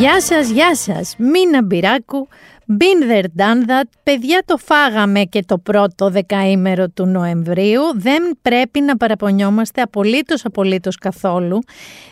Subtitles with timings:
[0.00, 1.14] Γεια σας, γεια σας.
[1.18, 2.28] Μίνα Μπυράκου,
[2.68, 3.88] been there, done that.
[4.02, 7.82] Παιδιά το φάγαμε και το πρώτο δεκαήμερο του Νοεμβρίου.
[7.94, 11.58] Δεν πρέπει να παραπονιόμαστε απολύτως απολύτως καθόλου,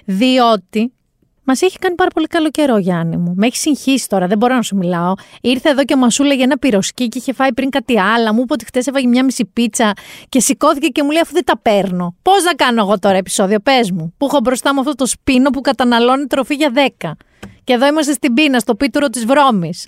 [0.04, 0.92] διότι
[1.50, 3.32] Μας έχει κάνει πάρα πολύ καλό καιρό, Γιάννη μου.
[3.36, 5.12] Με έχει συγχύσει τώρα, δεν μπορώ να σου μιλάω.
[5.40, 8.32] Ήρθε εδώ και μας σου λέγε ένα πυροσκί και είχε φάει πριν κάτι άλλο.
[8.32, 9.92] Μου είπε ότι χτες έβαγε μια μισή πίτσα
[10.28, 12.16] και σηκώθηκε και μου λέει αφού δεν τα παίρνω.
[12.22, 14.14] Πώς να κάνω εγώ τώρα επεισόδιο, πες μου.
[14.16, 17.10] Που έχω μπροστά μου αυτό το σπίνο που καταναλώνει τροφή για 10.
[17.68, 19.84] Και εδώ είμαστε στην πείνα, στο πίτουρο της βρώμης.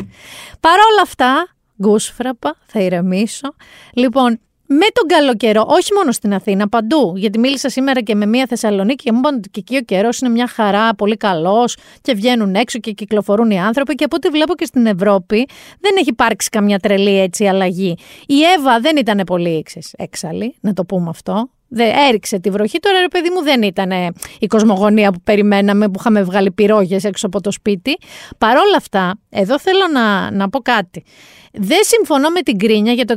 [0.61, 1.49] Παρ' όλα αυτά,
[1.83, 3.55] γκούσφραπα, θα ηρεμήσω.
[3.95, 7.13] Λοιπόν, με τον καλό καιρό, όχι μόνο στην Αθήνα, παντού.
[7.17, 10.19] Γιατί μίλησα σήμερα και με μία Θεσσαλονίκη και μου είπαν ότι και εκεί ο καιρός
[10.19, 13.95] είναι μια χαρά, πολύ καλός και βγαίνουν έξω και κυκλοφορούν οι άνθρωποι.
[13.95, 15.49] Και από ό,τι βλέπω και στην Ευρώπη,
[15.81, 17.97] δεν έχει υπάρξει καμιά τρελή έτσι αλλαγή.
[18.27, 19.65] Η Εύα δεν ήταν πολύ
[19.97, 21.51] έξαλλη, να το πούμε αυτό.
[21.73, 22.79] Δεν έριξε τη βροχή.
[22.79, 23.91] Τώρα, ρε παιδί μου, δεν ήταν
[24.39, 27.99] η κοσμογονία που περιμέναμε, που είχαμε βγάλει πυρόγες έξω από το σπίτι.
[28.39, 31.05] Παρ' όλα αυτά, εδώ θέλω να, να πω κάτι.
[31.53, 33.15] Δεν συμφωνώ με την κρίνια για το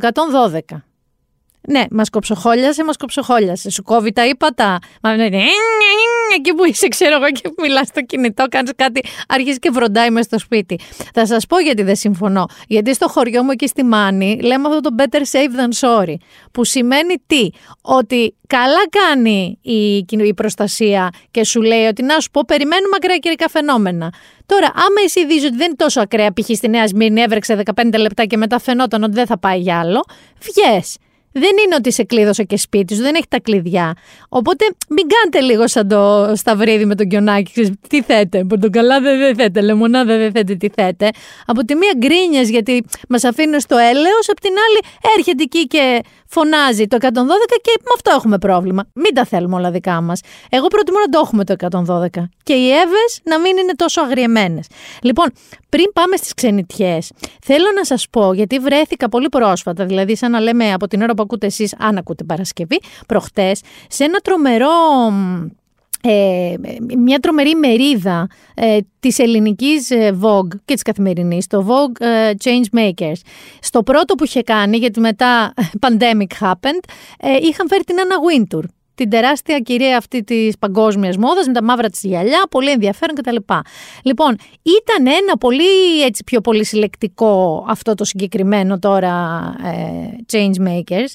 [0.69, 0.77] 112.
[1.67, 3.69] Ναι, μα κοψοχόλιασε, μα κοψοχόλιασε.
[3.69, 4.79] Σου κόβει τα ύπατα.
[5.01, 5.25] Μα ναι,
[6.35, 10.23] εκεί που είσαι, ξέρω εγώ, και μιλάς στο κινητό, κάνεις κάτι, αρχίζει και βροντάει μέσα
[10.23, 10.79] στο σπίτι.
[11.13, 12.45] Θα σας πω γιατί δεν συμφωνώ.
[12.67, 16.15] Γιατί στο χωριό μου εκεί στη Μάνη λέμε αυτό το better safe than sorry.
[16.51, 17.49] Που σημαίνει τι,
[17.81, 23.17] ότι καλά κάνει η, η προστασία και σου λέει ότι να σου πω, περιμένουμε ακραία
[23.17, 24.13] καιρικά φαινόμενα.
[24.45, 26.55] Τώρα, άμα εσύ δεις ότι δεν είναι τόσο ακραία, π.χ.
[26.55, 30.03] στη Νέα Σμύρνη έβρεξε 15 λεπτά και μετά φαινόταν ότι δεν θα πάει για άλλο,
[30.39, 30.97] βγες
[31.33, 33.93] δεν είναι ότι σε κλείδωσε και σπίτι σου, δεν έχει τα κλειδιά.
[34.29, 37.77] Οπότε μην κάνετε λίγο σαν το σταυρίδι με τον κιονάκι.
[37.89, 41.09] Τι θέτε, καλά δεν θέτε, λεμονάδα δεν θέτε, τι θέτε.
[41.45, 44.79] Από τη μία γκρίνιες γιατί μας αφήνουν στο έλεος, απ' την άλλη
[45.17, 46.01] έρχεται εκεί και
[46.33, 47.07] φωνάζει το 112
[47.61, 48.83] και με αυτό έχουμε πρόβλημα.
[48.93, 50.19] Μην τα θέλουμε όλα δικά μας.
[50.49, 52.29] Εγώ προτιμώ να το έχουμε το 112.
[52.43, 54.67] Και οι Εύες να μην είναι τόσο αγριεμένες.
[55.01, 55.31] Λοιπόν,
[55.69, 57.11] πριν πάμε στις ξενιτιές,
[57.43, 61.13] θέλω να σας πω, γιατί βρέθηκα πολύ πρόσφατα, δηλαδή σαν να λέμε από την ώρα
[61.13, 64.67] που ακούτε εσείς, αν ακούτε Παρασκευή, προχτές, σε ένα τρομερό
[66.05, 66.53] ε,
[66.97, 73.19] μια τρομερή μερίδα ε, της ελληνικής ε, Vogue και της καθημερινής, το Vogue ε, Changemakers.
[73.59, 76.83] Στο πρώτο που είχε κάνει, γιατί μετά pandemic happened,
[77.19, 78.63] ε, είχαν φέρει την Anna Wintour
[78.95, 83.35] την τεράστια κυρία αυτή της παγκόσμιας μόδας με τα μαύρα της γυαλιά, πολύ ενδιαφέρον κτλ.
[84.03, 91.13] Λοιπόν, ήταν ένα πολύ έτσι πιο πολύ συλλεκτικό αυτό το συγκεκριμένο τώρα ε, change makers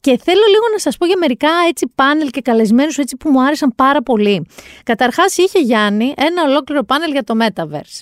[0.00, 3.42] και θέλω λίγο να σας πω για μερικά έτσι πάνελ και καλεσμένους έτσι που μου
[3.42, 4.46] άρεσαν πάρα πολύ.
[4.84, 8.00] Καταρχάς είχε Γιάννη ένα ολόκληρο πάνελ για το Metaverse.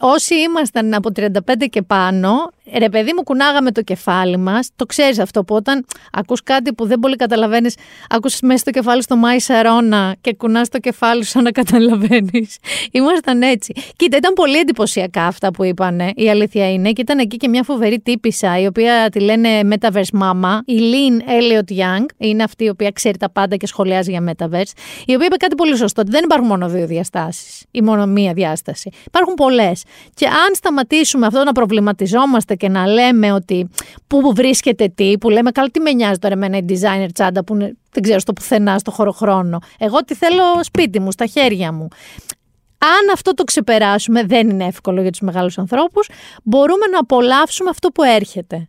[0.00, 1.30] Όσοι ήμασταν από 35
[1.70, 6.42] και πάνω, ρε παιδί μου κουνάγαμε το κεφάλι μας, το ξέρεις αυτό που όταν ακούς
[6.42, 7.74] κάτι που δεν πολύ καταλαβαίνεις,
[8.08, 12.56] ακούς μέσα στο κεφάλι στο Μάη Σαρόνα και κουνάς το κεφάλι σου να καταλαβαίνεις.
[12.92, 13.72] Ήμασταν έτσι.
[13.96, 17.62] Κοίτα, ήταν πολύ εντυπωσιακά αυτά που είπανε, η αλήθεια είναι, και ήταν εκεί και μια
[17.62, 22.68] φοβερή τύπησα, η οποία τη λένε Metaverse Mama, η Lynn Elliot Young, είναι αυτή η
[22.68, 24.72] οποία ξέρει τα πάντα και σχολιάζει για Metaverse,
[25.06, 28.32] η οποία είπε κάτι πολύ σωστό, ότι δεν υπάρχουν μόνο δύο διαστάσεις ή μόνο μία
[28.32, 28.90] διάσταση.
[29.06, 29.84] Υπάρχουν πολλές.
[30.14, 33.68] Και αν σταματήσουμε αυτό να προβληματιζόμαστε και να λέμε ότι
[34.06, 37.54] πού βρίσκεται τι, που λέμε καλά τι με νοιάζει τώρα εμένα η designer τσάντα που
[37.54, 39.58] είναι, δεν ξέρω στο πουθενά, στο χωροχρόνο.
[39.78, 41.88] Εγώ τι θέλω σπίτι μου, στα χέρια μου.
[42.80, 46.08] Αν αυτό το ξεπεράσουμε, δεν είναι εύκολο για τους μεγάλους ανθρώπους,
[46.42, 48.68] μπορούμε να απολαύσουμε αυτό που έρχεται.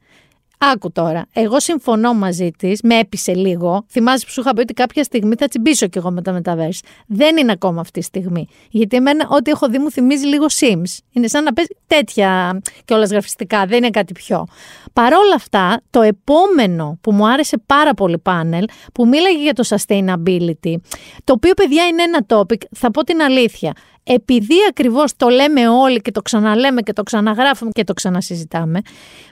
[0.61, 1.25] Άκου τώρα.
[1.33, 3.85] Εγώ συμφωνώ μαζί της, με έπεισε λίγο.
[3.89, 6.79] Θυμάσαι που σου είχα πει ότι κάποια στιγμή θα τσιμπήσω κι εγώ με τα Metaverse.
[7.07, 8.47] Δεν είναι ακόμα αυτή η στιγμή.
[8.69, 10.97] Γιατί εμένα ό,τι έχω δει μου θυμίζει λίγο Sims.
[11.11, 14.45] Είναι σαν να παίζει τέτοια κιόλας γραφιστικά, δεν είναι κάτι πιο.
[14.93, 19.63] Παρ' όλα αυτά, το επόμενο που μου άρεσε πάρα πολύ πάνελ, που μίλαγε για το
[19.67, 20.75] sustainability,
[21.23, 23.73] το οποίο παιδιά είναι ένα topic, θα πω την αλήθεια
[24.03, 28.81] επειδή ακριβώς το λέμε όλοι και το ξαναλέμε και το ξαναγράφουμε και το ξανασυζητάμε,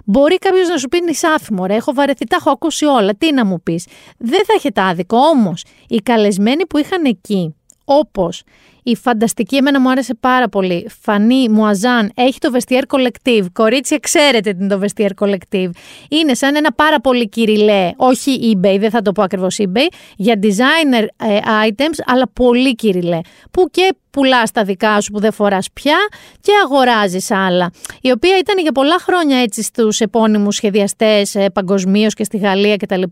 [0.05, 3.45] μπορεί κάποιος να σου πει νησάφι ρε, έχω βαρεθεί, τα έχω ακούσει όλα, τι να
[3.45, 3.85] μου πεις.
[4.17, 7.55] Δεν θα έχετε άδικο, όμως οι καλεσμένοι που είχαν εκεί,
[7.85, 8.43] όπως
[8.89, 10.89] η φανταστική, εμένα μου άρεσε πάρα πολύ.
[11.01, 13.45] Φανή Μουαζάν έχει το Vestiaire Collective.
[13.53, 15.69] Κορίτσια, ξέρετε τι είναι το Vestiaire Collective.
[16.09, 19.87] Είναι σαν ένα πάρα πολύ κυριλέ, όχι eBay, δεν θα το πω ακριβώς eBay,
[20.17, 23.19] για designer ε, items, αλλά πολύ κυριλέ.
[23.51, 25.97] Που και πουλάς τα δικά σου που δεν φοράς πια
[26.41, 27.71] και αγοράζεις άλλα.
[28.01, 32.75] Η οποία ήταν για πολλά χρόνια έτσι στους επώνυμους σχεδιαστές ε, παγκοσμίως και στη Γαλλία
[32.75, 33.01] κτλ.
[33.01, 33.07] Και,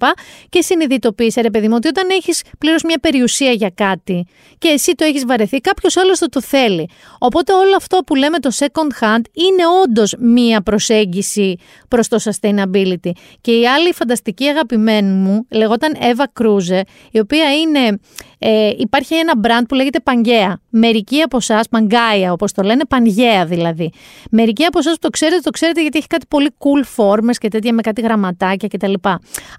[0.50, 4.26] και συνειδητοποίησε, ρε παιδί μου, ότι όταν έχεις πλήρως μια περιουσία για κάτι
[4.58, 6.90] και εσύ το έχεις βαρεθεί, κάποιος άλλος θα το θέλει.
[7.20, 11.56] Οπότε όλο αυτό που λέμε το second hand είναι όντως μία προσέγγιση
[11.88, 13.12] προς το sustainability.
[13.42, 18.00] Και η άλλη φανταστική αγαπημένη μου λεγόταν Eva Κρούζε, η οποία είναι
[18.40, 20.60] Ε, υπάρχει ένα brand που λέγεται Παγκαία.
[20.70, 23.92] Μερικοί από εσάς, Παγκάια όπως το λένε, Παγκαία δηλαδή.
[24.32, 27.48] Μερικοί από εσάς που το ξέρετε, το ξέρετε γιατί έχει κάτι πολύ cool φόρμε και
[27.48, 28.94] τέτοια με κάτι γραμματάκια κτλ.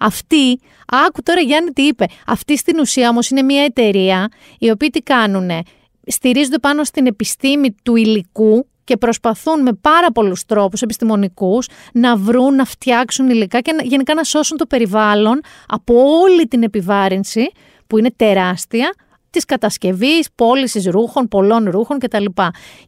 [0.01, 2.07] Αυτή, άκου τώρα Γιάννη τι είπε.
[2.27, 4.29] Αυτή στην ουσία όμως είναι μια εταιρεία
[4.59, 5.63] οι οποίοι τι κάνουνε;
[6.07, 12.55] Στηρίζονται πάνω στην επιστήμη του υλικού και προσπαθούν με πάρα πολλούς τρόπους επιστημονικούς να βρουν,
[12.55, 17.51] να φτιάξουν υλικά και γενικά να σώσουν το περιβάλλον από όλη την επιβάρυνση
[17.87, 18.95] που είναι τεράστια
[19.31, 22.25] της κατασκευής, πώλησης ρούχων, πολλών ρούχων κτλ.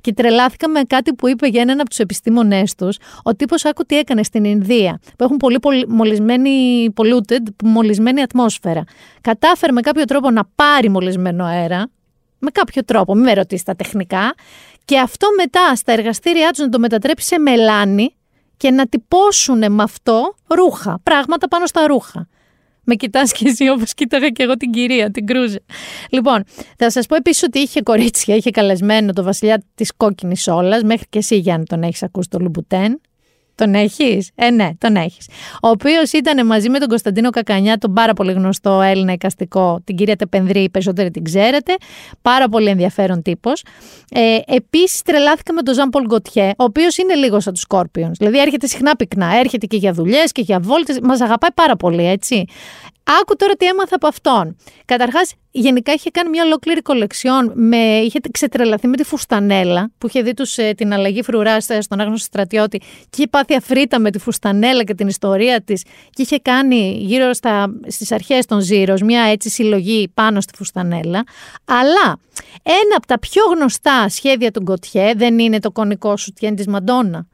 [0.00, 2.96] Και τρελάθηκα με κάτι που είπε για έναν από τους επιστήμονές τους.
[3.22, 8.84] Ο τύπος άκου τι έκανε στην Ινδία, που έχουν πολύ, πολύ μολυσμένη, polluted, μολυσμένη ατμόσφαιρα.
[9.20, 11.90] Κατάφερε με κάποιο τρόπο να πάρει μολυσμένο αέρα,
[12.38, 14.34] με κάποιο τρόπο, μην με ρωτήσεις τα τεχνικά,
[14.84, 18.14] και αυτό μετά στα εργαστήριά τους να το μετατρέψει σε μελάνι
[18.56, 22.28] και να τυπώσουν με αυτό ρούχα, πράγματα πάνω στα ρούχα.
[22.90, 25.62] Με κοιτάς και εσύ όπως κοίταγα και εγώ την κυρία, την Κρούζε.
[26.10, 26.44] Λοιπόν,
[26.76, 31.06] θα σας πω επίσης ότι είχε κορίτσια, είχε καλεσμένο το βασιλιά της κόκκινης όλας, μέχρι
[31.08, 33.00] και εσύ Γιάννη τον έχεις ακούσει το Λουμπουτέν.
[33.58, 35.28] Τον έχεις, Ε, ναι, τον έχεις.
[35.62, 39.96] Ο οποίος ήταν μαζί με τον Κωνσταντίνο Κακανιά, τον πάρα πολύ γνωστό Έλληνα εικαστικό, την
[39.96, 41.74] κυρία Τεπενδρή, οι περισσότεροι την ξέρετε.
[42.22, 43.62] Πάρα πολύ ενδιαφέρον τύπος.
[44.10, 48.18] Ε, Επίσης, τρελάθηκα με τον Ζαν Πολ Γκοτιέ, ο οποίος είναι λίγο σαν τους Σκόρπιονς.
[48.18, 50.98] Δηλαδή, έρχεται συχνά πυκνά, έρχεται και για δουλειές και για βόλτες.
[51.02, 52.44] Μας αγαπάει πάρα πολύ, έτσι.
[53.20, 54.56] Άκου τώρα τι έμαθα από αυτόν.
[54.84, 57.52] Καταρχάς, γενικά είχε κάνει μια ολόκληρη κολεξιόν.
[57.54, 62.00] Με, είχε ξετρελαθεί με τη φουστανέλα που είχε δει τους, ε, την αλλαγή φρουρά στον
[62.00, 65.84] άγνωστο στρατιώτη και είχε πάθει αφρίτα με τη φουστανέλα και την ιστορία της.
[66.10, 67.30] Και είχε κάνει γύρω
[67.86, 71.24] στις αρχές των Ζήρος μια έτσι συλλογή πάνω στη φουστανέλα.
[71.64, 72.18] Αλλά
[72.62, 77.26] ένα από τα πιο γνωστά σχέδια του Γκοτιέ δεν είναι το κονικό σουτιέν τη Μαντόνα.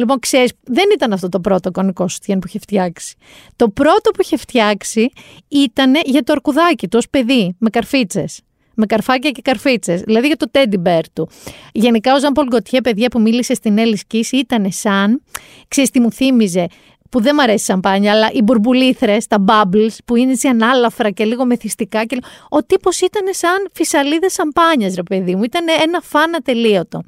[0.00, 3.16] Λοιπόν, ξέρεις, δεν ήταν αυτό το πρώτο κονικό σουτιέν που είχε φτιάξει.
[3.56, 5.10] Το πρώτο που είχε φτιάξει
[5.48, 8.40] ήταν για το αρκουδάκι του ως παιδί, με καρφίτσες.
[8.74, 10.00] Με καρφάκια και καρφίτσες.
[10.00, 11.28] Δηλαδή για το teddy bear του.
[11.72, 15.22] Γενικά, ο Ζαν Πολ Γκοτιέ, παιδιά που μίλησε στην Έλλη Κίση, ήταν σαν.
[15.68, 16.66] ξέρεις τι μου θύμιζε,
[17.10, 21.24] που δεν μ' αρέσει σαμπάνια, αλλά οι μπουρμπουλήθρες, τα bubbles, που είναι έτσι ανάλαφρα και
[21.24, 22.04] λίγο μεθυστικά.
[22.04, 22.18] Και...
[22.48, 25.42] Ο τύπος ήταν σαν φυσαλίδες σαμπάνιας, ρε παιδί μου.
[25.42, 27.02] Ήταν ένα φαν ατελείωτο.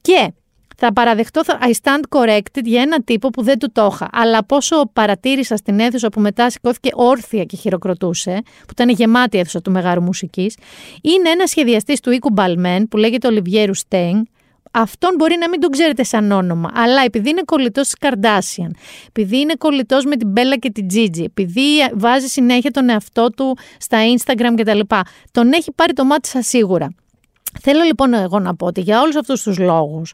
[0.00, 0.32] Και
[0.80, 4.08] θα παραδεχτώ, I stand corrected για ένα τύπο που δεν του το είχα.
[4.12, 9.40] Αλλά πόσο παρατήρησα στην αίθουσα που μετά σηκώθηκε όρθια και χειροκροτούσε, που ήταν γεμάτη η
[9.40, 10.56] αίθουσα του Μεγάρου Μουσικής,
[11.02, 14.26] είναι ένας σχεδιαστής του οίκου Μπαλμέν που λέγεται Ολιβιέρου Στέιν,
[14.70, 18.76] Αυτόν μπορεί να μην τον ξέρετε σαν όνομα, αλλά επειδή είναι κολλητός της Καρδάσιαν,
[19.08, 21.62] επειδή είναι κολλητός με την Μπέλα και την Τζίτζι, επειδή
[21.94, 24.80] βάζει συνέχεια τον εαυτό του στα Instagram κτλ.
[25.30, 26.88] Τον έχει πάρει το μάτι σας σίγουρα.
[27.60, 30.12] Θέλω λοιπόν εγώ να πω ότι για όλους αυτούς τους λόγους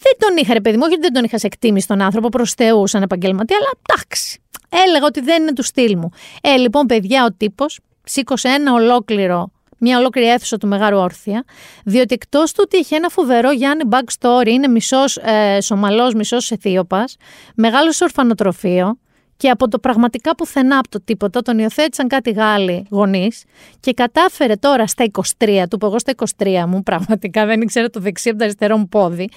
[0.00, 2.28] δεν τον είχα, ρε παιδί μου, όχι ότι δεν τον είχα σε εκτίμηση τον άνθρωπο
[2.28, 4.40] προς Θεού σαν επαγγελματία, αλλά εντάξει.
[4.86, 6.10] Έλεγα ότι δεν είναι του στυλ μου.
[6.40, 11.44] Ε, λοιπόν, παιδιά, ο τύπος σήκωσε ένα ολόκληρο μια ολόκληρη αίθουσα του Μεγάλου Όρθια,
[11.84, 17.16] διότι εκτός του ότι είχε ένα φοβερό Γιάννη backstory, είναι μισός ε, Σομαλός, μισός Αιθίωπας,
[17.54, 18.98] μεγάλος ορφανοτροφείο,
[19.38, 23.44] και από το πραγματικά πουθενά από το τίποτα τον υιοθέτησαν κάτι Γάλλοι γονείς
[23.80, 28.00] και κατάφερε τώρα στα 23 του, που εγώ στα 23 μου πραγματικά δεν ήξερα το
[28.00, 29.28] δεξί από το αριστερό μου πόδι,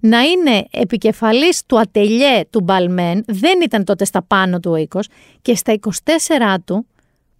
[0.00, 5.08] να είναι επικεφαλής του ατελιέ του Μπαλμέν, δεν ήταν τότε στα πάνω του ο οίκος,
[5.42, 6.86] και στα 24 του,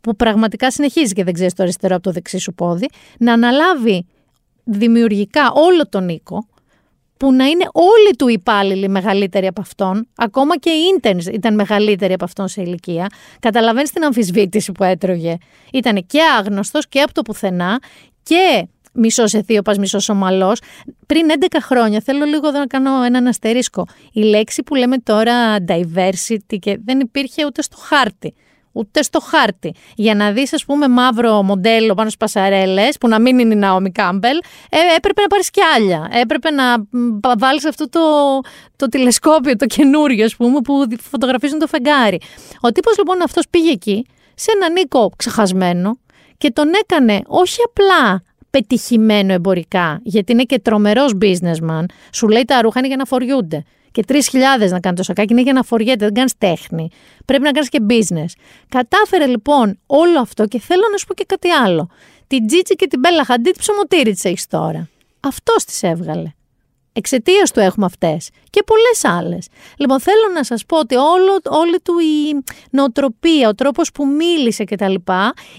[0.01, 2.89] που πραγματικά συνεχίζει και δεν ξέρεις το αριστερό από το δεξί σου πόδι,
[3.19, 4.07] να αναλάβει
[4.65, 6.47] δημιουργικά όλο τον οίκο,
[7.21, 12.13] που να είναι όλοι του υπάλληλοι μεγαλύτεροι από αυτόν, ακόμα και οι interns ήταν μεγαλύτεροι
[12.13, 13.07] από αυτόν σε ηλικία.
[13.41, 15.37] Καταλαβαίνεις την αμφισβήτηση που έτρωγε.
[15.73, 17.79] Ήταν και άγνωστος και από το πουθενά
[18.23, 20.61] και μισός Αιθίωπας, μισός Ομαλός.
[21.07, 23.87] Πριν 11 χρόνια, θέλω λίγο εδώ να κάνω έναν αστερίσκο.
[24.13, 28.35] Η λέξη που λέμε τώρα diversity και δεν υπήρχε ούτε στο χάρτη
[28.73, 29.75] ούτε στο χάρτη.
[29.95, 33.57] Για να δεις, ας πούμε, μαύρο μοντέλο πάνω στις πασαρέλες, που να μην είναι η
[33.57, 34.37] Ναόμι Κάμπελ,
[34.71, 36.09] ε, έπρεπε να πάρεις κι άλλα.
[36.13, 36.77] Έπρεπε να
[37.39, 38.01] βάλεις αυτό το,
[38.77, 42.21] το τηλεσκόπιο, το καινούριο, ας πούμε, που φωτογραφίζουν το φεγγάρι.
[42.61, 45.99] Ο τύπος λοιπόν αυτός πήγε εκεί, σε έναν οίκο ξεχασμένο,
[46.39, 52.61] και τον έκανε όχι απλά πετυχημένο εμπορικά, γιατί είναι και τρομερός businessman, σου λέει τα
[52.61, 54.19] ρούχα είναι για να φοριούνται και 3.000
[54.69, 56.89] να κάνει το σακάκι είναι για να φοριέται, δεν κάνεις τέχνη.
[57.25, 58.41] Πρέπει να κάνεις και business.
[58.69, 61.89] Κατάφερε λοιπόν όλο αυτό και θέλω να σου πω και κάτι άλλο.
[62.27, 64.89] Την Τζίτζι και την Μπέλα Χαντίτ ψωμοτήρι τη έχεις τώρα.
[65.21, 66.33] Αυτός τις έβγαλε.
[66.93, 69.49] Εξαιτίας του έχουμε αυτές και πολλές άλλες.
[69.77, 74.65] Λοιπόν, θέλω να σας πω ότι όλο, όλη του η νοοτροπία, ο τρόπος που μίλησε
[74.65, 74.95] κτλ.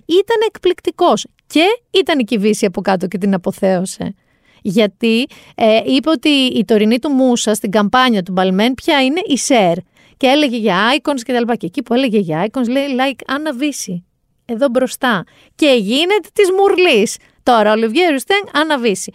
[0.06, 1.26] ήταν εκπληκτικός.
[1.48, 4.16] Και ήταν η κυβίση από κάτω και την αποθέωσε
[4.62, 9.38] γιατί ε, είπε ότι η τωρινή του μουσα στην καμπάνια του Μπαλμέν πια είναι η
[9.38, 9.78] Σερ.
[10.18, 11.56] Και έλεγε για icons και τα λοιπά.
[11.56, 14.02] Και εκεί που έλεγε για icons λέει like Anna Visi.
[14.46, 15.24] εδώ μπροστά.
[15.56, 17.18] Και γίνεται της Μουρλής.
[17.44, 19.14] Τώρα ο Ολιβιέ Ρουστέν αναβήσει.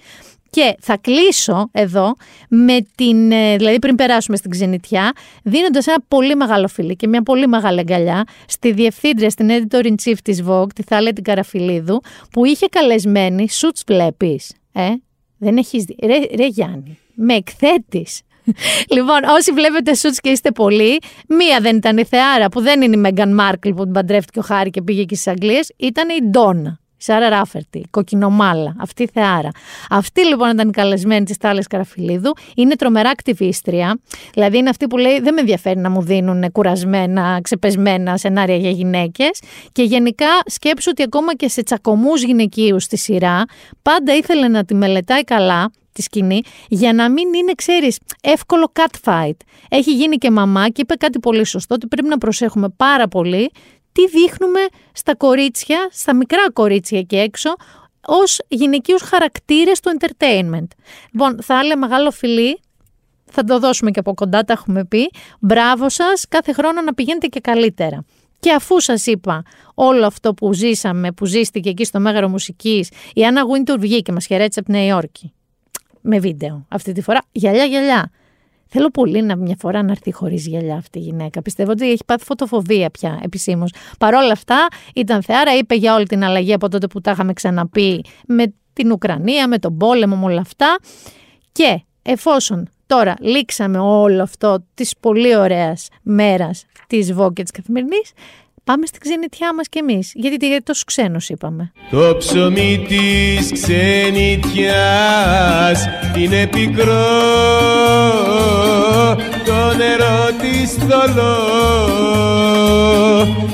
[0.51, 2.15] Και θα κλείσω εδώ
[2.49, 5.13] με την, ε, δηλαδή πριν περάσουμε στην ξενιτιά,
[5.43, 9.95] δίνοντας ένα πολύ μεγάλο φιλί και μια πολύ μεγάλη αγκαλιά στη διευθύντρια, στην editor in
[10.05, 12.01] chief της Vogue, τη Θάλια την Καραφιλίδου,
[12.31, 14.41] που είχε καλεσμένη, σου βλέπει.
[14.73, 14.93] Ε,
[15.39, 15.97] δεν έχεις δει.
[16.03, 18.21] Ρε, ρε Γιάννη, με εκθέτεις.
[18.95, 22.97] λοιπόν, όσοι βλέπετε σούτ και είστε πολλοί, μία δεν ήταν η Θεάρα που δεν είναι
[22.97, 26.29] η Μέγαν Μάρκλ που την παντρεύτηκε ο Χάρη και πήγε εκεί στις Αγγλίες, ήταν η
[26.31, 26.81] Ντόνα.
[26.97, 29.51] Σάρα Ράφερτη, κοκκινομάλα, αυτή η θεάρα.
[29.91, 32.33] Αυτή λοιπόν ήταν η καλεσμένη της Τάλης Καραφιλίδου.
[32.57, 33.99] Είναι τρομερά ακτιβίστρια.
[34.35, 38.71] Δηλαδή είναι αυτή που λέει: Δεν με ενδιαφέρει να μου δίνουν κουρασμένα, ξεπεσμένα σενάρια για
[38.71, 39.41] γυναίκες.
[39.73, 43.45] Και γενικά σκέψου ότι ακόμα και σε τσακωμούς γυναικείου στη σειρά,
[43.83, 49.11] πάντα ήθελε να τη μελετάει καλά τη σκηνή για να μην είναι, ξέρεις, εύκολο cat
[49.11, 49.37] fight.
[49.69, 53.51] Έχει γίνει και μαμά και είπε κάτι πολύ σωστό, ότι πρέπει να προσέχουμε πάρα πολύ
[53.97, 54.61] τι δείχνουμε
[54.93, 57.55] στα κορίτσια, στα μικρά κορίτσια και έξω,
[58.07, 60.67] ως γυναικείους χαρακτήρες του entertainment.
[61.13, 62.61] Λοιπόν, θα έλεγα μεγάλο φιλί,
[63.25, 65.11] θα το δώσουμε και από κοντά, τα έχουμε πει.
[65.41, 68.05] Μπράβο σας, κάθε χρόνο να πηγαίνετε και καλύτερα.
[68.41, 69.43] Και αφού σας είπα
[69.75, 74.13] όλο αυτό που ζήσαμε, που ζήστηκε εκεί στο Μέγαρο Μουσικής, η Άννα Γουίντουρ βγήκε και
[74.13, 75.33] μας χαιρέτησε από τη Νέα Υόρκη.
[76.01, 77.23] Με βίντεο αυτή τη φορά.
[77.33, 78.11] Γυαλιά, γυαλιά.
[78.69, 81.43] Θέλω πολύ να μια φορά να έρθει χωρίς γυαλιά αυτή η γυναίκα.
[81.43, 83.73] Πιστεύω ότι έχει πάθει φωτοφοβία πια επισήμως.
[83.99, 87.33] Παρ' όλα αυτά ήταν θεάρα, είπε για όλη την αλλαγή από τότε που τα είχαμε
[87.33, 90.79] ξαναπεί με την Ουκρανία, με τον πόλεμο, με όλα αυτά.
[91.53, 98.13] Και εφόσον τώρα λήξαμε όλο αυτό της πολύ ωραίας μέρας της Βόκε τη Καθημερινής,
[98.67, 100.13] Πάμε στην ξενιτιά μας κι εμείς.
[100.15, 101.73] Γιατί, γιατί τόσο ξένος είπαμε.
[101.91, 104.69] Το ψωμί της ξενιτιάς
[106.17, 107.07] είναι πικρό
[108.47, 108.56] Το
[110.57, 111.37] νερό της θολό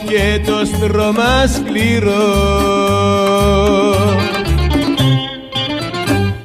[0.08, 2.50] Και το στρώμα σκληρό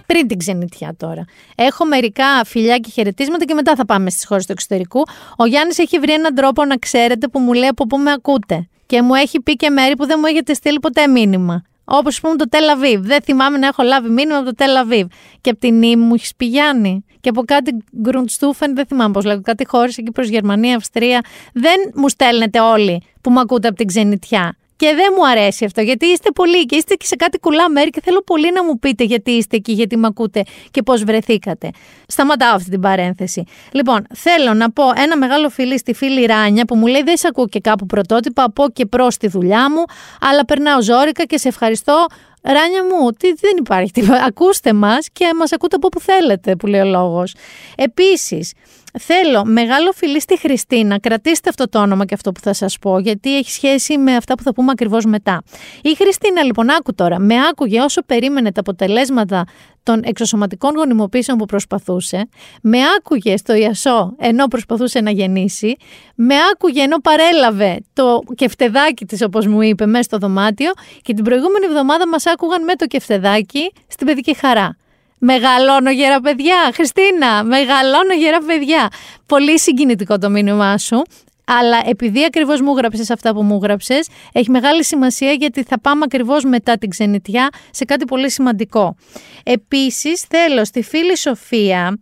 [0.06, 1.26] πριν την ξενιτιά τώρα.
[1.56, 5.04] Έχω μερικά φιλιά και χαιρετίσματα και μετά θα πάμε στις χώρες του εξωτερικού.
[5.38, 8.68] Ο Γιάννης έχει βρει έναν τρόπο να ξέρετε που μου λέει από πού με ακούτε.
[8.86, 11.64] Και μου έχει πει και μέρη που δεν μου έχετε στείλει ποτέ μήνυμα.
[11.86, 13.06] Όπως πούμε το Τελαβίβ.
[13.06, 15.08] Δεν θυμάμαι να έχω λάβει μήνυμα από το Τελαβίβ.
[15.42, 17.06] Και από την Ήμου μου έχει πηγάνει.
[17.27, 21.22] Και από κάτι Γκρουντστούφεν, δεν θυμάμαι πώς λέγω, κάτι χώρες εκεί προς Γερμανία, Αυστρία.
[21.53, 24.55] Δεν μου στέλνετε όλοι που με ακούτε από την ξενιτιά.
[24.77, 27.89] Και δεν μου αρέσει αυτό, γιατί είστε πολλοί και είστε και σε κάτι κουλά μέρη
[27.89, 31.69] και θέλω πολύ να μου πείτε γιατί είστε εκεί, γιατί με ακούτε και πώς βρεθήκατε.
[32.07, 33.43] Σταματάω αυτή την παρένθεση.
[33.72, 37.27] Λοιπόν, θέλω να πω ένα μεγάλο φιλί στη φίλη Ράνια που μου λέει δεν σε
[37.27, 39.84] ακούω και κάπου πρωτότυπα, από και προς τη δουλειά μου,
[40.22, 42.05] αλλά περνάω ζώρικα και σε ευχαριστώ
[42.41, 44.24] Ράνια μου, τι, δεν υπάρχει τίποτα.
[44.24, 47.34] Ακούστε μας και μας ακούτε από όπου θέλετε, που λέει ο λόγος.
[47.75, 48.53] Επίσης,
[49.00, 51.00] Θέλω μεγάλο φιλί στη Χριστίνα.
[51.00, 54.36] Κρατήστε αυτό το όνομα και αυτό που θα σας πω, γιατί έχει σχέση με αυτά
[54.36, 55.44] που θα πούμε ακριβώς μετά.
[55.82, 59.46] Η Χριστίνα, λοιπόν, άκου τώρα, με άκουγε όσο περίμενε τα αποτελέσματα
[59.84, 62.29] των εξωσωματικών γονιμοποίησεων που προσπαθούσε,
[62.62, 65.75] με άκουγε στο Ιασό ενώ προσπαθούσε να γεννήσει,
[66.15, 71.24] με άκουγε ενώ παρέλαβε το κεφτεδάκι της όπως μου είπε μέσα στο δωμάτιο και την
[71.24, 74.77] προηγούμενη εβδομάδα μας άκουγαν με το κεφτεδάκι στην παιδική χαρά.
[75.18, 76.56] Μεγαλώνω γερά παιδιά.
[76.74, 78.88] Χριστίνα, μεγαλώνω γερά παιδιά.
[79.26, 81.02] Πολύ συγκινητικό το μήνυμά σου.
[81.50, 86.02] Αλλά επειδή ακριβώς μου γράψες αυτά που μου γράψες, έχει μεγάλη σημασία γιατί θα πάμε
[86.04, 88.96] ακριβώς μετά την ξενιτιά σε κάτι πολύ σημαντικό.
[89.44, 92.00] Επίσης, θέλω στη φίλη Σοφία.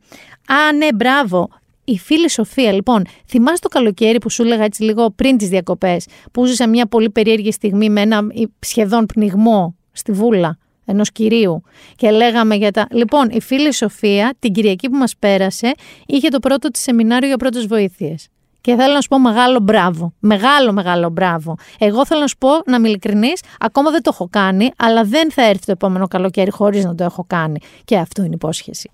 [0.48, 1.50] Α, ναι, μπράβο.
[1.84, 6.06] Η φίλη Σοφία, λοιπόν, θυμάσαι το καλοκαίρι που σου έλεγα έτσι λίγο πριν τις διακοπές,
[6.32, 8.22] που ζήσα μια πολύ περίεργη στιγμή με ένα
[8.60, 11.64] σχεδόν πνιγμό στη βούλα; Ενός κυρίου.
[11.96, 12.88] Και λέγαμε για τα.
[12.92, 15.74] Λοιπόν, η φίλη Σοφία, την Κυριακή που μας πέρασε,
[16.06, 18.28] είχε το πρώτο της σεμινάριο για πρώτες βοήθειες.
[18.62, 20.14] Και θέλω να σου πω μεγάλο μπράβο.
[20.20, 21.56] Μεγάλο, μεγάλο μπράβο.
[21.80, 25.32] Εγώ θέλω να σου πω, να είμαι ειλικρινής, ακόμα δεν το έχω κάνει, αλλά δεν
[25.32, 27.60] θα έρθει το επόμενο καλοκαίρι χωρίς να το έχω κάνει.
[27.86, 28.90] Και αυτό είναι υπόσχεση.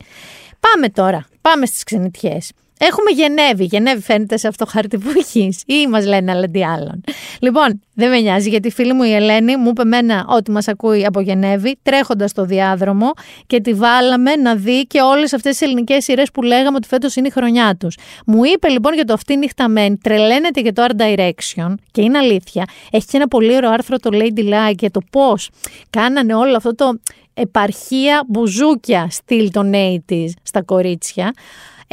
[0.59, 1.25] Πάμε τώρα.
[1.41, 2.51] Πάμε στις ξενιτιές.
[2.83, 3.63] Έχουμε Γενέβη.
[3.63, 5.63] Γενέβη φαίνεται σε αυτό το χάρτη που έχεις.
[5.65, 7.03] Ή μας λένε άλλα τι άλλον.
[7.39, 10.67] Λοιπόν, δεν με νοιάζει γιατί η φίλη μου η Ελένη μου είπε μένα ότι μας
[10.67, 13.11] ακούει από Γενέβη, τρέχοντας στο διάδρομο
[13.47, 17.15] και τη βάλαμε να δει και όλες αυτές τις ελληνικές σειρές που λέγαμε ότι φέτος
[17.15, 17.97] είναι η χρονιά τους.
[18.25, 22.65] Μου είπε λοιπόν για το αυτή νυχταμένη, τρελαίνεται για το Art Direction και είναι αλήθεια.
[22.91, 25.49] Έχει και ένα πολύ ωραίο άρθρο το Lady Like για το πώς
[25.89, 26.99] κάνανε όλο αυτό το
[27.33, 29.71] επαρχία μπουζούκια στυλ των
[30.07, 31.33] 80 στα κορίτσια.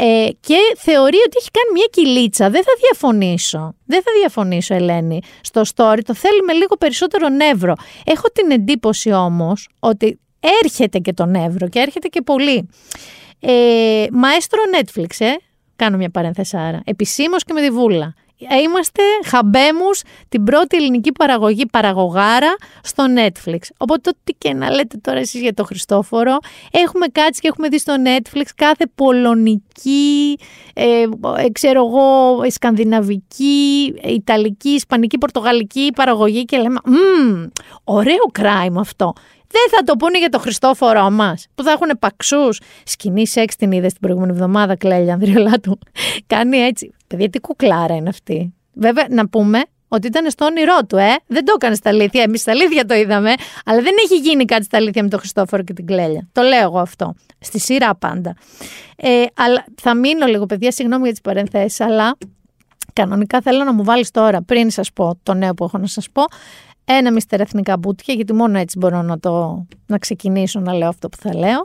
[0.01, 2.51] Ε, και θεωρεί ότι έχει κάνει μια κυλίτσα.
[2.51, 3.75] Δεν θα διαφωνήσω.
[3.87, 5.21] Δεν θα διαφωνήσω, Ελένη.
[5.41, 7.75] Στο story το θέλει με λίγο περισσότερο νεύρο.
[8.05, 10.19] Έχω την εντύπωση όμως ότι
[10.63, 12.69] έρχεται και το νεύρο και έρχεται και πολύ.
[13.41, 15.33] Ε, μαέστρο Netflix, ε.
[15.77, 16.81] Κάνω μια παρένθεση άρα.
[16.85, 18.15] Επισήμως και με τη βούλα.
[18.39, 23.59] Είμαστε χαμπέμους την πρώτη ελληνική παραγωγή παραγωγάρα στο Netflix.
[23.77, 26.37] Οπότε ό,τι και να λέτε τώρα εσείς για το Χριστόφορο,
[26.71, 30.39] έχουμε κάτσει και έχουμε δει στο Netflix κάθε πολωνική,
[30.75, 31.03] ε,
[31.39, 36.79] ε ξέρω εγώ, σκανδιναβική, ιταλική, ισπανική, πορτογαλική παραγωγή και λέμε
[37.85, 39.13] ωραίο crime αυτό.
[39.51, 42.61] Δεν θα το πούνε για το Χριστόφορό μας, που θα έχουν παξούς.
[42.85, 45.79] Σκηνή σεξ την είδες την προηγούμενη εβδομάδα, Κλέλια Ανδριολάτου.
[46.27, 46.93] Κάνει έτσι.
[47.09, 48.55] Παιδιά, τι κουκλάρα είναι αυτή.
[48.73, 51.15] Βέβαια, να πούμε ότι ήταν στο όνειρό του, ε.
[51.27, 52.23] Δεν το έκανε στα αλήθεια.
[52.23, 53.33] Εμείς στα αλήθεια το είδαμε.
[53.65, 56.29] Αλλά δεν έχει γίνει κάτι στα αλήθεια με τον Χριστόφορο και την Κλέλια.
[56.33, 57.15] Το λέω εγώ αυτό.
[57.39, 58.35] Στη σειρά πάντα.
[58.97, 62.17] Ε, αλλά θα μείνω λίγο, παιδιά, συγγνώμη για τις παρενθέσεις, αλλά
[62.93, 66.11] κανονικά θέλω να μου βάλεις τώρα, πριν σας πω το νέο που έχω να σας
[66.13, 66.23] πω,
[66.85, 71.09] ένα μυστερα εθνικά μπουτια, γιατί μόνο έτσι μπορώ να το να ξεκινήσω να λέω αυτό
[71.09, 71.61] που θα λέω.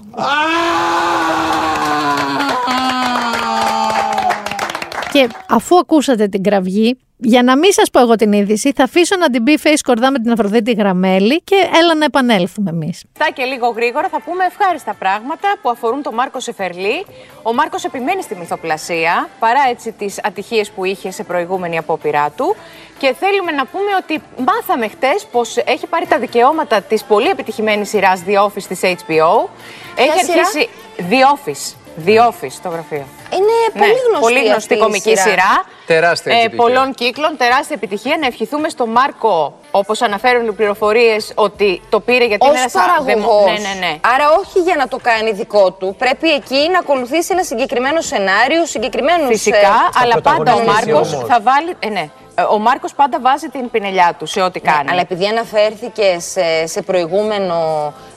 [5.13, 9.15] Και αφού ακούσατε την κραυγή, για να μην σας πω εγώ την είδηση, θα αφήσω
[9.15, 13.03] να την πει face κορδά με την Αφροδίτη Γραμμέλη και έλα να επανέλθουμε εμείς.
[13.20, 17.05] Αυτά και λίγο γρήγορα θα πούμε ευχάριστα πράγματα που αφορούν τον Μάρκο Σεφερλή.
[17.43, 22.55] Ο Μάρκος επιμένει στη μυθοπλασία, παρά έτσι τις ατυχίες που είχε σε προηγούμενη απόπειρά του.
[22.98, 27.89] Και θέλουμε να πούμε ότι μάθαμε χτες πως έχει πάρει τα δικαιώματα της πολύ επιτυχημένης
[27.89, 29.50] σειράς The Office της HBO.
[29.96, 30.70] Έχει αρχίσει.
[31.10, 31.75] The Office.
[32.05, 33.05] The Office το γραφείο.
[33.37, 34.33] Είναι πολύ ναι, γνωστή.
[34.33, 35.21] Πολύ γνωστή κομική σειρά.
[35.21, 35.65] σειρά.
[35.85, 38.17] Τεράστια ε, πολλών κύκλων, τεράστια επιτυχία.
[38.19, 42.73] Να ευχηθούμε στον Μάρκο, όπως αναφέρουν οι πληροφορίες, ότι το πήρε γιατί είναι ένας
[43.05, 43.99] Ναι, ναι, ναι.
[44.13, 45.95] Άρα, όχι για να το κάνει δικό του.
[45.97, 49.27] Πρέπει εκεί να ακολουθήσει ένα συγκεκριμένο σενάριο, συγκεκριμένους.
[49.27, 51.75] Φυσικά, ε, αλλά πάντα ο Μάρκος θα βάλει.
[51.79, 54.89] Ε, ναι, ε, ο Μάρκος πάντα βάζει την πινελιά του σε ό,τι ναι, κάνει.
[54.91, 57.57] αλλά επειδή αναφέρθηκε σε, σε προηγούμενο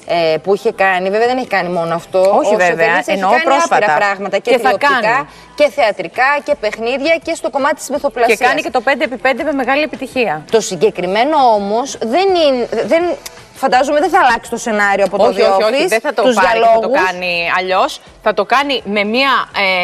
[0.07, 2.21] ε, που είχε κάνει, βέβαια δεν έχει κάνει μόνο αυτό.
[2.21, 3.95] Όχι ο βέβαια, εννοώ έχει κάνει πρόσφατα.
[3.97, 8.39] πράγματα και, και τηλεοπτικά και θεατρικά και παιχνίδια και στο κομμάτι της μυθοπλασίας.
[8.39, 10.45] Και κάνει και το 5x5 με μεγάλη επιτυχία.
[10.51, 12.69] Το συγκεκριμένο όμως δεν είναι.
[12.87, 13.03] Δεν,
[13.57, 16.61] Φαντάζομαι δεν θα αλλάξει το σενάριο από το όχι, όχι, όχι, δεν θα το πάρει
[16.61, 18.01] θα το κάνει αλλιώς.
[18.23, 19.31] Θα το κάνει με μια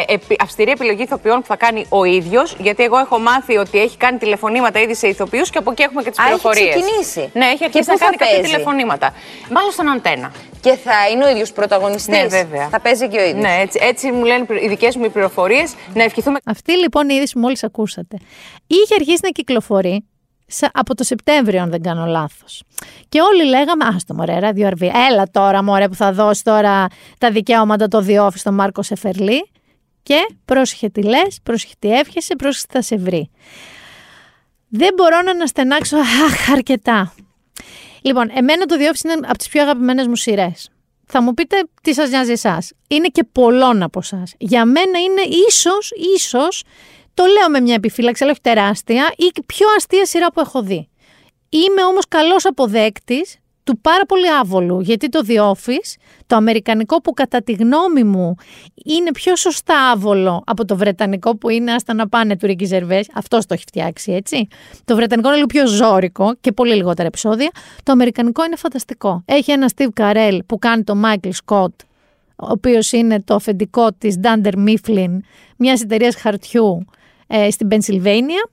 [0.07, 2.55] ε, αυστηρή επιλογή ηθοποιών που θα κάνει ο ίδιος.
[2.59, 6.03] Γιατί εγώ έχω μάθει ότι έχει κάνει τηλεφωνήματα ήδη σε ηθοποιούς και από εκεί έχουμε
[6.03, 6.63] και τις πληροφορίε.
[6.63, 7.29] Έχει ξεκινήσει.
[7.33, 9.13] Ναι, έχει αρχίσει να κάνει κάποια τηλεφωνήματα.
[9.49, 10.31] Μάλλον στον αντένα.
[10.61, 12.67] Και θα είναι ο ίδιος πρωταγωνιστής; Ναι, βέβαια.
[12.69, 13.41] Θα παίζει και ο ίδιος.
[13.41, 15.73] Ναι, έτσι, έτσι μου λένε οι δικές μου πληροφορίες.
[15.93, 16.39] Να ευχηθούμε.
[16.45, 18.17] Αυτή λοιπόν η είδηση που μόλις ακούσατε.
[18.67, 20.05] Είχε αρχίσει να κυκλοφορεί
[20.73, 22.63] από το Σεπτέμβριο, αν δεν κάνω λάθος.
[23.09, 26.87] Και όλοι λέγαμε, άστο μωρέ, ραδιοαρβή, έλα τώρα μωρέ που θα δώσει τώρα
[27.17, 29.51] τα δικαιώματα το διόφι στον Μάρκο Σεφερλή.
[30.03, 33.29] Και πρόσχε τι λες, πρόσχε τι εύχεσαι, πρόσχε τι θα σε βρει.
[34.67, 37.13] Δεν μπορώ να αναστενάξω αχ, αρκετά.
[38.01, 40.69] Λοιπόν, εμένα το διόφι είναι από τις πιο αγαπημένες μου σειρές.
[41.05, 42.71] Θα μου πείτε τι σας νοιάζει εσάς.
[42.87, 44.33] Είναι και πολλών από εσάς.
[44.37, 46.63] Για μένα είναι ίσως, ίσως
[47.13, 50.87] το λέω με μια επιφύλαξη, αλλά όχι τεράστια, η πιο αστεία σειρά που έχω δει.
[51.49, 55.95] Είμαι όμως καλός αποδέκτης του πάρα πολύ άβολου, γιατί το The Office,
[56.27, 58.35] το αμερικανικό που κατά τη γνώμη μου
[58.85, 63.09] είναι πιο σωστά άβολο από το βρετανικό που είναι άστα να πάνε του Ρίκη Ζερβές,
[63.13, 64.47] αυτός το έχει φτιάξει έτσι.
[64.85, 67.51] Το βρετανικό είναι λίγο πιο ζώρικο και πολύ λιγότερα επεισόδια.
[67.83, 69.23] Το αμερικανικό είναι φανταστικό.
[69.25, 71.75] Έχει ένα Steve Carell που κάνει το Michael Scott,
[72.35, 75.17] ο οποίος είναι το αφεντικό της Dunder Mifflin,
[75.57, 76.85] μιας εταιρείας χαρτιού
[77.33, 78.49] ε, στην Πενσιλβένια.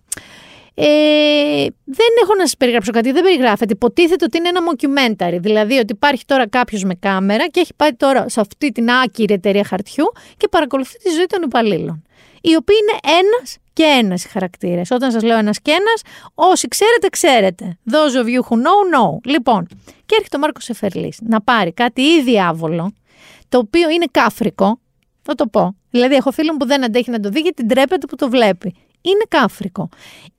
[0.75, 3.73] Ε, δεν έχω να σας περιγράψω κάτι, δεν περιγράφεται.
[3.73, 5.39] Υποτίθεται ότι είναι ένα mockumentary.
[5.41, 9.35] Δηλαδή ότι υπάρχει τώρα κάποιος με κάμερα και έχει πάει τώρα σε αυτή την άκυρη
[9.35, 10.05] εταιρεία χαρτιού
[10.37, 12.03] και παρακολουθεί τη ζωή των υπαλλήλων.
[12.41, 14.91] Οι οποίοι είναι ένας και ένας οι χαρακτήρες.
[14.91, 16.03] Όταν σας λέω ένας και ένας,
[16.35, 17.79] όσοι ξέρετε, ξέρετε.
[17.91, 19.19] Those of you who know, know.
[19.25, 19.67] Λοιπόν,
[20.07, 22.93] και έρχεται ο Μάρκος Εφερλής να πάρει κάτι ήδη άβολο,
[23.49, 24.81] το οποίο είναι κάφρικο,
[25.23, 25.75] θα το πω.
[25.91, 28.75] Δηλαδή, έχω φίλο που δεν αντέχει να το δει γιατί τρέπεται που το βλέπει.
[29.01, 29.89] Είναι κάφρικο.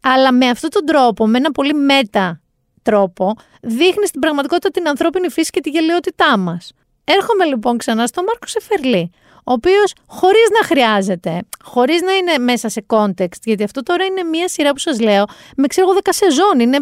[0.02, 2.42] Αλλά με αυτόν τον τρόπο, με ένα πολύ μέτα
[2.82, 6.72] τρόπο, δείχνει στην πραγματικότητα την ανθρώπινη φύση και τη γελαιότητά μας.
[7.04, 12.70] Έρχομαι λοιπόν ξανά στον Μάρκο Σεφερλή, ο οποίος χωρίς να χρειάζεται, χωρίς να είναι μέσα
[12.70, 15.26] σε context, γιατί αυτό τώρα είναι μία σειρά που σας λέω,
[15.58, 16.80] με ξέρω εγώ δέκα σεζόν, είναι,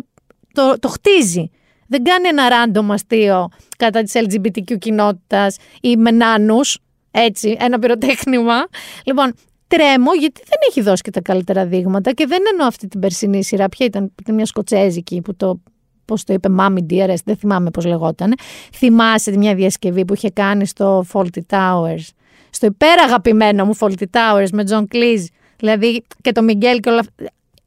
[0.53, 1.51] το, το χτίζει.
[1.87, 6.79] Δεν κάνει ένα random αστείο κατά της LGBTQ κοινότητας ή με νάνους,
[7.11, 8.67] έτσι, ένα πυροτέχνημα.
[9.05, 9.33] Λοιπόν,
[9.67, 13.43] τρέμω γιατί δεν έχει δώσει και τα καλύτερα δείγματα και δεν εννοώ αυτή την περσινή
[13.43, 13.69] σειρά.
[13.69, 15.61] Ποια ήταν, ήταν μια σκοτσέζικη που το.
[16.05, 18.33] Πώς το είπε, Μάμι Dearest, δεν θυμάμαι πώς λεγόταν.
[18.73, 22.07] Θυμάσαι μια διασκευή που είχε κάνει στο Faulty Towers.
[22.49, 25.25] Στο υπεραγαπημένο μου Faulty Towers με John Cleese.
[25.57, 27.13] Δηλαδή και το Μιγγέλ και όλα αυτά.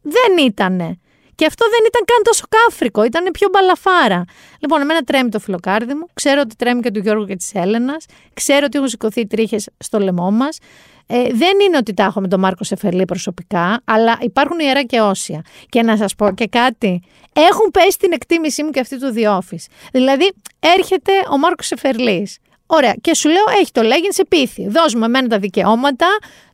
[0.03, 0.99] Δεν ήτανε.
[1.43, 4.25] Και Και αυτό δεν ήταν καν τόσο κάφρικο, ήταν πιο μπαλαφάρα.
[4.59, 8.05] Λοιπόν, εμένα τρέμει το φιλοκάρδι μου, ξέρω ότι τρέμει και του Γιώργου και της Έλενας,
[8.35, 10.59] ξέρω ότι έχουν σηκωθεί τρίχες στο λαιμό μας.
[11.07, 15.01] Ε, δεν είναι ότι τα έχω με τον Μάρκο Σεφερλή προσωπικά, αλλά υπάρχουν ιερά και
[15.01, 15.43] όσια.
[15.69, 17.03] Και να σας πω και κάτι.
[17.33, 19.67] Έχουν πέσει την εκτίμησή μου και αυτή του The Office.
[19.93, 22.39] Δηλαδή, έρχεται ο Μάρκος Σεφερλής.
[22.75, 22.95] Ωραία.
[23.01, 24.69] Και σου λέω, έχει το λέγει σε πίθη.
[24.69, 26.07] Δώσ' μου εμένα τα δικαιώματα,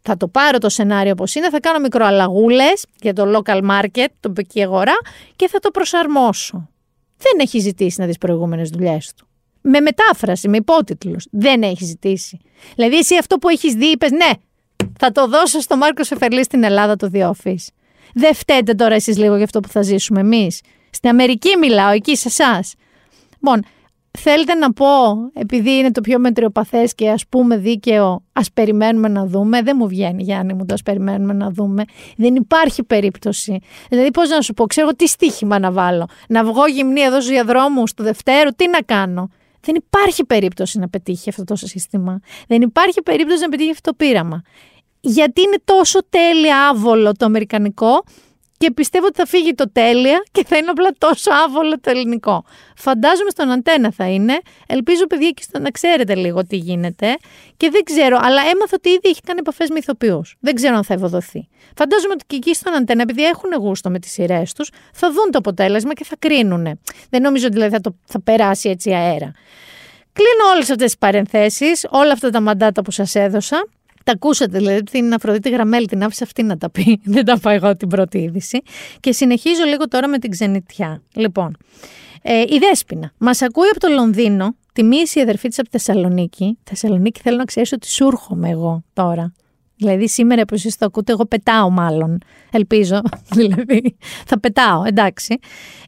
[0.03, 4.63] θα το πάρω το σενάριο όπως είναι, θα κάνω μικροαλλαγούλες για το local market, τοπική
[4.63, 4.97] αγορά
[5.37, 6.69] και θα το προσαρμόσω.
[7.17, 9.27] Δεν έχει ζητήσει να δεις προηγούμενες δουλειές του.
[9.61, 11.27] Με μετάφραση, με υπότιτλους.
[11.31, 12.41] Δεν έχει ζητήσει.
[12.75, 14.31] Δηλαδή, εσύ αυτό που έχεις δει, είπες, ναι,
[14.99, 17.67] θα το δώσω στο Μάρκο Σεφερλή στην Ελλάδα το The Office.
[18.15, 20.61] Δεν φταίτε τώρα εσείς λίγο για αυτό που θα ζήσουμε εμείς.
[20.91, 22.75] Στην Αμερική μιλάω, εκεί σε εσάς.
[23.33, 23.65] Λοιπόν,
[24.21, 24.87] Θέλετε να πω,
[25.33, 29.63] επειδή είναι το πιο μετριοπαθές και ας πούμε δίκαιο, ας περιμένουμε να δούμε.
[29.63, 31.85] Δεν μου βγαίνει, Γιάννη μου, το ας περιμένουμε να δούμε.
[32.17, 33.59] Δεν υπάρχει περίπτωση.
[33.89, 36.09] Δηλαδή, πώς να σου πω, ξέρω τι στοίχημα να βάλω.
[36.29, 39.29] Να βγω γυμνή εδώ στους διαδρόμους του Δευτέρου, τι να κάνω.
[39.61, 42.21] Δεν υπάρχει περίπτωση να πετύχει αυτό το σύστημα.
[42.49, 44.43] Δεν υπάρχει περίπτωση να πετύχει αυτό το πείραμα.
[45.01, 48.05] Γιατί είναι τόσο τέλεια άβολο το αμερικανικό
[48.59, 52.45] και πιστεύω ότι θα φύγει το τέλεια και θα είναι απλά τόσο άβολο το ελληνικό.
[52.77, 54.39] Φαντάζομαι στον αντένα θα είναι.
[54.67, 57.17] Ελπίζω, παιδιά, και στο να ξέρετε λίγο τι γίνεται.
[57.57, 60.37] Και δεν ξέρω, αλλά έμαθα ότι ήδη έχει κάνει επαφές με ηθοποιούς.
[60.41, 61.49] Δεν ξέρω αν θα ευοδοθεί.
[61.77, 65.31] Φαντάζομαι ότι και εκεί στον αντένα, επειδή έχουν γούστο με τις σειρές τους, θα δουν
[65.31, 66.81] το αποτέλεσμα και θα κρίνουν.
[67.11, 69.33] Δεν νομίζω δηλαδή θα, το, θα περάσει έτσι αέρα.
[70.13, 73.67] Κλείνω όλες αυτές τις παρενθέσεις, όλα αυτά τα μαντάτα που σας έδωσα.
[74.09, 77.01] Τα ακούσατε, δηλαδή την Αφροδίτη Γραμμέλη, την άφησα αυτή να τα πει.
[77.15, 78.61] Δεν τα πάω εγώ την πρώτη είδηση.
[79.01, 81.03] Και συνεχίζω λίγο τώρα με την ξενιτιά.
[81.15, 81.57] Λοιπόν,
[82.23, 86.59] ε, η Δέσποινα μας ακούει από το Λονδίνο, τη μίση αδερφή της από τη Θεσσαλονίκη.
[86.65, 89.33] Θεσσαλονίκη θέλω να ξέρεις ότι σου έρχομαι εγώ τώρα.
[89.77, 92.19] Δηλαδή σήμερα που εσείς το ακούτε εγώ πετάω μάλλον,
[92.51, 93.01] ελπίζω,
[93.39, 95.39] δηλαδή θα πετάω, εντάξει.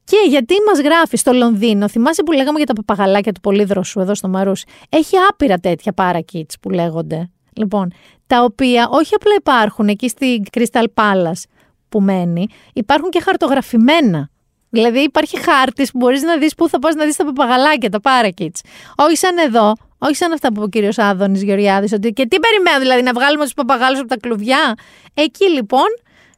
[0.04, 4.14] Και γιατί μας γράφει στο Λονδίνο, θυμάσαι που λέγαμε για τα παπαγαλάκια του Πολύδροσου εδώ
[4.14, 7.30] στο Μαρούσι, έχει άπειρα τέτοια παρακίτς που λέγονται.
[7.60, 7.92] Λοιπόν,
[8.26, 11.42] τα οποία όχι απλά υπάρχουν εκεί στη Crystal Palace
[11.88, 14.30] που μένει, υπάρχουν και χαρτογραφημένα.
[14.70, 18.00] Δηλαδή υπάρχει χάρτης που μπορείς να δεις πού θα πας να δεις τα παπαγαλάκια, τα
[18.00, 18.56] παρακίτ.
[18.96, 22.36] Όχι σαν εδώ, όχι σαν αυτά που είπε ο κύριος Άδωνης Γεωργιάδης, ότι και τι
[22.40, 24.74] περιμένω, δηλαδή να βγάλουμε τους παπαγάλους από τα κλουβιά.
[25.14, 25.86] Εκεί λοιπόν,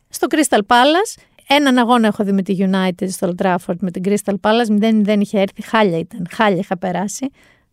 [0.09, 4.03] στο Crystal Palace, έναν αγώνα έχω δει με τη United στο Old Trafford με την
[4.07, 7.31] Crystal Palace, δεν, δεν είχε έρθει, χάλια ήταν, χάλια είχα περάσει.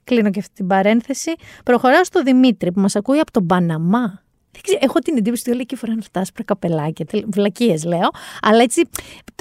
[0.10, 1.34] Κλείνω και αυτή την παρένθεση.
[1.64, 4.24] Προχωράω στο Δημήτρη που μας ακούει από τον Παναμά.
[4.80, 7.06] έχω την εντύπωση ότι όλοι εκεί φοράνε αυτά άσπρα καπελάκια.
[7.26, 8.10] Βλακίες λέω.
[8.42, 8.82] Αλλά έτσι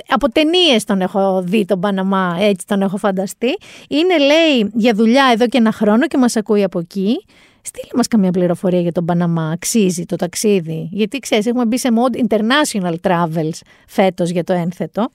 [0.08, 3.56] από ταινίες τον έχω δει τον Παναμά, έτσι τον έχω φανταστεί.
[3.88, 7.24] Είναι, λέει, για δουλειά εδώ και ένα χρόνο και μας ακούει από εκεί.
[7.62, 9.50] Στείλει μας καμία πληροφορία για τον Παναμά.
[9.50, 10.88] Αξίζει το ταξίδι.
[10.92, 15.08] Γιατί ξέρεις, έχουμε μπει σε mode international travels φέτος για το ένθετο.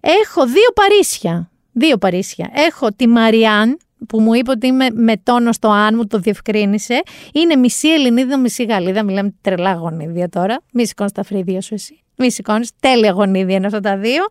[0.00, 1.50] Έχω δύο Παρίσια.
[1.72, 2.50] Δύο Παρίσια.
[2.54, 3.78] Έχω τη Μαριάν,
[4.08, 7.02] που μου είπε ότι είμαι με τόνο στο αν μου το διευκρίνησε.
[7.32, 9.04] Είναι μισή Ελληνίδα, μισή Γαλλίδα.
[9.04, 10.62] Μιλάμε τρελά γονίδια τώρα.
[10.72, 12.04] Μη σηκώνεις τα φρύδια σου εσύ.
[12.16, 12.70] Μη σηκώνεις.
[12.80, 14.26] Τέλεια γονίδια είναι αυτά τα δύο.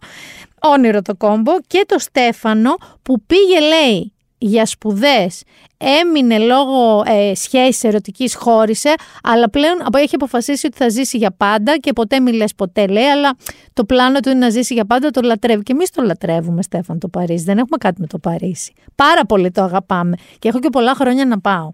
[0.62, 1.52] Όνειρο το κόμπο.
[1.68, 5.44] Και το Στέφανο που πήγε, λέει, για σπουδές
[5.78, 8.94] έμεινε λόγω ε, σχέσης ερωτικής χώρισε
[9.24, 13.36] αλλά πλέον έχει αποφασίσει ότι θα ζήσει για πάντα και ποτέ μιλές ποτέ λέει αλλά
[13.74, 15.64] το πλάνο του είναι να ζήσει για πάντα το λατρεύει.
[15.64, 17.44] Και εμείς το λατρεύουμε Στέφαν το Παρίσι.
[17.44, 18.74] Δεν έχουμε κάτι με το Παρίσι.
[18.96, 20.16] Πάρα πολύ το αγαπάμε.
[20.40, 21.72] Και έχω και πολλά χρόνια να πάω.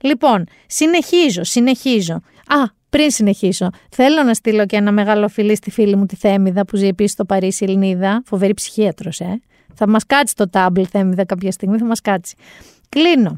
[0.00, 2.14] Λοιπόν συνεχίζω συνεχίζω.
[2.46, 6.64] Α πριν συνεχίσω, θέλω να στείλω και ένα μεγάλο φιλί στη φίλη μου τη Θέμηδα
[6.64, 8.22] που ζει επίσης στο Παρίσι Ελληνίδα.
[8.26, 9.40] Φοβερή ψυχίατρος, ε.
[9.76, 12.34] Θα μας κάτσει το τάμπλ, Θέμηδα, κάποια στιγμή θα μας κάτσει.
[12.88, 13.36] Κλείνω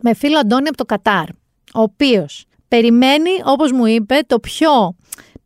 [0.00, 1.28] με φίλο Αντώνη από το Κατάρ,
[1.74, 4.94] ο οποίος περιμένει, όπως μου είπε, το πιο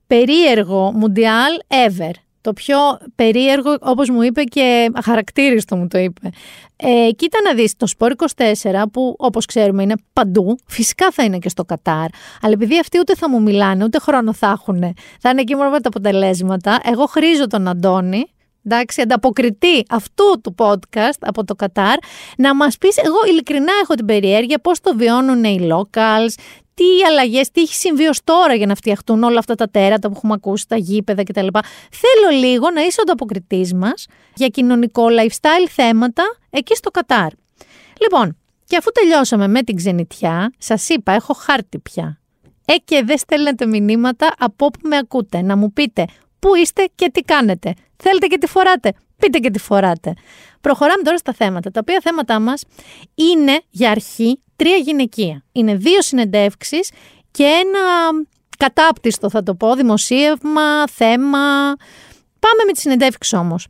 [0.06, 1.52] περίεργο Μουντιάλ
[1.86, 2.10] ever.
[2.40, 2.76] Το πιο
[3.14, 6.28] περίεργο, όπως μου είπε και χαρακτήριστο μου το είπε.
[6.76, 11.38] Ε, κοίτα να δεις, το Σπόρ 24 που όπως ξέρουμε είναι παντού, φυσικά θα είναι
[11.38, 12.06] και στο Κατάρ,
[12.40, 15.70] αλλά επειδή αυτοί ούτε θα μου μιλάνε, ούτε χρόνο θα έχουν, θα είναι εκεί μόνο
[15.70, 18.24] με τα αποτελέσματα, εγώ χρήζω τον Αντώνη,
[18.64, 21.96] εντάξει, ανταποκριτή αυτού του podcast από το Κατάρ,
[22.36, 26.34] να μας πεις, εγώ ειλικρινά έχω την περιέργεια, πώς το βιώνουν οι locals,
[26.74, 30.14] τι αλλαγές, τι έχει συμβεί ως τώρα για να φτιαχτούν όλα αυτά τα τέρατα που
[30.16, 31.46] έχουμε ακούσει, τα γήπεδα κτλ.
[31.90, 37.28] Θέλω λίγο να είσαι ο ανταποκριτής μας για κοινωνικό lifestyle θέματα εκεί στο Κατάρ.
[38.00, 42.18] Λοιπόν, και αφού τελειώσαμε με την ξενιτιά, σας είπα, έχω χάρτη πια.
[42.64, 45.42] Ε, και δεν στέλνετε μηνύματα από όπου με ακούτε.
[45.42, 46.04] Να μου πείτε
[46.38, 47.74] πού είστε και τι κάνετε.
[48.06, 48.92] Θέλετε και τι φοράτε.
[49.16, 50.14] Πείτε και τι φοράτε.
[50.60, 51.70] Προχωράμε τώρα στα θέματα.
[51.70, 52.64] Τα οποία θέματα μας
[53.14, 55.44] είναι για αρχή τρία γυναικεία.
[55.52, 56.90] Είναι δύο συνεντεύξεις
[57.30, 58.10] και ένα
[58.58, 61.74] κατάπτυστο θα το πω, δημοσίευμα, θέμα,
[62.44, 63.66] Πάμε με τη συνεντεύξη όμως.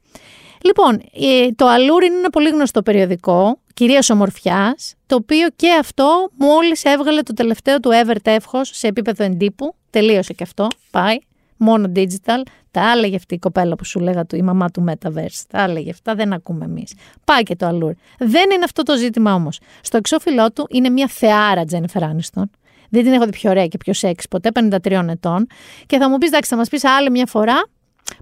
[0.65, 6.31] Λοιπόν, ε, το Αλούρ είναι ένα πολύ γνωστό περιοδικό, κυρίως ομορφιάς, το οποίο και αυτό
[6.39, 9.75] μόλις έβγαλε το τελευταίο του ever τεύχο σε επίπεδο εντύπου.
[9.91, 10.69] Τελείωσε και αυτό.
[10.91, 11.17] Πάει.
[11.57, 12.43] Μόνο digital.
[12.71, 15.43] Τα έλεγε αυτή η κοπέλα που σου λέγα του, η μαμά του Metaverse.
[15.49, 16.95] Τα έλεγε αυτά, δεν ακούμε εμείς.
[17.25, 17.93] Πάει και το Αλούρ.
[18.19, 19.61] Δεν είναι αυτό το ζήτημα όμως.
[19.81, 22.51] Στο εξώφυλλό του είναι μια θεάρα Τζένιφερ Άνιστον.
[22.91, 25.47] Δεν την έχω δει πιο ωραία και πιο σεξ ποτέ, 53 ετών.
[25.87, 27.67] Και θα μου πεις, εντάξει, θα μας πεις άλλη μια φορά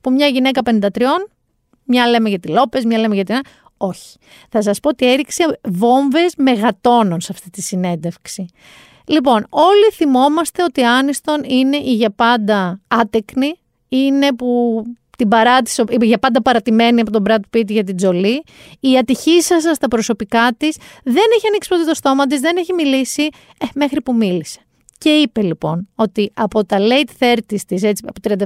[0.03, 1.03] που μια γυναίκα 53,
[1.85, 3.37] μια λέμε για τη Λόπες, μια λέμε για την.
[3.77, 4.19] Όχι.
[4.49, 8.47] Θα σας πω ότι έριξε βόμβες μεγατόνων σε αυτή τη συνέντευξη.
[9.07, 13.55] Λοιπόν, όλοι θυμόμαστε ότι Άνιστον είναι η για πάντα άτεκνη,
[13.89, 14.83] είναι που
[15.17, 18.43] την παράτησε, για πάντα παρατημένη από τον Brad Pitt για την Τζολή.
[18.81, 23.29] Η ατυχήσα στα προσωπικά της δεν έχει ανοίξει ποτέ το στόμα της, δεν έχει μιλήσει
[23.59, 24.61] ε, μέχρι που μίλησε.
[25.03, 28.37] Και είπε λοιπόν ότι από τα late 30s της, έτσι από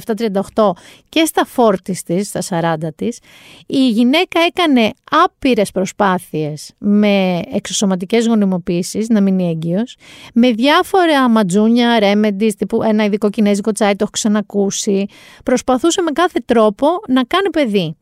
[0.55, 0.71] 37-38
[1.09, 3.19] και στα 40s της, στα 40 της,
[3.67, 4.91] η γυναίκα έκανε
[5.25, 9.97] άπειρες προσπάθειες με εξωσωματικές γονιμοποίησεις, να μείνει έγκυος,
[10.35, 15.07] με διάφορα ματζούνια, remedies, τύπου ένα ειδικό κινέζικο τσάι, το έχω ξανακούσει,
[15.45, 17.97] προσπαθούσε με κάθε τρόπο να κάνει παιδί.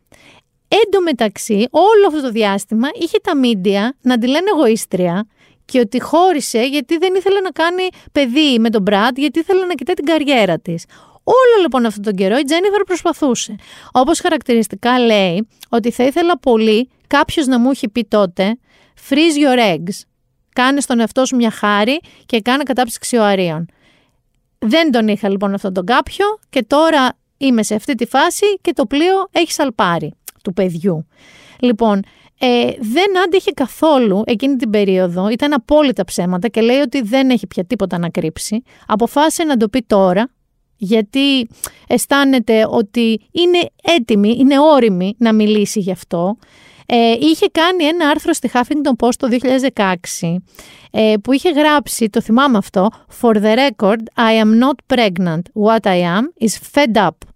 [0.69, 5.27] Εν τω μεταξύ, όλο αυτό το διάστημα είχε τα μίντια να τη λένε εγωίστρια
[5.65, 9.75] και ότι χώρισε γιατί δεν ήθελε να κάνει παιδί με τον Μπραντ, γιατί ήθελε να
[9.75, 10.85] κοιτάει την καριέρα της.
[11.25, 13.55] Όλο λοιπόν αυτόν τον καιρό η Τζένιφερ προσπαθούσε.
[13.93, 18.59] Όπως χαρακτηριστικά λέει ότι θα ήθελα πολύ κάποιος να μου έχει πει τότε
[19.09, 20.01] freeze your eggs.
[20.53, 23.67] Κάνε στον εαυτό σου μια χάρη και κάνε κατάψυξη οαρίων.
[24.59, 28.73] Δεν τον είχα λοιπόν αυτόν τον κάποιο και τώρα είμαι σε αυτή τη φάση και
[28.73, 31.07] το πλοίο έχει σαλπάρει του παιδιού.
[31.59, 32.03] Λοιπόν,
[32.39, 37.47] ε, δεν άντεχε καθόλου εκείνη την περίοδο, ήταν απόλυτα ψέματα και λέει ότι δεν έχει
[37.47, 38.63] πια τίποτα να κρύψει.
[38.87, 40.31] Αποφάσισε να το πει τώρα,
[40.77, 41.49] γιατί
[41.87, 46.37] αισθάνεται ότι είναι έτοιμη, είναι όριμη να μιλήσει γι' αυτό.
[46.87, 49.29] Ε, είχε κάνει ένα άρθρο στη Huffington Post το
[49.75, 50.37] 2016
[50.91, 55.43] ε, που είχε γράψει, το θυμάμαι αυτό, «For the record, I am not pregnant.
[55.65, 57.34] What I am is fed up»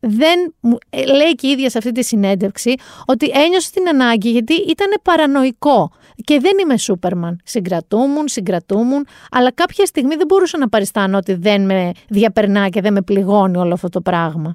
[0.00, 0.54] δεν
[0.90, 2.74] ε, λέει και η ίδια σε αυτή τη συνέντευξη
[3.06, 5.90] ότι ένιωσε την ανάγκη γιατί ήταν παρανοϊκό
[6.24, 7.40] και δεν είμαι Σούπερμαν.
[7.44, 12.92] Συγκρατούμουν, συγκρατούμουν, αλλά κάποια στιγμή δεν μπορούσα να παριστάνω ότι δεν με διαπερνά και δεν
[12.92, 14.54] με πληγώνει όλο αυτό το πράγμα.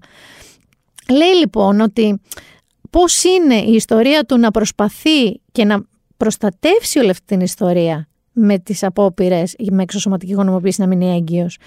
[1.11, 2.21] Λέει λοιπόν ότι
[2.89, 5.83] πώς είναι η ιστορία του να προσπαθεί και να
[6.17, 11.57] προστατεύσει όλη αυτή την ιστορία με τις απόπειρες με εξωσωματική γονιμοποίηση να μείνει έγκυος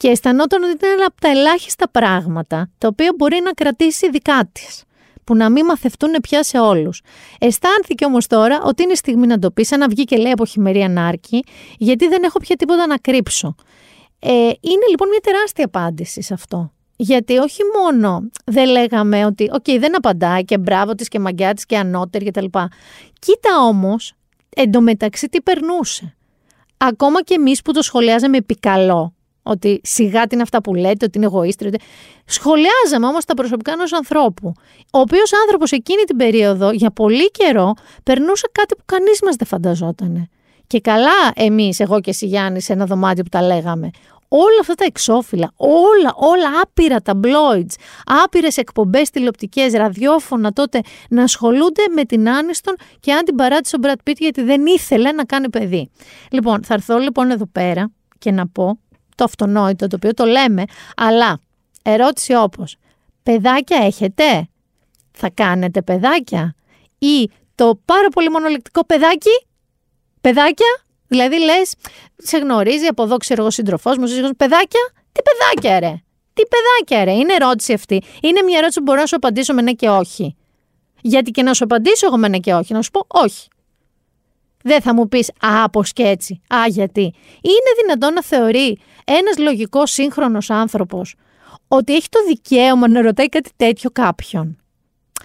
[0.00, 4.50] και αισθανόταν ότι ήταν ένα από τα ελάχιστα πράγματα τα οποία μπορεί να κρατήσει δικά
[4.52, 4.84] της.
[5.24, 7.02] Που να μην μαθευτούν πια σε όλους.
[7.38, 10.44] Αισθάνθηκε όμως τώρα ότι είναι στιγμή να το πει, σαν να βγει και λέει από
[10.44, 11.44] χειμερία νάρκη,
[11.78, 13.54] γιατί δεν έχω πια τίποτα να κρύψω.
[14.18, 16.72] Ε, είναι λοιπόν μια τεράστια απάντηση σε αυτό.
[16.96, 21.66] Γιατί όχι μόνο δεν λέγαμε ότι, οκ, δεν απαντάει και μπράβο της και μαγκιά της
[21.66, 22.44] και ανώτερη κτλ.
[23.18, 24.12] Κοίτα όμως
[24.48, 26.16] εντωμεταξύ τι περνούσε.
[26.76, 29.14] Ακόμα και εμείς που το σχολιάζαμε επικαλώ,
[29.50, 31.80] ότι σιγά τι είναι αυτά που λέτε, ότι είναι εγωίστρια.
[32.24, 34.52] Σχολιάζαμε όμως τα προσωπικά ενός ανθρώπου.
[34.92, 39.46] Ο οποίος άνθρωπος εκείνη την περίοδο για πολύ καιρό περνούσε κάτι που κανείς μας δεν
[39.46, 40.28] φανταζόταν.
[40.66, 43.90] Και καλά εμείς, εγώ και εσύ Γιάννη, σε ένα δωμάτιο που τα λέγαμε.
[44.32, 47.76] Όλα αυτά τα εξώφυλλα, όλα, όλα άπειρα ταμπλόιτς,
[48.24, 53.78] άπειρες εκπομπές τηλεοπτικές, ραδιόφωνα τότε να ασχολούνται με την Άνιστον και αν την παράτησε ο
[53.78, 55.90] Μπρατ Πίτ γιατί δεν ήθελε να κάνει παιδί.
[56.30, 58.78] Λοιπόν, θα έρθω λοιπόν εδώ πέρα και να πω
[59.20, 60.64] το αυτονόητο το οποίο το λέμε,
[60.96, 61.40] αλλά
[61.82, 62.76] ερώτηση όπως
[63.22, 64.48] παιδάκια έχετε,
[65.12, 66.54] θα κάνετε παιδάκια;
[66.98, 69.46] Ή το πάρα πολύ μονολεκτικό παιδάκι,
[70.20, 71.74] παιδάκια, δηλαδή λες,
[72.16, 74.80] σε γνωρίζει από εδώ ξέρω εγώ σύντροφός μου, σύντροφός, παιδάκια,
[75.12, 75.94] τι παιδάκια ρε,
[76.32, 79.62] τι παιδάκια ρε, είναι ερώτηση αυτή, είναι μια ερώτηση που μπορώ να σου απαντήσω με
[79.62, 80.36] ναι και όχι.
[81.00, 83.48] Γιατί και να σου απαντήσω εγώ με ναι και όχι, να σου πω όχι.
[84.62, 86.40] Δεν θα μου πεις «Α, πως και έτσι».
[86.54, 87.00] «Α, γιατί».
[87.40, 88.78] Είναι δυνατόν να θεωρεί
[89.18, 91.14] ένας λογικός σύγχρονος άνθρωπος
[91.68, 94.58] ότι έχει το δικαίωμα να ρωτάει κάτι τέτοιο κάποιον.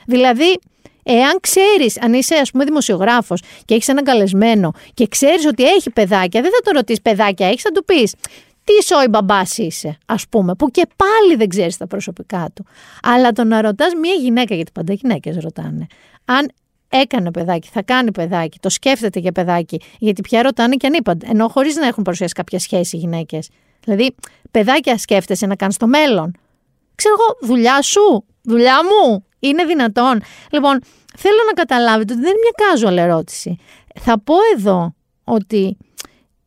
[0.06, 0.60] Δηλαδή,
[1.04, 5.90] εάν ξέρεις, αν είσαι ας πούμε δημοσιογράφος και έχεις έναν καλεσμένο και ξέρεις ότι έχει
[5.90, 8.16] παιδάκια, δεν θα το ρωτήσεις παιδάκια έχεις, θα του πεις
[8.64, 12.66] τι σόι μπαμπάς είσαι, ας πούμε, που και πάλι δεν ξέρεις τα προσωπικά του.
[13.02, 15.88] Αλλά το να ρωτάς μια γυναίκα, γιατί πάντα γυναίκες ρωτάνε,
[16.26, 16.52] αν
[16.90, 21.48] έκανε παιδάκι, θα κάνει παιδάκι, το σκέφτεται για παιδάκι, γιατί πια ρωτάνε και ανήπαντα, ενώ
[21.48, 23.50] χωρίς να έχουν παρουσιάσει κάποια σχέση οι γυναίκες.
[23.86, 24.16] Δηλαδή,
[24.52, 26.36] παιδάκια σκέφτεσαι να κάνεις στο μέλλον.
[26.96, 30.22] Ξέρω εγώ, δουλειά σου, δουλειά μου, είναι δυνατόν.
[30.52, 30.80] Λοιπόν,
[31.18, 33.58] θέλω να καταλάβετε ότι δεν είναι μια casual ερώτηση.
[34.00, 35.78] Θα πω εδώ ότι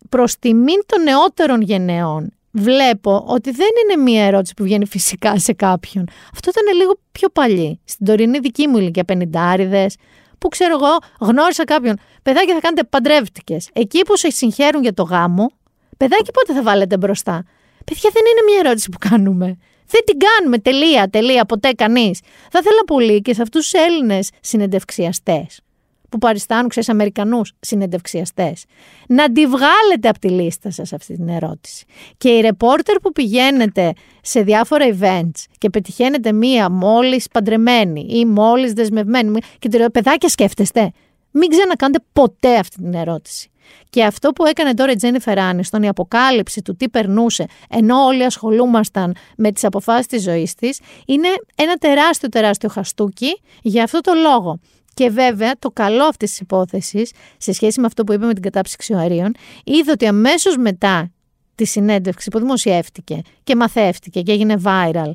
[0.09, 5.53] προς τιμήν των νεότερων γενεών βλέπω ότι δεν είναι μία ερώτηση που βγαίνει φυσικά σε
[5.53, 6.09] κάποιον.
[6.33, 7.81] Αυτό ήταν λίγο πιο παλιή.
[7.85, 9.97] Στην τωρινή δική μου ηλικία, πενιντάριδες,
[10.39, 11.97] που ξέρω εγώ, γνώρισα κάποιον.
[12.23, 13.69] Παιδάκι θα κάνετε παντρεύτηκες.
[13.73, 15.51] Εκεί που σε συγχαίρουν για το γάμο,
[15.99, 17.45] παιδάκι πότε θα βάλετε μπροστά;
[17.85, 19.59] Παιδιά δεν είναι μια ερώτηση που κάνουμε.
[19.87, 20.59] Δεν την κάνουμε.
[20.59, 22.21] Τελεία, τελεία, ποτέ κανείς.
[22.51, 25.61] Θα ήθελα πολύ και σε αυτούς τους Έλληνες συνεντευξιαστές
[26.09, 28.65] που παριστάνουν, ξέρεις, Αμερικανούς συνεντευξιαστές,
[29.09, 31.85] να τη βγάλετε από τη λίστα σας αυτή την ερώτηση.
[32.17, 38.73] Και οι ρεπόρτερ που πηγαίνετε σε διάφορα events και πετυχαίνετε μία μόλις παντρεμένη ή μόλις
[38.73, 40.91] δεσμευμένη, και τη παιδάκια σκέφτεστε.
[41.31, 43.51] Μην ξανακάνετε ποτέ αυτή την ερώτηση.
[43.91, 48.25] Και αυτό που έκανε τώρα η Τζένιφερ Άνιστον, η αποκάλυψη του τι περνούσε, ενώ όλοι
[48.25, 54.13] ασχολούμασταν με τις αποφάσεις της ζωής της, είναι ένα τεράστιο, τεράστιο χαστούκι για αυτό το
[54.15, 54.59] λόγο.
[54.95, 58.43] Και βέβαια το καλό αυτής της υπόθεσης, σε σχέση με αυτό που είπε με την
[58.43, 61.11] κατάψυξη αερίων, είδε ότι αμέσως μετά
[61.55, 65.13] τη συνέντευξη που δημοσιεύτηκε και μαθεύτηκε και έγινε viral,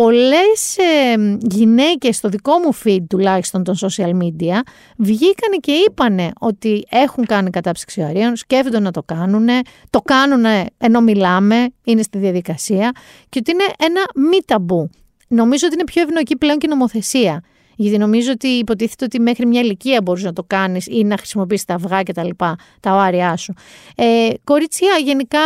[0.00, 4.60] πολλές ε, γυναίκες στο δικό μου feed τουλάχιστον των social media
[4.96, 9.48] βγήκαν και είπανε ότι έχουν κάνει κατάψυξη αερίων, σκέφτονται να το κάνουν,
[9.90, 10.44] το κάνουν
[10.78, 12.92] ενώ μιλάμε, είναι στη διαδικασία
[13.28, 14.90] και ότι είναι ένα μη ταμπού.
[15.28, 17.42] Νομίζω ότι είναι πιο ευνοϊκή πλέον και η νομοθεσία.
[17.76, 21.64] Γιατί νομίζω ότι υποτίθεται ότι μέχρι μια ηλικία μπορείς να το κάνεις ή να χρησιμοποιήσεις
[21.64, 23.54] τα αυγά και τα λοιπά, τα οάρια σου.
[23.96, 25.40] Ε, κορίτσια, γενικά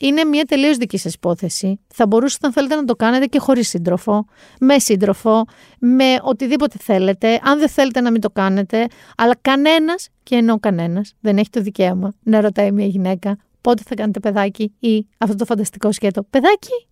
[0.00, 1.80] είναι μια τελείως δική σας υπόθεση.
[1.94, 4.26] Θα μπορούσατε, αν θέλετε, να το κάνετε και χωρίς σύντροφο,
[4.60, 5.44] με σύντροφο,
[5.78, 7.40] με οτιδήποτε θέλετε.
[7.42, 11.60] Αν δεν θέλετε να μην το κάνετε, αλλά κανένας, και εννοώ κανένας, δεν έχει το
[11.60, 16.22] δικαίωμα να ρωτάει μια γυναίκα πότε θα κάνετε παιδάκι ή αυτό το φανταστικό σκέτο.
[16.22, 16.86] Παιδάκι,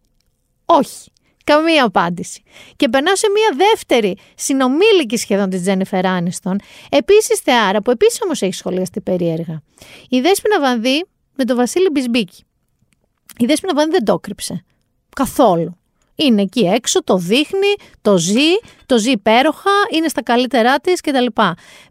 [0.64, 1.10] όχι.
[1.44, 2.42] Καμία απάντηση.
[2.76, 8.42] Και περνάω σε μία δεύτερη συνομήλικη σχεδόν της Τζένιφερ Άνιστον, επίσης θεάρα, που επίσης όμως
[8.42, 9.62] έχει σχολιαστεί περίεργα.
[10.08, 12.45] Η Δέσποινα Βανδύ με τον Βασίλη Μπισμπίκη.
[13.38, 14.64] Η Δέσποινα Βανδύ δεν το κρύψε.
[15.16, 15.76] Καθόλου.
[16.18, 18.50] Είναι εκεί έξω, το δείχνει, το ζει,
[18.86, 21.26] το ζει υπέροχα, είναι στα καλύτερά της κτλ.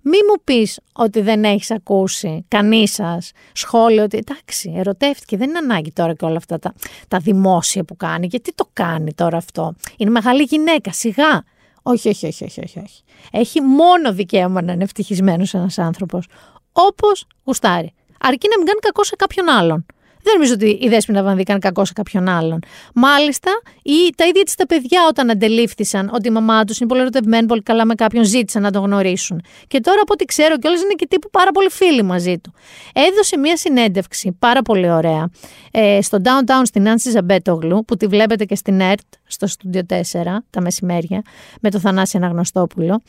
[0.01, 5.58] Μη μου πεις ότι δεν έχεις ακούσει κανείς σας σχόλιο ότι εντάξει, ερωτεύτηκε, δεν είναι
[5.58, 6.73] ανάγκη τώρα και όλα αυτά τα,
[7.08, 8.27] τα δημόσια που κάνει.
[8.27, 11.43] Γιατί το κάνει τώρα αυτό; Είναι μεγάλη γυναίκα, σιγά.
[11.81, 12.79] Όχι, όχι, όχι, όχι, όχι.
[12.79, 13.03] όχι.
[13.31, 16.27] Έχει μόνο δικαίωμα να είναι ευτυχισμένος ένας άνθρωπος.
[16.71, 17.93] Όπως γουστάρει.
[18.19, 19.86] Αρκεί να μην κάνει κακό σε κάποιον άλλον.
[20.26, 22.60] Δεν νομίζω ότι η Δέσποινα Βανδύ κάνει κακό σε κάποιον άλλον.
[22.94, 23.52] Μάλιστα,
[23.84, 27.46] ή τα ίδια της τα παιδιά όταν αντελήφθησαν ότι η μαμά τους είναι πολύ ερωτευμένη,
[27.48, 29.42] πολύ καλά με κάποιον, ζήτησαν να τον γνωρίσουν.
[29.68, 32.54] Και τώρα από ό,τι ξέρω κιόλας είναι και τύπου πάρα πολύ φίλοι μαζί του.
[32.94, 35.30] Έδωσε μία συνέντευξη πάρα πολύ ωραία
[35.72, 39.08] ε, στο Downtown στην Άνση Ζαμπέτογλου, που τη βλέπετε και στην ΕΡΤ,
[39.39, 40.02] στο Studio 4,
[40.50, 41.21] τα μεσημέρια,
[41.62, 43.02] με το Θανάση Αναγνωστόπουλο.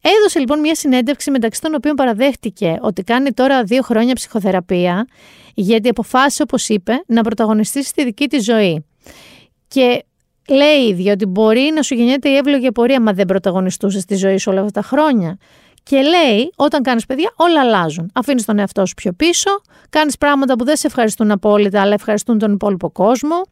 [0.00, 5.06] Έδωσε λοιπόν μία συνέντευξη μεταξύ των οποίων παραδέχτηκε ότι κάνει τώρα δύο χρόνια ψυχοθεραπεία
[5.54, 8.84] γιατί αποφάσισε, όπως είπε, να πρωταγωνιστήσει στη δική της ζωή.
[9.68, 10.04] Και
[10.48, 14.36] λέει ήδη ότι μπορεί να σου γεννιέται η εύλογη απορία, μα δεν πρωταγωνιστούσες στη ζωή
[14.36, 15.38] σου όλα αυτά τα χρόνια.
[15.82, 18.10] Και λέει, όταν κάνεις παιδιά, όλα αλλάζουν.
[18.14, 19.50] Αφήνεις τον εαυτό σου πιο πίσω,
[19.90, 23.42] κάνεις πράγματα που δεν σε ευχαριστούν απόλυτα, αλλά ευχαριστούν τον υπόλοιπο κόσμο.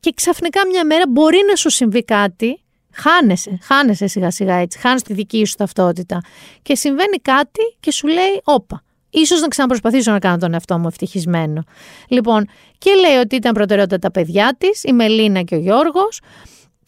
[0.00, 2.60] Και ξαφνικά μια μέρα μπορεί να σου συμβεί κάτι,
[2.92, 6.20] χάνεσαι, χάνεσαι σιγά σιγά έτσι, χάνεις τη δική σου ταυτότητα.
[6.62, 10.86] Και συμβαίνει κάτι και σου λέει, όπα, ίσως να ξαναπροσπαθήσω να κάνω τον εαυτό μου
[10.86, 11.62] ευτυχισμένο.
[12.08, 16.20] Λοιπόν, και λέει ότι ήταν προτεραιότητα τα παιδιά της, η Μελίνα και ο Γιώργος,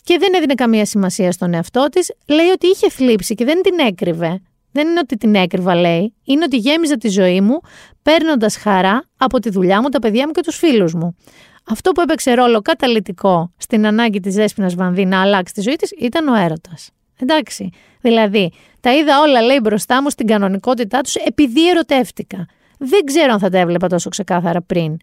[0.05, 2.13] και δεν έδινε καμία σημασία στον εαυτό της.
[2.27, 4.43] Λέει ότι είχε θλίψη και δεν την έκρυβε.
[4.75, 6.15] Δεν είναι ότι την έκρυβα, λέει.
[6.25, 7.61] Είναι ότι γέμιζα τη ζωή μου
[8.03, 11.17] παίρνοντας χαρά από τη δουλειά μου, τα παιδιά μου και τους φίλους μου.
[11.71, 15.91] Αυτό που έπαιξε ρόλο καταλητικό στην ανάγκη της Δέσποινα Βανδύ να αλλάξει τη ζωή της
[15.99, 16.91] ήταν ο έρωτας.
[17.19, 17.71] Εντάξει.
[18.01, 22.47] Δηλαδή, τα είδα όλα, λέει, μπροστά μου στην κανονικότητά τους επειδή ερωτεύτηκα.
[22.79, 24.97] Δεν ξέρω αν θα τα έβλεπα τόσο ξεκάθαρα πριν.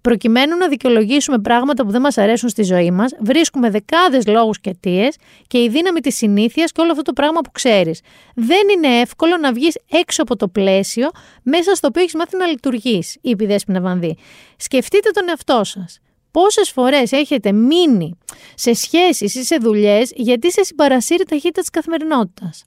[0.00, 4.70] Προκειμένου να δικαιολογήσουμε πράγματα που δεν μας αρέσουν στη ζωή μας, βρίσκουμε δεκάδες λόγους και
[4.70, 8.00] αιτίες και η δύναμη της συνήθειας και όλο αυτό το πράγμα που ξέρεις.
[8.34, 11.10] Δεν είναι εύκολο να βγεις έξω από το πλαίσιο
[11.42, 14.16] μέσα στο οποίο έχεις μάθει να λειτουργείς, είπε η Δέσποινα Βανδύ.
[14.56, 15.98] Σκεφτείτε τον εαυτό σας.
[16.30, 18.18] Πόσες φορές έχετε μείνει
[18.54, 22.64] σε σχέσεις ή σε δουλειές γιατί σε συμπαρασύρει ταχύτητα της καθημερινότητας.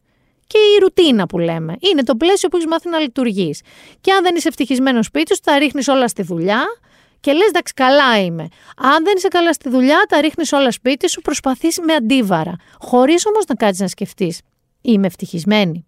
[0.48, 1.76] Και η ρουτίνα που λέμε.
[1.80, 3.62] Είναι το πλαίσιο που έχεις μάθει να λειτουργείς.
[4.02, 6.64] Και αν δεν είσαι ευτυχισμένος σπίτι σου, τα ρίχνεις όλα στη δουλειά
[7.26, 8.48] και λες: Εντάξει, καλά είμαι.
[8.78, 12.56] Αν δεν είσαι καλά στη δουλειά, τα ρίχνεις όλα σπίτι σου, προσπαθείς με αντίβαρα.
[12.80, 14.42] Χωρίς όμως να κάτσεις να σκεφτείς:
[14.82, 15.86] Είμαι ευτυχισμένη.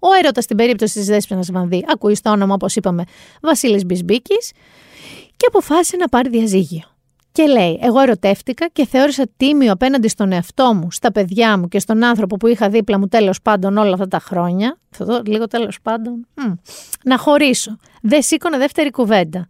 [0.00, 3.04] Ο έρωτας στην περίπτωση της Δέσπινα Βανδύ, ακούεις το όνομα, όπως είπαμε,
[3.42, 4.52] Βασίλης Μπισμπίκης,
[5.36, 6.82] και αποφάσισε να πάρει διαζύγιο.
[7.32, 11.78] Και λέει: Εγώ ερωτεύτηκα και θεώρησα τίμιο απέναντι στον εαυτό μου, στα παιδιά μου και
[11.78, 14.78] στον άνθρωπο που είχα δίπλα μου τέλος πάντων όλα αυτά τα χρόνια.
[14.92, 16.26] Αυτό λίγο τέλος πάντων.
[17.04, 17.76] να χωρίσω.
[18.02, 19.48] Δεν σήκωνε δεύτερη κουβέντα.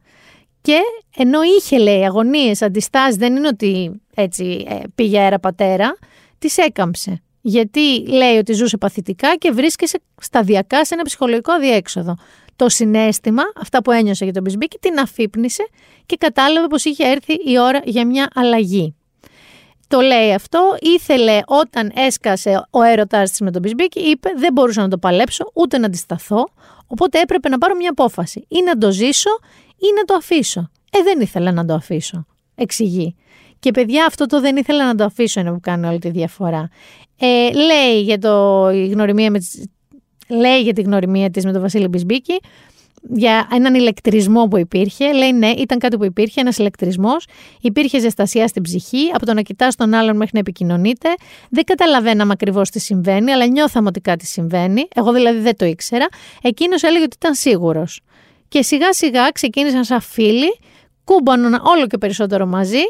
[0.63, 0.79] Και
[1.17, 5.97] ενώ είχε λέει αγωνίες, αντιστάσεις, δεν είναι ότι έτσι ε, πήγε αέρα πατέρα,
[6.39, 7.23] τις έκαμψε.
[7.41, 12.17] Γιατί λέει ότι ζούσε παθητικά και βρίσκεσαι σταδιακά σε ένα ψυχολογικό αδιέξοδο.
[12.57, 15.69] Το συνέστημα, αυτά που ένιωσε για τον Μπισμπίκη, την αφύπνισε
[16.07, 18.95] και κατάλαβε πως είχε έρθει η ώρα για μια αλλαγή.
[19.89, 24.81] Το λέει αυτό, ήθελε όταν έσκασε ο έρωτάς της με τον Μπισμπίκη, είπε δεν μπορούσα
[24.81, 26.49] να το παλέψω ούτε να αντισταθώ,
[26.91, 29.30] οπότε έπρεπε να πάρω μια απόφαση ή να το ζήσω
[29.76, 30.70] ή να το αφήσω.
[30.91, 33.16] Ε, δεν ήθελα να το αφήσω, εξηγεί.
[33.59, 36.68] Και παιδιά αυτό το δεν ήθελα να το αφήσω είναι που κάνει όλη τη διαφορά.
[37.18, 39.38] Ε, λέει, για το, η γνωριμία με,
[40.28, 42.41] λέει για τη γνωριμία της με τον Βασίλη Μπισμπίκη
[43.01, 45.13] για έναν ηλεκτρισμό που υπήρχε.
[45.13, 47.27] Λέει ναι, ήταν κάτι που υπήρχε, ένας ηλεκτρισμός.
[47.61, 51.09] Υπήρχε ζεστασία στην ψυχή, από το να κοιτάς τον άλλον μέχρι να επικοινωνείτε.
[51.51, 54.89] Δεν καταλαβαίναμε ακριβώς τι συμβαίνει, αλλά νιώθαμε ότι κάτι συμβαίνει.
[54.95, 56.09] Εγώ δηλαδή δεν το ήξερα.
[56.43, 58.01] Εκείνος έλεγε ότι ήταν σίγουρος.
[58.49, 60.59] Και σιγά σιγά ξεκίνησαν σαν φίλοι,
[61.05, 62.83] κούμπαναν όλο και περισσότερο μαζί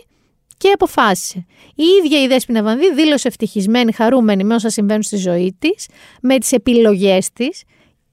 [0.57, 1.47] και αποφάσισε.
[1.75, 5.89] Η ίδια η Δέσποινα Βανδύ δήλωσε ευτυχισμένη, χαρούμενη με όσα συμβαίνουν στη ζωή της,
[6.21, 7.63] με τις επιλογές της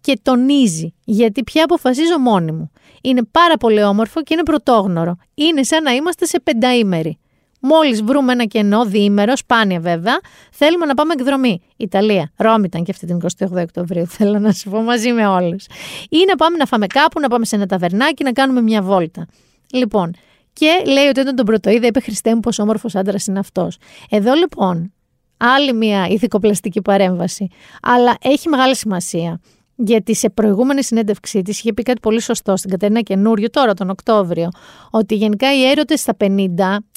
[0.08, 2.72] και τονίζει γιατί πια αποφασίζω μόνη μου.
[3.02, 5.18] Είναι πάρα πολύ όμορφο και είναι πρωτόγνωρο.
[5.34, 7.18] Είναι σαν να είμαστε σε πενταήμερη.
[7.62, 10.20] Μόλις βρούμε ένα κενό, διήμερο, σπάνια βέβαια,
[10.52, 11.62] θέλουμε να πάμε εκδρομή.
[11.78, 12.32] Ιταλία.
[12.36, 15.66] Ρώμη ήταν και αυτή την 28 Οκτωβρίου, θέλω να σου πω μαζί με όλους.
[16.10, 19.28] Ή να πάμε να φάμε κάπου, να πάμε σε ένα ταβερνάκι, να κάνουμε μια βόλτα.
[19.74, 20.14] Λοιπόν,
[20.54, 23.78] και λέει ότι όταν τον πρωτοείδα είπε Χριστέ μου πόσο όμορφος άντρας είναι αυτός.
[24.10, 24.94] Εδώ λοιπόν,
[25.38, 27.48] άλλη μια ηθικοπλαστική παρέμβαση,
[27.82, 29.40] αλλά έχει μεγάλη σημασία.
[29.80, 33.90] Γιατί σε προηγούμενη συνέντευξή της είχε πει κάτι πολύ σωστό στην Κατερίνα Καινούριο, τώρα τον
[33.90, 34.50] Οκτώβριο,
[34.92, 36.26] ότι γενικά οι έρωτες στα 50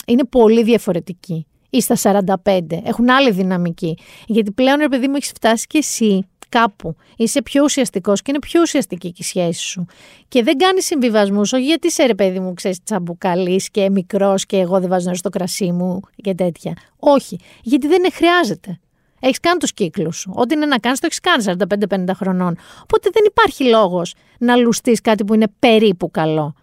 [0.07, 1.97] είναι πολύ διαφορετικοί ή στα
[2.45, 2.61] 45.
[2.85, 3.99] Έχουν άλλη δυναμική.
[4.27, 6.97] Γιατί πλέον, ρε παιδί μου, έχεις φτάσει και εσύ κάπου.
[7.17, 9.87] Είσαι πιο ουσιαστικός και είναι πιο ουσιαστική και η σχέση σου.
[10.29, 14.57] Και δεν κάνεις συμβιβασμούς, όχι γιατί σε ρε παιδί μου, ξέρεις, τσαμπουκαλής και μικρός και
[14.57, 16.77] εγώ δεν βάζω νερό στο κρασί μου και τέτοια.
[16.99, 17.39] Όχι.
[17.63, 18.81] Γιατί δεν χρειάζεται.
[19.21, 20.33] Έχεις κάνει τους κύκλους σου.
[20.35, 22.57] Ό,τι είναι να κάνεις, το έχεις κάνει 45-50 χρονών.
[22.83, 26.55] Οπότε δεν υπάρχει λόγος να λουστείς κάτι που είναι περίπου καλό.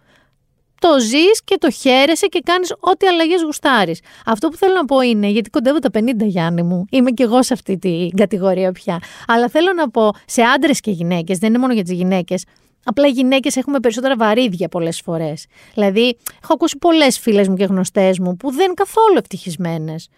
[0.80, 4.00] Το ζεις και το χαίρεσαι και κάνεις ό,τι αλλαγές γουστάρεις.
[4.26, 7.42] Αυτό που θέλω να πω είναι, γιατί κοντεύω τα 50 Γιάννη μου, είμαι κι εγώ
[7.42, 8.98] σε αυτή την κατηγορία πια.
[9.26, 12.44] Αλλά θέλω να πω σε άντρες και γυναίκες, δεν είναι μόνο για τις γυναίκες,
[12.84, 15.46] Απλά οι γυναίκες έχουμε περισσότερα βαρύδια πολλές φορές.
[15.74, 20.08] Δηλαδή, έχω ακούσει πολλές φίλες μου και γνωστές μου που δεν είναι καθόλου ευτυχισμένες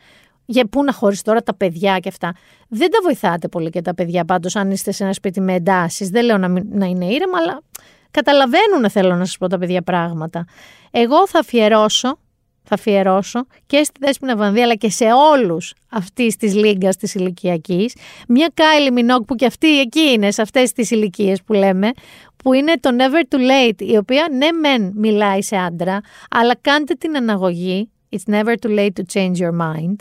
[0.51, 2.35] για πού να χωρίσει τώρα τα παιδιά και αυτά.
[2.69, 6.09] Δεν τα βοηθάτε πολύ και τα παιδιά πάντως, αν είστε σε ένα σπίτι με εντάσεις.
[6.09, 7.63] Δεν λέω να, να είναι ήρεμα, αλλά
[8.11, 10.45] καταλαβαίνουν, θέλω να σας πω τα παιδιά πράγματα.
[10.91, 12.19] Εγώ θα αφιερώσω,
[12.63, 17.95] θα αφιερώσω και στη Δέσποινα Βανδύ, αλλά και σε όλους αυτής της λίγκας της ηλικιακής,
[18.29, 21.91] μια Κάιλι Μινόκ που και αυτή εκεί είναι, σε αυτές τις ηλικίες που λέμε,
[22.37, 26.95] που είναι το Never Too Late, η οποία ναι, μεν μιλάει σε άντρα, αλλά κάντε
[26.95, 27.91] την αναγωγή.
[28.17, 29.97] It's never too late to change your mind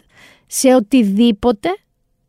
[0.52, 1.70] σε οτιδήποτε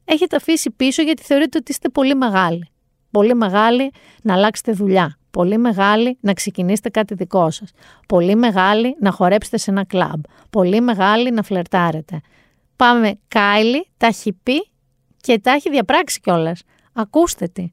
[0.04, 2.68] έχετε αφήσει πίσω γιατί θεωρείτε ότι είστε πολύ μεγάλοι.
[3.10, 3.90] Πολύ μεγάλοι
[4.22, 5.18] να αλλάξετε δουλειά.
[5.30, 7.70] Πολύ μεγάλοι να ξεκινήσετε κάτι δικό σας.
[8.08, 10.22] Πολύ μεγάλοι να χορέψετε σε ένα κλαμπ.
[10.50, 12.20] Πολύ μεγάλοι να φλερτάρετε.
[12.76, 14.70] Πάμε Κάιλι, τα έχει πει
[15.20, 16.62] και τα έχει διαπράξει κιόλας.
[16.92, 17.72] Ακούστε τι.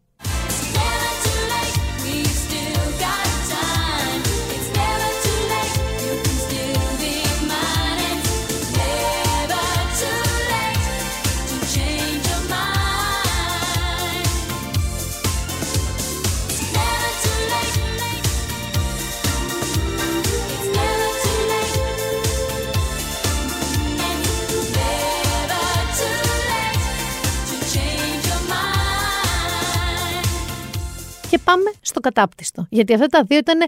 [31.52, 32.66] Πάμε στο κατάπτυστο.
[32.70, 33.60] Γιατί αυτά τα δύο ήταν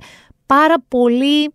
[0.45, 1.53] πάρα πολύ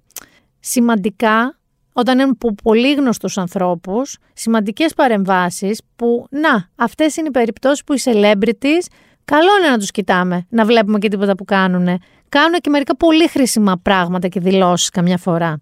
[0.60, 1.58] σημαντικά
[1.92, 7.92] όταν είναι από πολύ γνωστούς ανθρώπους, σημαντικές παρεμβάσεις που, να, αυτές είναι οι περιπτώσεις που
[7.92, 8.86] οι celebrities,
[9.24, 12.00] καλό είναι να τους κοιτάμε, να βλέπουμε και τίποτα που κάνουν.
[12.28, 15.60] Κάνουν και μερικά πολύ χρήσιμα πράγματα και δηλώσεις καμιά φορά.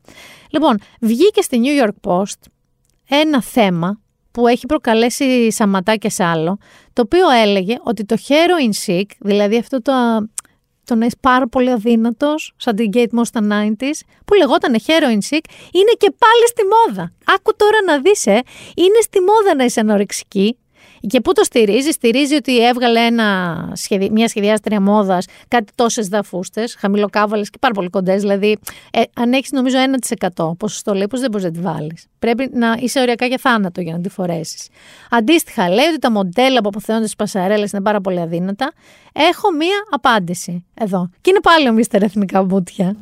[0.50, 2.40] Λοιπόν, βγήκε στη New York Post
[3.08, 4.00] ένα θέμα
[4.30, 6.58] που έχει προκαλέσει σαματάκια σε άλλο,
[6.92, 9.92] το οποίο έλεγε ότι το heroin sick, δηλαδή αυτό το
[10.84, 15.18] το να είσαι πάρα πολύ αδύνατος, σαν την Kate Moss στα 90s, που λεγόταν heroin
[15.30, 17.12] sick, είναι και πάλι στη μόδα.
[17.24, 18.42] Άκου τώρα να δεις, ε,
[18.74, 20.56] είναι στη μόδα να είσαι ανορεξική.
[21.06, 23.56] Και πού το στηρίζει, στηρίζει ότι έβγαλε ένα,
[24.10, 28.20] μια σχεδιάστρια μόδας κάτι τόσες δαφούστες, χαμηλοκάβαλες και πάρα πολύ κοντές.
[28.20, 28.58] Δηλαδή,
[28.90, 32.06] ε, αν έχεις νομίζω 1% ποσοστό λίπο, δεν μπορείς να τη βάλεις.
[32.18, 34.68] Πρέπει να είσαι οριακά για θάνατο για να τη φορέσεις.
[35.10, 38.72] Αντίστοιχα, λέει ότι τα μοντέλα που αποθεώνται στις πασαρέλες είναι πάρα πολύ αδύνατα.
[39.12, 41.10] Έχω μία απάντηση εδώ.
[41.20, 42.96] Και είναι πάλι ο Μίστερ Εθνικά Μπούτια.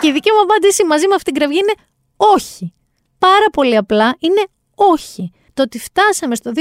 [0.00, 1.74] Και η δική μου απάντηση μαζί με αυτήν την κραυγή είναι
[2.16, 2.72] όχι.
[3.18, 5.32] Πάρα πολύ απλά είναι όχι.
[5.54, 6.52] Το ότι φτάσαμε στο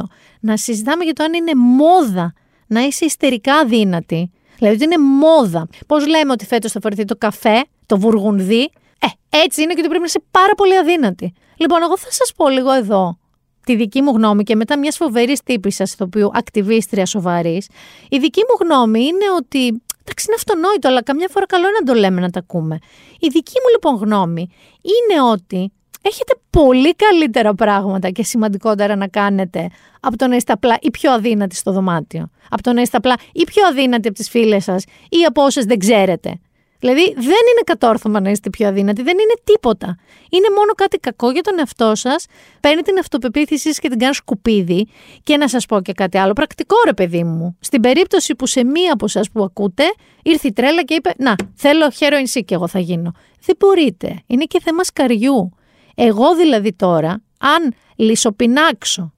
[0.00, 0.02] 2022
[0.40, 2.32] να συζητάμε για το αν είναι μόδα
[2.66, 4.30] να είσαι ιστερικά δύνατη.
[4.56, 5.68] Δηλαδή ότι είναι μόδα.
[5.86, 9.88] Πώς λέμε ότι φέτος θα φορηθεί το καφέ, το βουργουνδί; Ε, έτσι είναι και ότι
[9.88, 11.32] πρέπει να είσαι πάρα πολύ αδύνατη.
[11.56, 13.16] Λοιπόν, εγώ θα σας πω λίγο εδώ
[13.64, 17.68] τη δική μου γνώμη και μετά μιας φοβερής τύπης σας, ηθοποιού, ακτιβίστρια σοβαρής.
[18.08, 19.82] Η δική μου γνώμη είναι ότι.
[20.04, 22.78] Εντάξει, είναι αυτονόητο, αλλά καμιά φορά καλό είναι να το λέμε να τα ακούμε.
[23.18, 24.48] Η δική μου λοιπόν γνώμη
[24.82, 25.72] είναι ότι
[26.02, 31.12] έχετε πολύ καλύτερα πράγματα και σημαντικότερα να κάνετε από το να είστε απλά ή πιο
[31.12, 32.30] αδύνατοι στο δωμάτιο.
[32.50, 35.64] Από το να είστε απλά ή πιο αδύνατοι από τις φίλες σας ή από όσες
[35.64, 36.40] δεν ξέρετε.
[36.82, 39.96] Δηλαδή δεν είναι κατόρθωμα να είστε πιο αδύνατοι, δεν είναι τίποτα.
[40.30, 42.26] Είναι μόνο κάτι κακό για τον εαυτό σας.
[42.60, 44.88] Παίρνει την αυτοπεποίθησή σας και την κάνεις σκουπίδι.
[45.22, 47.56] Και να σας πω και κάτι άλλο πρακτικό, ρε παιδί μου.
[47.60, 49.84] Στην περίπτωση που σε μία από εσά που ακούτε
[50.22, 53.12] ήρθε η τρέλα και είπε Να, θέλω heroin sick και εγώ θα γίνω.
[53.44, 54.22] Δεν μπορείτε.
[54.26, 55.52] Είναι και θέμα σκαριού.
[55.94, 59.12] Εγώ δηλαδή τώρα, αν λισοπινάξω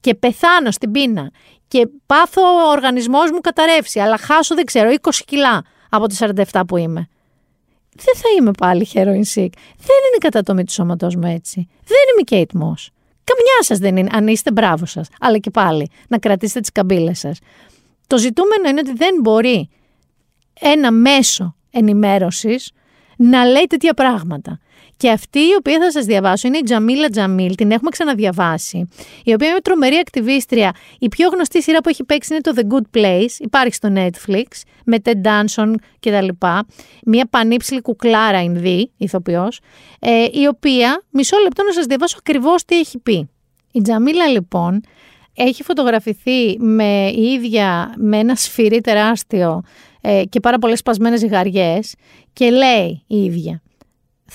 [0.00, 1.30] και πεθάνω στην πείνα
[1.68, 5.62] και πάθω ο οργανισμός μου καταρρεύσει, αλλά χάσω δεν ξέρω 20 κιλά
[5.94, 6.22] από τις
[6.52, 7.08] 47 που είμαι.
[7.94, 9.52] Δεν θα είμαι πάλι heroin sick.
[9.76, 11.68] Δεν είναι κατατομή του σώματός μου έτσι.
[11.84, 12.86] Δεν είμαι Kate Moss.
[13.24, 15.08] Καμιά σας δεν είναι, αν είστε μπράβο σας.
[15.20, 17.38] Αλλά και πάλι, να κρατήσετε τις καμπύλες σας.
[18.06, 19.68] Το ζητούμενο είναι ότι δεν μπορεί
[20.60, 22.72] ένα μέσο ενημέρωσης
[23.16, 24.58] να λέει τέτοια πράγματα.
[25.02, 28.88] Και αυτή η οποία θα σας διαβάσω είναι η Τζαμίλα Τζαμίλ, την έχουμε ξαναδιαβάσει,
[29.24, 30.74] η οποία είναι τρομερή ακτιβίστρια.
[30.98, 34.44] Η πιο γνωστή σειρά που έχει παίξει είναι το The Good Place, υπάρχει στο Netflix,
[34.84, 36.28] με Ted Danson κτλ.
[37.06, 39.60] Μια πανύψηλη κουκλάρα Ινδί, ηθοποιός,
[39.98, 43.30] ε, η οποία, μισό λεπτό να σας διαβάσω ακριβώς τι έχει πει.
[43.72, 44.80] Η Τζαμίλα λοιπόν
[45.34, 49.62] έχει φωτογραφηθεί με η ίδια με ένα σφυρί τεράστιο
[50.00, 51.94] ε, και πάρα πολλές σπασμένες ζυγαριές
[52.32, 53.62] και λέει η ίδια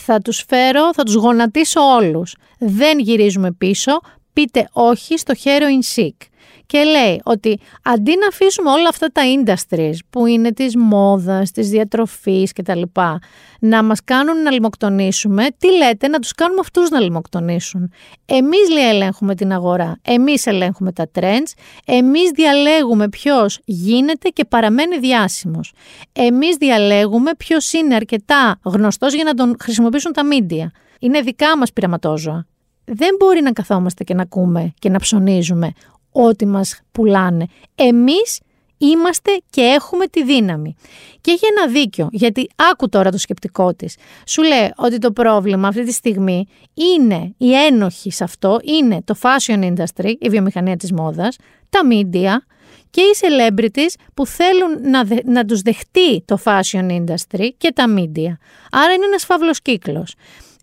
[0.05, 2.35] θα τους φέρω, θα τους γονατίσω όλους.
[2.59, 3.99] Δεν γυρίζουμε πίσω,
[4.33, 6.26] πείτε όχι στο heroin sick
[6.67, 11.69] και λέει ότι αντί να αφήσουμε όλα αυτά τα industries που είναι της μόδας, της
[11.69, 13.19] διατροφής και τα λοιπά,
[13.59, 17.91] να μας κάνουν να λιμοκτονήσουμε, τι λέτε να τους κάνουμε αυτούς να λιμοκτονήσουν.
[18.25, 21.51] Εμείς λέει ελέγχουμε την αγορά, εμείς ελέγχουμε τα trends,
[21.85, 25.73] εμείς διαλέγουμε ποιος γίνεται και παραμένει διάσημος.
[26.13, 30.65] Εμείς διαλέγουμε ποιος είναι αρκετά γνωστός για να τον χρησιμοποιήσουν τα media.
[30.99, 32.45] Είναι δικά μας πειραματόζωα.
[32.89, 35.71] Δεν μπορεί να καθόμαστε και να ακούμε και να ψωνίζουμε
[36.25, 37.45] ό,τι μας πουλάνε.
[37.75, 38.39] Εμείς
[38.77, 40.75] είμαστε και έχουμε τη δύναμη.
[41.21, 43.95] Και έχει ένα δίκιο, γιατί άκου τώρα το σκεπτικό της.
[44.27, 49.15] Σου λέει ότι το πρόβλημα αυτή τη στιγμή είναι η ένοχη σε αυτό, είναι το
[49.21, 51.35] fashion industry, η βιομηχανία της μόδας,
[51.69, 52.33] τα media
[52.89, 58.37] και οι celebrities που θέλουν να, να τους δεχτεί το fashion industry και τα media.
[58.71, 60.15] Άρα είναι ένας φαύλος κύκλος.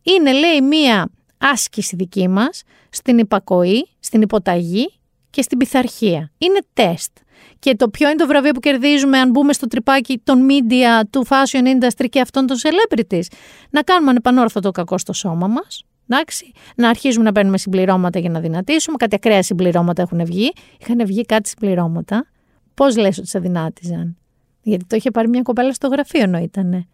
[0.03, 4.93] Είναι λέει μία άσκηση δική μας στην υπακοή, στην υποταγή
[5.35, 6.30] και στην πειθαρχία.
[6.39, 7.16] Είναι τεστ.
[7.59, 11.26] Και το ποιο είναι το βραβείο που κερδίζουμε αν μπούμε στο τρυπάκι των media, του
[11.28, 13.22] fashion industry και αυτών των celebrities.
[13.70, 15.82] Να κάνουμε ανεπανόρθωτο κακό στο σώμα μας.
[16.09, 18.97] Εντάξει, να αρχίζουμε να παίρνουμε συμπληρώματα για να δυνατήσουμε.
[18.97, 20.53] Κάτι ακραία συμπληρώματα έχουν βγει.
[20.80, 22.26] Είχαν βγει κάτι συμπληρώματα.
[22.74, 24.16] Πώς λες ότι σε δυνάτιζαν;
[24.62, 26.87] Γιατί το είχε πάρει μια κοπέλα στο γραφείο ενώ ήτανε.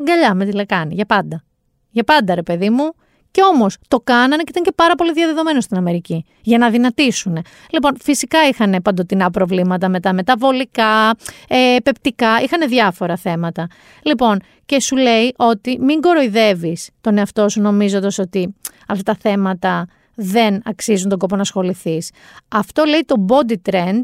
[0.00, 1.44] Αγκαλιά με τη λεκάνη, για πάντα.
[1.90, 2.92] Για πάντα, ρε παιδί μου.
[3.34, 7.38] Και όμως το κάνανε και ήταν και πάρα πολύ διαδεδομένο στην Αμερική για να δυνατήσουν.
[7.70, 11.10] Λοιπόν, φυσικά είχαν παντοτινά προβλήματα με τα μεταβολικά,
[11.48, 13.66] ε, πεπτικά, είχαν διάφορα θέματα.
[14.02, 18.54] Λοιπόν, και σου λέει ότι μην κοροϊδεύεις τον εαυτό σου νομίζοντας ότι
[18.88, 22.10] αυτά τα θέματα δεν αξίζουν τον κόπο να ασχοληθείς.
[22.48, 24.02] Αυτό λέει το body trend,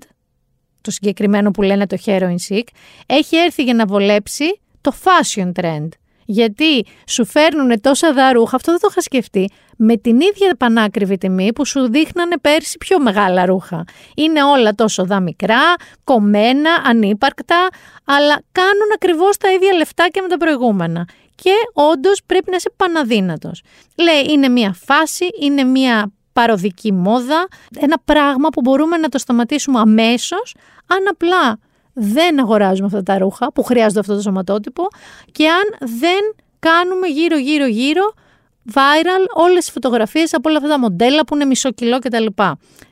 [0.81, 2.64] το συγκεκριμένο που λένε το heroin sick,
[3.07, 5.89] έχει έρθει για να βολέψει το fashion trend.
[6.31, 11.53] Γιατί σου φέρνουν τόσα δαρούχα, αυτό δεν το είχα σκεφτεί, με την ίδια πανάκριβη τιμή
[11.53, 13.85] που σου δείχνανε πέρσι πιο μεγάλα ρούχα.
[14.14, 15.74] Είναι όλα τόσο δα μικρά,
[16.05, 17.68] κομμένα, ανύπαρκτα,
[18.05, 21.09] αλλά κάνουν ακριβώς τα ίδια λεφτά και με τα προηγούμενα.
[21.35, 23.62] Και όντως πρέπει να είσαι παναδύνατος.
[23.97, 27.49] Λέει, είναι μια φάση, είναι μια παροδική μόδα,
[27.81, 30.55] ένα πράγμα που μπορούμε να το σταματήσουμε αμέσως,
[30.87, 31.59] αν απλά
[32.01, 34.88] δεν αγοράζουμε αυτά τα ρούχα που χρειάζονται αυτό το σωματότυπο
[35.32, 38.12] και αν δεν κάνουμε γύρω γύρω γύρω
[38.72, 42.26] viral όλες τις φωτογραφίες από όλα αυτά τα μοντέλα που είναι μισό κιλό κτλ.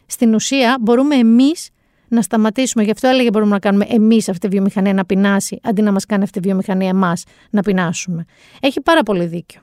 [0.07, 1.69] Στην ουσία μπορούμε εμείς
[2.09, 5.83] να σταματήσουμε, γι' αυτό έλεγε μπορούμε να κάνουμε εμείς αυτή τη βιομηχανία να πεινάσει, αντί
[5.83, 8.25] να μας κάνει αυτή τη βιομηχανία εμάς να πεινάσουμε.
[8.61, 9.61] Έχει πάρα πολύ δίκιο.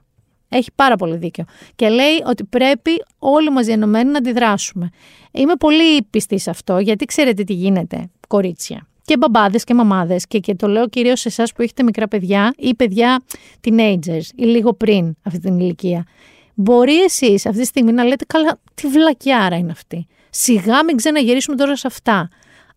[0.49, 1.43] Έχει πάρα πολύ δίκιο.
[1.75, 4.89] Και λέει ότι πρέπει όλοι μαζί ενωμένοι να αντιδράσουμε.
[5.31, 10.27] Είμαι πολύ πιστή σε αυτό, γιατί ξέρετε τι γίνεται, κορίτσια και μπαμπάδες και μαμάδες.
[10.27, 13.23] Και, και το λέω κυρίως σε εσάς που έχετε μικρά παιδιά ή παιδιά
[13.63, 16.05] teenagers ή λίγο πριν αυτή την ηλικία.
[16.53, 20.07] Μπορεί εσείς αυτή τη στιγμή να λέτε, Καλά, τι βλακιάρα είναι αυτή.
[20.29, 22.29] Σιγά μην ξαναγυρίσουμε τώρα σε αυτά.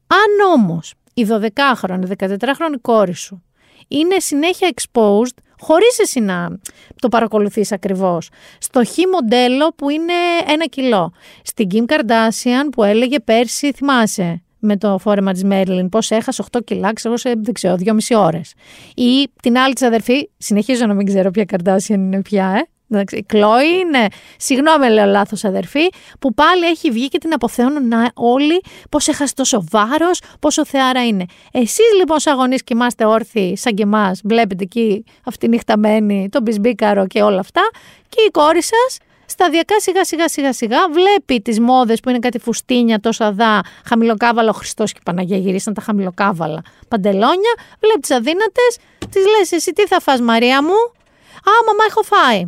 [0.07, 3.43] Αν όμως η 12χρονη, 14χρονη κόρη σου
[3.89, 6.59] είναι συνέχεια exposed, χωρίς εσύ να
[7.01, 8.29] το παρακολουθείς ακριβώς.
[8.59, 10.13] Στο χ μοντέλο που είναι
[10.47, 11.13] ένα κιλό.
[11.43, 16.65] Στην Kim Kardashian που έλεγε πέρσι, θυμάσαι, με το φόρεμα της Μέρλιν, πώς έχασε 8
[16.65, 18.55] κιλά, ξέρω σε, δεν ξέρω, 2,5 ώρες.
[18.95, 23.17] Ή την άλλη της αδερφή, συνεχίζω να μην ξέρω ποια Kardashian είναι πια, ε, Εντάξει,
[23.17, 24.07] η Κλόη είναι,
[24.37, 25.89] συγγνώμη λέω λάθος αδερφή,
[26.19, 31.25] που πάλι έχει βγει και την αποθεώνουν όλοι πώς έχασε τόσο βάρος, πόσο θεάρα είναι.
[31.53, 37.07] Εσείς λοιπόν, σαν γονείς, κοιμάστε όρθιοι, σαν και εμάς, βλέπετε εκεί αυτή νυχταμένη, τον μπισμπίκαρο
[37.07, 37.63] και όλα αυτά,
[38.09, 38.99] και η κόρη σας
[39.29, 44.51] σταδιακά σιγά σιγά σιγά σιγά βλέπει τις μόδες που είναι κάτι φουστίνια, τόσο δά, χαμηλοκάβαλα,
[44.51, 48.79] ο Χριστός και η Παναγία γυρίσαν τα χαμηλοκάβαλα παντελόνια, βλέπει τις αδύνατες,
[49.11, 50.97] τη λες εσύ τι θα φας Μαρία μου,
[51.39, 52.45] Α, μαμά, έχω φάει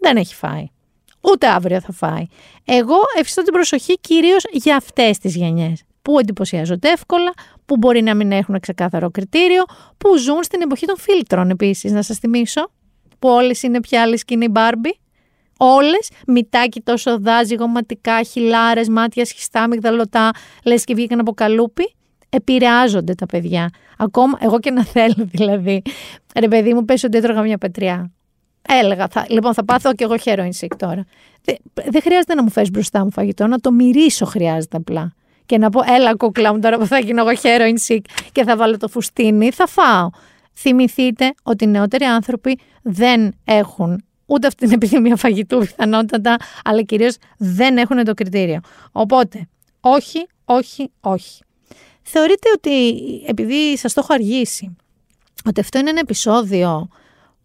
[0.00, 0.66] δεν έχει φάει.
[1.20, 2.26] Ούτε αύριο θα φάει.
[2.64, 7.32] Εγώ ευχαριστώ την προσοχή κυρίως για αυτές τις γενιές που εντυπωσιάζονται εύκολα,
[7.66, 9.64] που μπορεί να μην έχουν ξεκάθαρο κριτήριο,
[9.98, 11.92] που ζουν στην εποχή των φίλτρων επίσης.
[11.92, 12.70] Να σας θυμίσω,
[13.18, 14.98] που όλες είναι πια άλλε και είναι η Μπάρμπι.
[15.62, 20.30] Όλες, μητάκι τόσο δάζι, γωματικά, χιλάρες, μάτια σχιστά, μυγδαλωτά,
[20.64, 21.94] λες και βγήκαν από καλούπι.
[22.28, 23.70] Επηρεάζονται τα παιδιά.
[23.98, 25.82] Ακόμα, εγώ και να θέλω δηλαδή.
[26.38, 28.10] Ρε παιδί μου, πες ότι έτρωγα μια πετριά.
[28.68, 31.04] Έλεγα, θα, λοιπόν, θα πάθω και εγώ heroin sick τώρα.
[31.42, 35.12] Δεν, δεν χρειάζεται να μου φέρεις μπροστά μου φαγητό, να το μυρίσω χρειάζεται απλά.
[35.46, 38.00] Και να πω, έλα κούκλα μου τώρα που θα γίνω εγώ heroin sick
[38.32, 40.10] και θα βάλω το φουστίνι, θα φάω.
[40.54, 47.16] Θυμηθείτε ότι οι νεότεροι άνθρωποι δεν έχουν ούτε αυτή την επιθυμία φαγητού πιθανότατα, αλλά κυρίως
[47.36, 48.60] δεν έχουν το κριτήριο.
[48.92, 49.48] Οπότε,
[49.80, 51.42] όχι, όχι, όχι.
[52.02, 54.76] Θεωρείτε ότι, επειδή σας το έχω αργήσει,
[55.44, 56.88] ότι αυτό είναι ένα επεισόδιο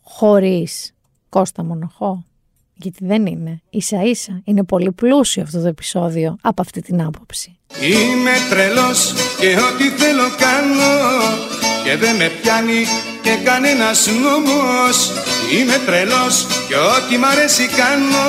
[0.01, 0.93] χωρίς
[1.29, 2.25] Κώστα Μονοχώ.
[2.76, 3.61] Γιατί δεν είναι.
[3.69, 7.57] Ίσα ίσα είναι πολύ πλούσιο αυτό το επεισόδιο από αυτή την άποψη.
[7.82, 10.93] Είμαι τρελός και ό,τι θέλω κάνω
[11.84, 12.86] και δεν με πιάνει
[13.21, 15.11] και κανένας νόμος
[15.53, 18.26] Είμαι τρελός και ό,τι μ' αρέσει κάνω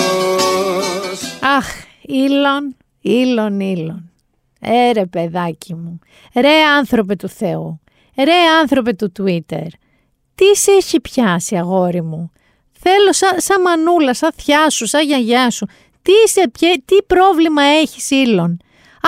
[1.56, 1.66] Αχ,
[2.02, 4.10] Ήλον, Ήλον, Ήλον.
[4.60, 5.98] Ε, ρε παιδάκι μου,
[6.34, 7.80] ρε άνθρωπε του Θεού,
[8.16, 9.66] Ρε άνθρωπε του Twitter,
[10.34, 12.30] τι σε έχει πιάσει αγόρι μου;
[12.78, 15.66] Θέλω σαν, σαν μανούλα, σαν θιά σου, σαν γιαγιά σου.
[16.02, 16.50] Τι, σε,
[16.84, 18.60] τι πρόβλημα έχεις Ήλον;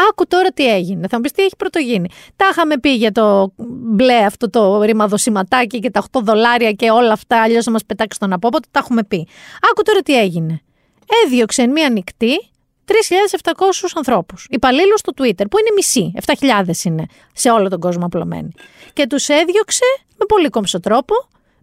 [0.09, 1.09] Άκου τώρα τι έγινε.
[1.09, 2.09] Θα μου πεις τι έχει πρωτογίνει.
[2.37, 7.13] Τα είχαμε πει για το μπλε αυτό το ρημαδοσηματάκι και τα 8 δολάρια και όλα
[7.13, 7.43] αυτά.
[7.43, 8.69] Αλλιώς θα μας πετάξει τον απόποτε.
[8.71, 9.29] Τα έχουμε πει.
[9.71, 10.61] Άκου τώρα τι έγινε.
[11.25, 12.51] Έδιωξε μία νυχτή
[12.89, 14.47] 3.700 ανθρώπους.
[14.51, 16.13] Υπαλλήλους στο Twitter, που είναι μισή,
[16.67, 18.51] 7.000 είναι σε όλο τον κόσμο απλωμένοι.
[18.93, 19.85] Και τους έδιωξε
[20.17, 21.15] με πολύ κόμψο τρόπο,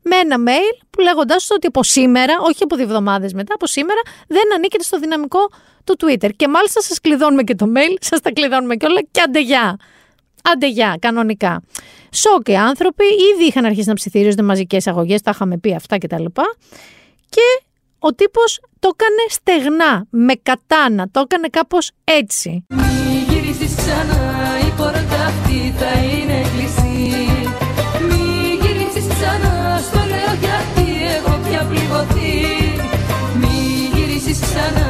[0.01, 3.67] με ένα mail που λέγοντάς τους ότι από σήμερα, όχι από δύο εβδομάδες μετά, από
[3.67, 5.39] σήμερα δεν ανήκετε στο δυναμικό
[5.83, 6.29] του Twitter.
[6.35, 9.79] Και μάλιστα σας κλειδώνουμε και το mail, σας τα κλειδώνουμε και όλα και αντεγιά.
[10.43, 11.63] Αντεγιά, κανονικά.
[12.11, 16.25] Σοκ οι άνθρωποι, ήδη είχαν αρχίσει να ψιθυρίζονται μαζικές αγωγές, τα είχαμε πει αυτά κτλ.
[17.29, 17.64] Και
[18.07, 22.65] ο τύπος το έκανε στεγνά, με κατάνα, το έκανε κάπως έτσι.
[22.69, 24.21] Μη γυρίσεις ξανά,
[24.67, 26.99] η πόρτα αυτή θα είναι κλειστή.
[28.07, 28.23] Μη
[28.61, 32.33] γυρίσεις ξανά, στο λέω γιατί έχω πια πληγωθεί.
[33.41, 33.55] Μη
[33.93, 34.89] γυρίσεις ξανά,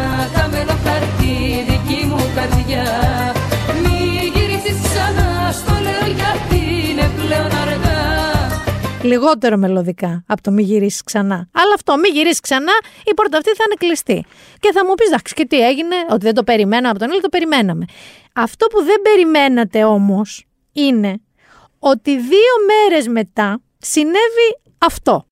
[9.06, 11.36] Λιγότερο μελωδικά από το μη γυρίσεις ξανά.
[11.36, 12.72] Αλλά αυτό, μη γυρίσεις ξανά,
[13.06, 14.26] η πόρτα αυτή θα είναι κλειστή.
[14.60, 17.22] Και θα μου πεις, εντάξει, και τι έγινε, ότι δεν το περιμέναμε από τον Ήλιο,
[17.22, 17.86] το περιμέναμε.
[18.34, 21.22] Αυτό που δεν περιμένατε όμως είναι
[21.80, 25.26] ότι δύο μέρες μετά συνέβη αυτό.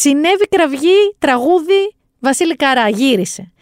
[0.00, 3.52] Συνέβη κραυγή, τραγούδι, Βασίλη Καρά, γύρισε.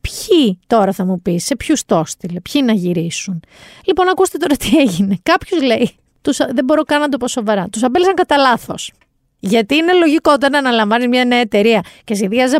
[0.00, 3.42] Ποιοι τώρα θα μου πεις, σε ποιους το έστειλε, ποιοι να γυρίσουν;
[3.84, 5.18] Λοιπόν, ακούστε τώρα τι έγινε.
[5.22, 8.92] Κάποιος λέει, τους, δεν μπορώ καν να το πω σοβαρά, τους αμπέλεσαν κατά λάθος.
[9.38, 12.54] Γιατί είναι λογικό όταν αναλαμβάνεις μια νέα εταιρεία και σχεδιάζει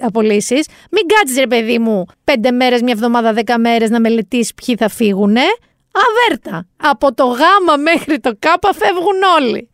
[0.00, 4.76] απολύσεις, μην κάτσεις ρε παιδί μου πέντε μέρες, μια εβδομάδα, δέκα μέρες να μελετήσεις ποιοι
[4.76, 5.42] θα φύγουνε.
[6.06, 6.66] Αβέρτα.
[6.76, 9.70] Από το γάμα μέχρι το κάπα φεύγουν όλοι.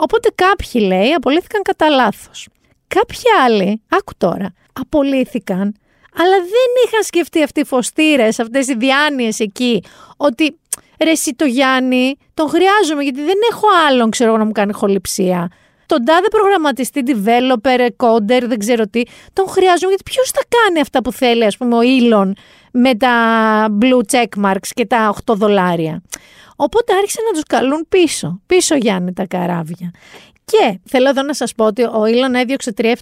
[0.00, 2.48] Οπότε κάποιοι λέει απολύθηκαν κατά λάθος.
[2.86, 5.74] Κάποιοι άλλοι, άκου τώρα, απολύθηκαν
[6.14, 9.82] Αλλά δεν είχαν σκεφτεί αυτοί οι φωστήρες, αυτές οι διάνοιες εκεί,
[10.16, 10.58] ότι
[11.04, 14.72] ρε εσύ το Γιάννη, τον χρειάζομαι γιατί δεν έχω άλλον ξέρω εγώ να μου κάνει
[14.72, 15.50] χοληψία.
[15.86, 21.02] Τον τάδε προγραμματιστή, developer, coder, δεν ξέρω τι, τον χρειάζομαι γιατί ποιος θα κάνει αυτά
[21.02, 22.30] που θέλει, ας πούμε, ο Elon
[22.72, 23.14] με τα
[23.80, 26.02] blue check marks και τα 8 δολάρια.
[26.60, 28.40] Οπότε άρχισε να τους καλούν πίσω.
[28.46, 29.90] Πίσω Γιάννη τα καράβια.
[30.44, 32.98] Και θέλω εδώ να σας πω ότι ο Ήλον έδιωξε 3700,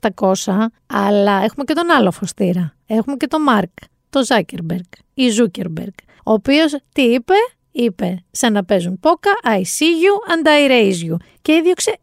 [0.87, 2.75] αλλά έχουμε και τον άλλο φωστήρα.
[2.87, 3.71] Έχουμε και τον Μάρκ,
[4.11, 4.85] τον Ζάκερμπεργκ
[5.15, 5.93] ή Ζούκερμπεργκ,
[6.25, 7.35] ο οποίος τι είπε,
[7.71, 11.17] είπε σαν να παίζουν πόκα, I see you and I raise you.
[11.47, 11.97] Και έδιωξε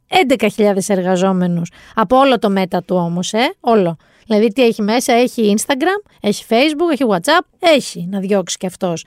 [0.57, 1.71] 11.000 εργαζόμενους.
[1.95, 3.97] Από όλο το μέτα του όμως, ε, όλο.
[4.27, 9.05] Δηλαδή τι έχει μέσα, έχει Instagram, έχει Facebook, έχει WhatsApp, έχει να διώξει και αυτός.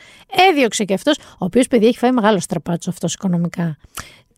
[0.50, 3.76] Έδιωξε και αυτός, ο οποίος παιδί έχει φάει μεγάλο στραπάτσο αυτός οικονομικά.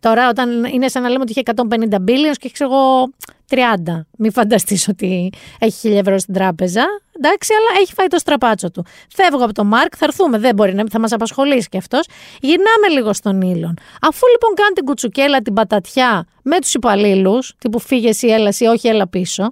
[0.00, 3.10] Τώρα, όταν είναι σαν να λέμε ότι είχε 150 billions και έχει εγώ
[3.48, 4.06] 30.
[4.18, 6.84] Μην φανταστείς ότι έχει 1000 ευρώ στην τράπεζα.
[7.20, 8.84] Εντάξει, αλλά έχει φάει το στραπάτσο του.
[9.14, 12.06] Φεύγω από το Μάρκ, θα έρθουμε, δεν μπορεί να θα μας απασχολήσει κι αυτός.
[12.40, 13.74] Γυρνάμε λίγο στον Ήλον.
[14.00, 18.66] Αφού λοιπόν κάνει την κουτσουκέλα, την πατατιά με τους υπαλλήλους, τύπου φύγε ή έλα ή
[18.66, 19.42] όχι, έλα πίσω,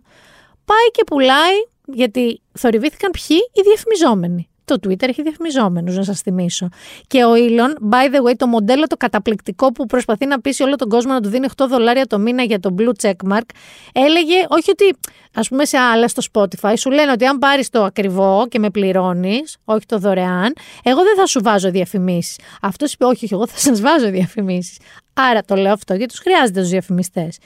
[0.65, 1.57] πάει και πουλάει,
[1.87, 4.49] γιατί θορυβήθηκαν ποιοι; Οι διαφημιζόμενοι.
[4.67, 6.69] Το Twitter έχει διαφημιζόμενους, να σας θυμίσω.
[7.07, 10.77] Και ο Elon, by the way, το μοντέλο το καταπληκτικό που προσπαθεί να πείσει όλο
[10.77, 13.49] τον κόσμο να του δίνει 8 δολάρια το μήνα για το blue checkmark,
[13.93, 14.97] έλεγε όχι ότι,
[15.35, 18.71] ας πούμε, σε άλλα στο Spotify σου λένε ότι αν πάρεις το ακριβό και με
[18.71, 20.53] πληρώνεις, όχι το δωρεάν,
[20.83, 22.39] εγώ δεν θα σου βάζω διαφημίσεις.
[22.63, 24.79] Αυτός είπε, όχι, όχι, εγώ θα σας βάζω διαφημίσεις.
[25.15, 27.39] Άρα το λέω αυτό γιατί τους χρειάζεται τους διαφημιστές.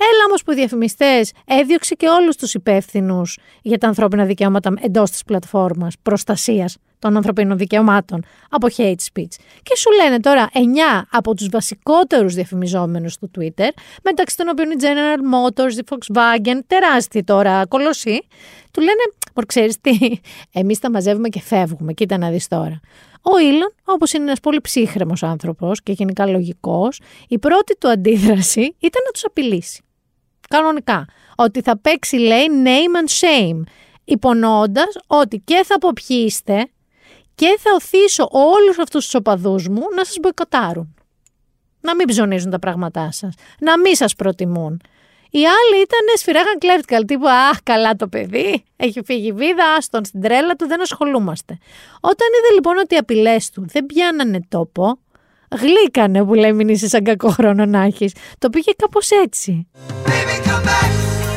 [0.00, 5.10] Έλα όμως που οι διαφημιστές έδιωξε και όλους τους υπεύθυνους για τα ανθρώπινα δικαιώματα εντός
[5.10, 9.34] της πλατφόρμας προστασίας των ανθρωπίνων δικαιωμάτων από hate speech.
[9.62, 10.58] Και σου λένε τώρα 9
[11.10, 13.68] από τους βασικότερους διαφημιζόμενους του Twitter,
[14.02, 18.20] μεταξύ των οποίων η General Motors, η Volkswagen, τεράστιοι τώρα κολοσσοί,
[18.70, 19.02] του λένε,
[19.34, 19.98] μωρ ξέρεις τι,
[20.52, 22.80] εμείς τα μαζεύουμε και φεύγουμε, κοίτα να δεις τώρα.
[23.22, 28.60] Ο Ήλον, όπως είναι ένας πολύ ψύχρεμος άνθρωπος και γενικά λογικός, η πρώτη του αντίδραση
[28.60, 29.82] ήταν να τους απειλήσει.
[30.48, 31.04] Κανονικά.
[31.36, 33.62] Ότι θα παίξει, λέει, name and shame.
[34.04, 36.68] Υπονοώντας ότι και θα αποπιείστε
[37.34, 40.94] και θα οθήσω όλους αυτούς τους οπαδούς μου να σας μποϊκοτάρουν.
[41.80, 43.34] Να μην ψωνίζουν τα πράγματά σας.
[43.60, 44.80] Να μην σας προτιμούν.
[45.30, 50.20] Οι άλλοι ήταν σφυράγαν κλέφτικα, τύπου Αχ, καλά το παιδί, έχει φύγει βίδα, άστον στην
[50.20, 51.58] τρέλα του, δεν ασχολούμαστε.
[52.00, 54.98] Όταν είδε λοιπόν ότι οι απειλές του δεν πιάνανε τόπο,
[55.60, 58.12] γλύκανε που λέει μην είσαι σαν κακό χρόνο να έχεις.
[58.38, 59.66] Το πήγε κάπως έτσι.
[60.04, 61.27] Baby come back.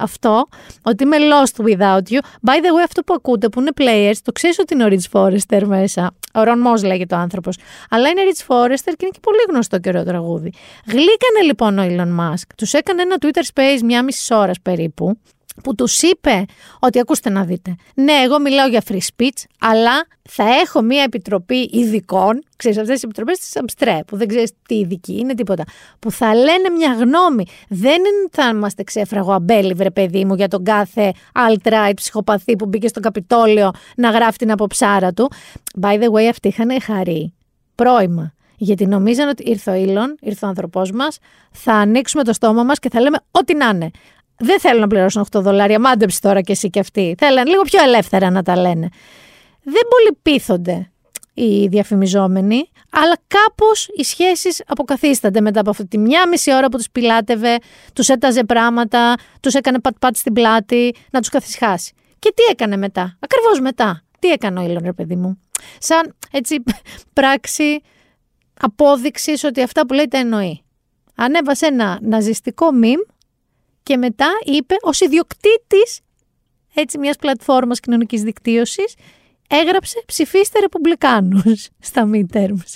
[0.00, 0.48] Αυτό,
[0.82, 2.18] ότι είμαι lost without you.
[2.18, 5.10] By the way, αυτό που ακούτε που είναι players, το ξέρεις ότι είναι ο Rich
[5.12, 6.14] Forrester μέσα.
[6.34, 7.58] Ο Ron Moss λέγεται ο άνθρωπος.
[7.90, 10.52] Αλλά είναι Rich Forrester και είναι και πολύ γνωστό και ωραίο τραγούδι.
[10.86, 15.18] Γλύκανε λοιπόν ο Elon Musk, τους έκανε ένα Twitter Space μια μισή ώρα περίπου,
[15.62, 16.44] που τους είπε
[16.78, 17.74] ότι ακούστε να δείτε.
[17.94, 23.02] Ναι, εγώ μιλάω για free speech, αλλά θα έχω μια επιτροπή ειδικών, ξέρεις αυτές οι
[23.04, 25.64] επιτροπές της Αμστρέ, που δεν ξέρεις τι ειδική είναι τίποτα,
[25.98, 27.44] που θα λένε μια γνώμη.
[27.68, 32.88] Δεν θα είμαστε ξέφραγο αμπέλι, βρε παιδί μου, για τον κάθε alt-right ψυχοπαθή που μπήκε
[32.88, 35.30] στο Καπιτόλιο να γράφει την αποψάρα του.
[35.80, 37.34] By the way, αυτοί είχαν χαρεί
[37.74, 38.32] πρώιμα.
[38.60, 41.18] Γιατί νομίζαν ότι ήρθε ο ήλον, ήρθε ο άνθρωπός μας,
[41.52, 43.90] θα ανοίξουμε το στόμα μας και θα λέμε ό,τι να είναι
[44.38, 45.80] δεν θέλουν να πληρώσουν 8 δολάρια.
[45.80, 47.14] Μάντεψε τώρα και εσύ και αυτοί.
[47.18, 48.88] Θέλουν λίγο πιο ελεύθερα να τα λένε.
[49.62, 50.90] Δεν πολύ πείθονται
[51.34, 56.76] οι διαφημιζόμενοι, αλλά κάπως οι σχέσεις αποκαθίστανται μετά από αυτή τη μια μισή ώρα που
[56.76, 57.58] τους πιλάτευε,
[57.92, 61.92] τους έταζε πράγματα, τους έκανε πατ-πατ στην πλάτη, να τους καθισχάσει.
[62.18, 64.02] Και τι έκανε μετά, ακριβώς μετά.
[64.18, 65.40] Τι έκανε ο Ήλον, ρε παιδί μου;
[65.78, 66.62] Σαν έτσι
[67.12, 67.82] πράξη
[68.60, 70.62] απόδειξης ότι αυτά που λέει τα εννοεί.
[71.14, 72.98] Ανέβασε ένα ναζιστικό μιμ
[73.88, 76.00] και μετά είπε ως ιδιοκτήτης
[76.74, 78.94] έτσι μιας πλατφόρμας κοινωνικής δικτύωσης
[79.48, 82.74] έγραψε ψηφίστε ρεπουμπλικάνους στα midterms.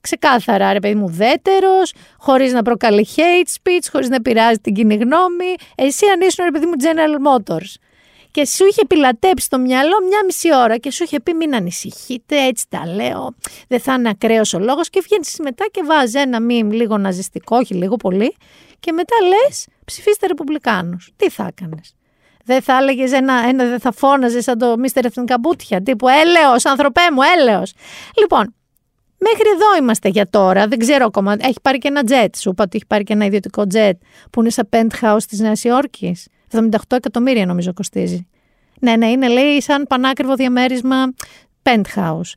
[0.00, 4.94] Ξεκάθαρα, ρε παιδί μου, δέτερος, χωρίς να προκαλεί hate speech, χωρίς να πειράζει την κοινή
[4.94, 5.54] γνώμη.
[5.74, 7.74] Εσύ αν ήσουν, ρε παιδί μου, General Motors.
[8.30, 12.46] Και σου είχε πιλατέψει το μυαλό μια μισή ώρα και σου είχε πει μην ανησυχείτε,
[12.46, 13.34] έτσι τα λέω,
[13.68, 17.56] δεν θα είναι ακραίος ο λόγος και βγαίνεις μετά και βάζεις ένα μήνυμα λίγο ναζιστικό,
[17.56, 18.36] όχι λίγο πολύ
[18.80, 21.12] και μετά λες ψηφίστε Ρεπουμπλικάνους.
[21.16, 21.94] Τι θα έκανες;
[22.44, 26.64] Δεν θα έλεγες ένα, ένα, δεν θα φώναζες σαν το Μίστερ Εθνικά Μπούτια, τύπου έλεος,
[26.64, 27.72] ανθρωπέ μου, έλεος.
[28.20, 28.54] Λοιπόν,
[29.24, 30.66] Μέχρι εδώ είμαστε για τώρα.
[30.66, 31.36] Δεν ξέρω ακόμα.
[31.38, 32.28] Έχει πάρει και ένα jet.
[32.36, 33.92] Σου είπα ότι έχει πάρει και ένα ιδιωτικό jet
[34.30, 36.28] που είναι σαν penthouse της Νέας Υόρκης.
[36.52, 38.26] 78 εκατομμύρια νομίζω κοστίζει.
[38.80, 41.14] Ναι, ναι, είναι λέει σαν πανάκριβο διαμέρισμα
[41.62, 42.32] penthouse.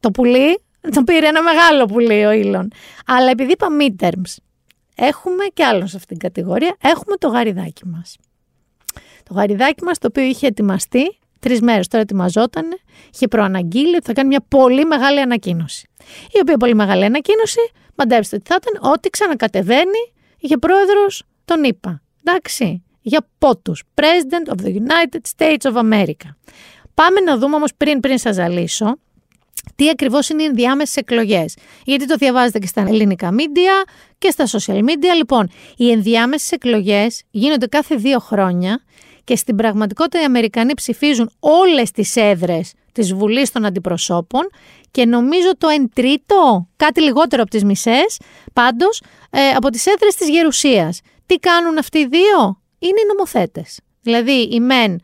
[0.00, 2.70] Το πουλί το πήρε ένα μεγάλο πουλί ο Ήλον.
[3.06, 4.36] Αλλά επειδή είπα midterms,
[4.94, 6.76] έχουμε και άλλο σε αυτήν την κατηγορία.
[6.82, 8.16] Έχουμε το γαριδάκι μας.
[9.22, 12.64] Το γαριδάκι μας το οποίο είχε ετοιμαστεί τρεις μέρες τώρα ετοιμαζόταν,
[13.14, 15.88] είχε προαναγγείλει ότι θα κάνει μια πολύ μεγάλη ανακοίνωση.
[16.32, 17.60] Η οποία πολύ μεγάλη ανακοίνωση,
[17.94, 22.02] μαντέψτε τι θα ήταν, ότι ξανακατεβαίνει για πρόεδρος τον ΗΠΑ.
[22.24, 23.82] Εντάξει, για πότους.
[23.94, 26.28] President of the United States of America.
[26.94, 28.98] Πάμε να δούμε όμως πριν, πριν σας ζαλίσω,
[29.76, 31.56] τι ακριβώς είναι οι ενδιάμεσες εκλογές.
[31.84, 33.88] Γιατί το διαβάζετε και στα ελληνικά media
[34.18, 35.14] και στα social media.
[35.16, 38.82] Λοιπόν, οι ενδιάμεσες εκλογές γίνονται κάθε δύο χρόνια
[39.24, 44.50] και στην πραγματικότητα οι Αμερικανοί ψηφίζουν όλες τις έδρες της Βουλής των Αντιπροσώπων
[44.90, 48.20] και νομίζω το εν τρίτο, κάτι λιγότερο από τις μισές,
[48.52, 51.00] πάντως, ε, από τις έδρες της Γερουσίας.
[51.26, 53.80] Τι κάνουν αυτοί οι δύο; Είναι οι νομοθέτες.
[54.00, 55.02] Δηλαδή, οι μεν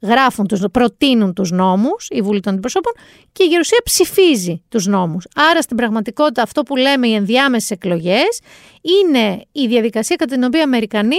[0.00, 2.92] γράφουν, τους, προτείνουν τους νόμους, η Βουλή των Αντιπροσώπων,
[3.32, 5.26] και η Γερουσία ψηφίζει τους νόμους.
[5.34, 8.40] Άρα στην πραγματικότητα αυτό που λέμε οι ενδιάμεσες εκλογές
[8.82, 11.16] είναι η διαδικασία κατά την οποία οι Αμερικανοί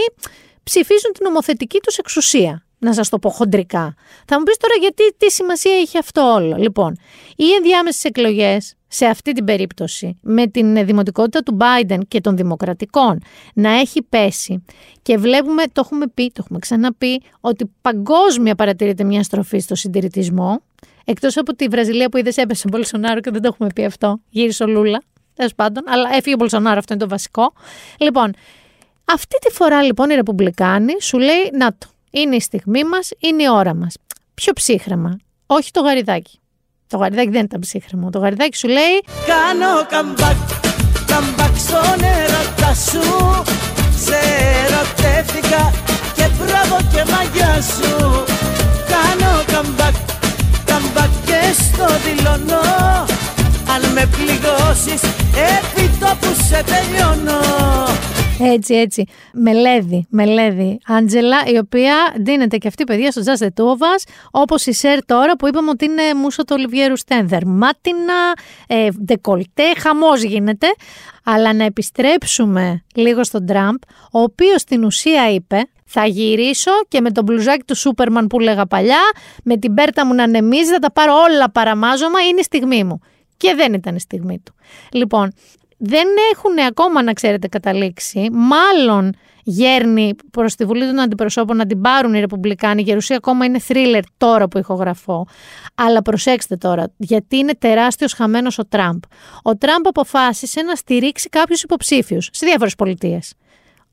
[0.63, 2.63] ψηφίζουν την νομοθετική τους εξουσία.
[2.81, 3.93] Να σας το πω χοντρικά.
[4.25, 6.55] Θα μου πεις τώρα γιατί τι σημασία έχει αυτό όλο.
[6.57, 6.97] Λοιπόν,
[7.35, 13.21] οι ενδιάμεσες εκλογές σε αυτή την περίπτωση με την δημοτικότητα του Biden και των δημοκρατικών
[13.53, 14.63] να έχει πέσει
[15.01, 20.61] και βλέπουμε, το έχουμε πει, το έχουμε ξαναπεί, ότι παγκόσμια παρατηρείται μια στροφή στο συντηρητισμό
[21.05, 24.19] εκτός από τη Βραζιλία που είδες έπεσε ο Μπολσονάρο και δεν το έχουμε πει αυτό,
[24.29, 25.01] γύρισε ο Λούλα,
[25.33, 27.53] τέλος πάντων, αλλά έφυγε ο Μπολσονάρο, αυτό είναι το βασικό.
[27.97, 28.33] Λοιπόν,
[29.05, 33.43] αυτή τη φορά λοιπόν οι Ρεπουμπλικάνοι σου λέει να το, είναι η στιγμή μας, είναι
[33.43, 33.95] η ώρα μας.
[34.33, 36.39] Πιο ψύχραιμα, όχι το γαριδάκι.
[36.89, 38.09] Το γαριδάκι δεν ήταν ψύχραιμο.
[38.09, 38.95] Το γαριδάκι σου λέει
[39.31, 40.39] Κάνω comeback,
[41.05, 43.05] καμπάκ στον έρωτα σου.
[44.05, 44.17] Σε
[44.63, 45.73] ερωτεύτηκα
[46.15, 47.93] και μπράβο και μαγιά σου.
[48.93, 49.95] Κάνω καμπάκ,
[50.65, 52.63] καμπάκ και στο δηλώνω.
[53.73, 55.01] Αν με πληγώσεις
[55.53, 57.39] επί τόπου σε τελειώνω
[58.39, 59.05] έτσι, έτσι.
[59.33, 60.79] Μελέδη, μελέδη.
[60.85, 64.65] Άντζελα, η οποία δίνεται και αυτή η παιδιά στο Just the Two of Us, όπως
[64.65, 67.45] η Σερ τώρα που είπαμε ότι είναι μουσο του Ολιβιέρου Στένδερ.
[67.45, 68.33] Μάτινα,
[68.67, 70.67] ε, ντεκολτέ, χαμός γίνεται.
[71.23, 73.75] Αλλά να επιστρέψουμε λίγο στον Τραμπ,
[74.11, 78.65] ο οποίος στην ουσία είπε θα γυρίσω και με τον μπλουζάκι του Σούπερμαν που λέγα
[78.65, 79.01] παλιά,
[79.43, 82.99] με την πέρτα μου να ανεμίζει, θα τα πάρω όλα παραμάζωμα, είναι η στιγμή μου.
[83.37, 84.53] Και δεν ήταν η στιγμή του.
[84.91, 85.33] Λοιπόν,
[85.81, 88.29] δεν έχουν ακόμα, να ξέρετε, καταλήξει.
[88.31, 89.13] Μάλλον
[89.43, 92.81] γέρνει προς τη Βουλή των Αντιπροσώπων να την πάρουν οι Ρεπουμπλικάνοι.
[92.81, 95.27] Η Γερουσία ακόμα είναι θρίλερ τώρα που ηχογραφώ.
[95.75, 99.01] Αλλά προσέξτε τώρα, γιατί είναι τεράστιος χαμένος ο Τραμπ.
[99.43, 103.33] Ο Τραμπ αποφάσισε να στηρίξει κάποιους υποψήφιους σε διάφορες πολιτείες.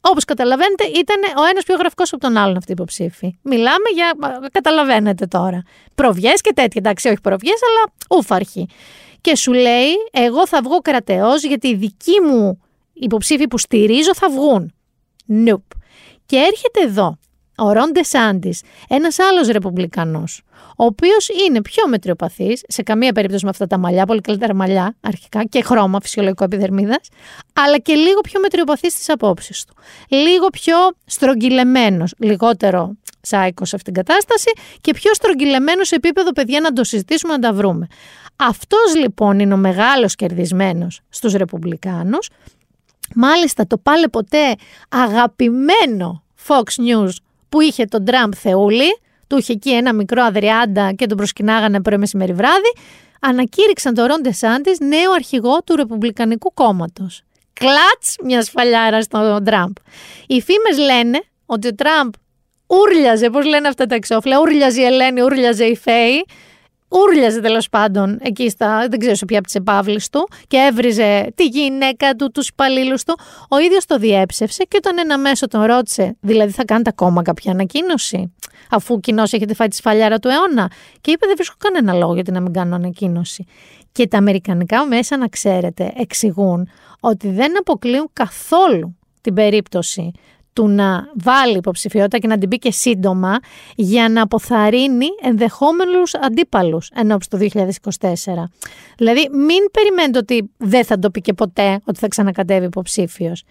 [0.00, 3.38] Όπως καταλαβαίνετε, ήταν ο ένας πιο γραφικός από τον άλλον αυτή η υποψήφη.
[3.42, 4.12] Μιλάμε για.
[4.52, 5.62] Καταλαβαίνετε τώρα.
[5.94, 6.80] Προβιές και τέτοια.
[6.84, 8.68] Εντάξει, όχι προβιές, αλλά ούφαρχοι
[9.26, 12.60] και σου λέει εγώ θα βγω κρατεός γιατί οι δικοί μου
[12.92, 14.72] υποψήφοι που στηρίζω θα βγουν.
[15.28, 15.76] Nope.
[16.26, 17.18] Και έρχεται εδώ
[17.56, 20.42] ο Ρον Ντεσάντης, ένας άλλος Ρεπουμπλικανός,
[20.76, 24.96] ο οποίος είναι πιο μετριοπαθής, σε καμία περίπτωση με αυτά τα μαλλιά, πολύ καλύτερα μαλλιά
[25.00, 27.08] αρχικά και χρώμα φυσιολογικό επιδερμίδας,
[27.52, 29.74] αλλά και λίγο πιο μετριοπαθής στις απόψεις του.
[30.08, 34.50] Λίγο πιο στρογγυλεμένος, λιγότερο σάικος σε αυτήν την κατάσταση
[34.80, 37.86] και πιο στρογγυλεμένος σε επίπεδο παιδιά να το συζητήσουμε, να τα βρούμε.
[38.36, 42.28] Αυτός λοιπόν είναι ο μεγάλος κερδισμένος στους Ρεπουμπλικάνους.
[43.14, 44.54] Μάλιστα το πάλε ποτέ
[44.88, 47.10] αγαπημένο Fox News
[47.48, 51.98] που είχε τον Τραμπ Θεούλη, του είχε εκεί ένα μικρό αδριάντα και τον προσκυνάγανε πρωί
[51.98, 52.72] μεσημέρι βράδυ,
[53.20, 57.22] ανακήρυξαν τον Ρόντε Σάντι νέο αρχηγό του Ρεπουμπλικανικού κόμματος.
[57.52, 59.72] Κλατς μιας σφαλιάρα στον Τραμπ.
[60.26, 62.12] Οι φήμες λένε ότι ο Τραμπ
[62.66, 66.24] ούρλιαζε, πώς λένε αυτά τα εξώφυλλα, ούρλιαζε η Ελένη, ούρλιαζε η Φέη,
[66.88, 71.32] ούρλιαζε τέλος πάντων εκεί στα, δεν ξέρω σε ποια από τις επαύλεις του και έβριζε
[71.34, 73.18] τη γυναίκα του, τους υπαλλήλους του.
[73.48, 77.52] Ο ίδιος το διέψευσε και όταν ένα μέσο τον ρώτησε, δηλαδή θα κάνετε ακόμα κάποια
[77.52, 78.34] ανακοίνωση,
[78.70, 80.70] αφού ο κοινός έχετε φάει τη σφαλιάρα του αιώνα;
[81.00, 83.44] Και είπε: Δεν βρίσκω κανένα λόγο γιατί να μην κάνω ανακοίνωση.
[83.92, 86.68] Και τα αμερικανικά μέσα, να ξέρετε, εξηγούν
[87.00, 90.12] ότι δεν αποκλείουν καθόλου την περίπτωση
[90.56, 93.38] του να βάλει υποψηφιότητα και να την πει και σύντομα
[93.74, 98.08] για να αποθαρρύνει ενδεχόμενους αντίπαλους ενώπιση το 2024.
[98.96, 103.44] Δηλαδή μην περιμένετε ότι δεν θα το πει και ποτέ ότι θα ξανακατεύει υποψήφιος.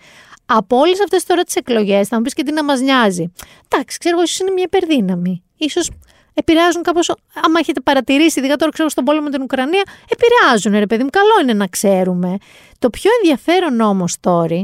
[0.46, 3.32] Από όλες αυτές τώρα τις εκλογές θα μου πεις και τι να μας νοιάζει.
[3.68, 5.44] Εντάξει, ξέρω εγώ, ίσως είναι μια υπερδύναμη.
[5.58, 5.90] Ίσως
[6.34, 7.10] επηρεάζουν κάπως.
[7.46, 11.10] Άμα έχετε παρατηρήσει, ειδικά τώρα ξέρω στον πόλεμο με την Ουκρανία, επηρεάζουν, ρε παιδί μου.
[11.10, 12.38] Καλό είναι να ξέρουμε.
[12.80, 14.62] Το πιο ενδιαφέρον όμως story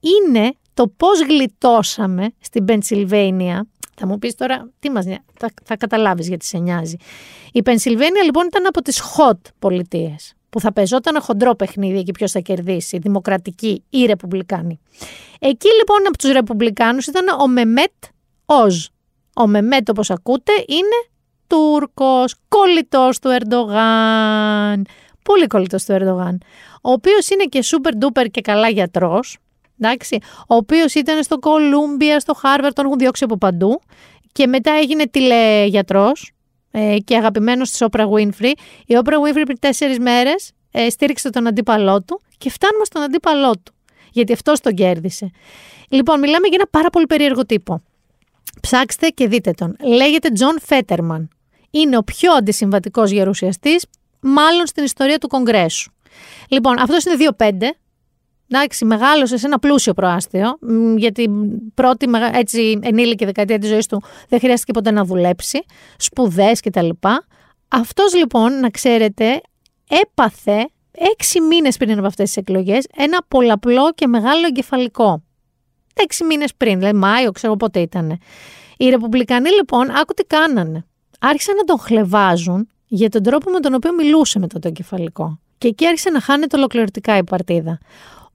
[0.00, 3.66] είναι το πώς γλιτώσαμε στην Πενσιλβένια.
[3.96, 6.96] Θα μου πεις τώρα, τι μας νοιάζει, θα, θα καταλάβεις γιατί σε νοιάζει.
[7.52, 12.30] Η Πενσιλβένια λοιπόν ήταν από τις hot πολιτείες που θα παίζονταν χοντρό παιχνίδι και ποιος
[12.30, 14.80] θα κερδίσει, δημοκρατική ή ρεπουμπλικάνη.
[15.40, 17.92] Εκεί λοιπόν από τους ρεπουμπλικάνους ήταν ο Μεμέτ
[18.44, 18.86] Οζ.
[19.36, 21.08] Ο Μεμέτ, όπως ακούτε, είναι
[21.46, 24.86] Τούρκος, κολλητός του Ερντογάν.
[25.24, 26.42] Πολύ κολλητός του Ερντογάν.
[26.82, 29.38] Ο οποίος είναι και super duper και καλά γιατρός.
[29.80, 33.80] Εντάξει, ο οποίος ήταν στο Κολούμπια, στο Χάρβαρντ, τον έχουν διώξει από παντού.
[34.32, 36.32] Και μετά έγινε τηλεγιατρός
[36.70, 38.52] ε, και αγαπημένος της Oprah Winfrey.
[38.86, 43.52] Η Oprah Winfrey πριν τέσσερις μέρες ε, στήριξε τον αντίπαλό του και φτάνουμε στον αντίπαλό
[43.52, 43.72] του.
[44.12, 45.30] Γιατί αυτός τον κέρδισε.
[45.88, 47.82] Λοιπόν, μιλάμε για ένα πάρα πολύ περίεργο τύπο.
[48.60, 49.76] Ψάξτε και δείτε τον.
[49.80, 51.28] Λέγεται Τζον Φέτερμαν.
[51.70, 53.86] Είναι ο πιο αντισυμβατικός γερουσιαστής,
[54.20, 55.90] μάλλον στην ιστορία του Κογκρέσου.
[56.48, 57.52] Λοιπόν, αυτός είναι 2.05.
[58.52, 60.58] Εντάξει, μεγάλωσε σε ένα πλούσιο προάστιο,
[60.96, 61.30] γιατί
[61.74, 65.64] πρώτη έτσι ενήλικη δεκαετία της ζωής του δεν χρειάστηκε ποτέ να δουλέψει,
[65.96, 66.88] σπουδές κτλ.
[67.68, 69.40] Αυτός λοιπόν, να ξέρετε,
[69.88, 70.68] έπαθε
[71.12, 75.22] έξι μήνες πριν από αυτές τις εκλογές ένα πολλαπλό και μεγάλο εγκεφαλικό.
[75.94, 78.18] Έξι μήνες πριν, δηλαδή Μάιο, ξέρω πότε ήταν.
[78.76, 80.84] Οι Ρεπουμπλικανοί λοιπόν, άκου τι κάνανε.
[81.20, 85.38] Άρχισαν να τον χλεβάζουν για τον τρόπο με τον οποίο μιλούσε μετά το εγκεφαλικό.
[85.58, 87.78] Και εκεί άρχισε να χάνεται ολοκληρωτικά η παρτίδα.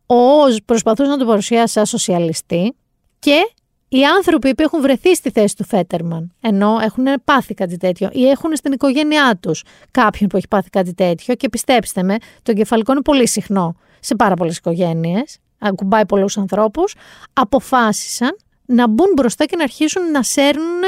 [0.06, 2.76] Ο Οζ προσπαθούσε να τον παρουσιάσει σαν σοσιαλιστή
[3.20, 3.54] και
[3.88, 8.30] οι άνθρωποι που έχουν βρεθεί στη θέση του Φέτερμαν, ενώ έχουν πάθει κάτι τέτοιο ή
[8.30, 12.92] έχουν στην οικογένειά τους κάποιον που έχει πάθει κάτι τέτοιο, και πιστέψτε με, το εγκεφαλικό
[12.92, 16.96] είναι πολύ συχνό σε πάρα πολλές οικογένειες, ακουμπάει πολλούς ανθρώπους,
[17.34, 20.82] αποφάσισαν να μπουν μπροστά και να αρχίσουν να σέρνουν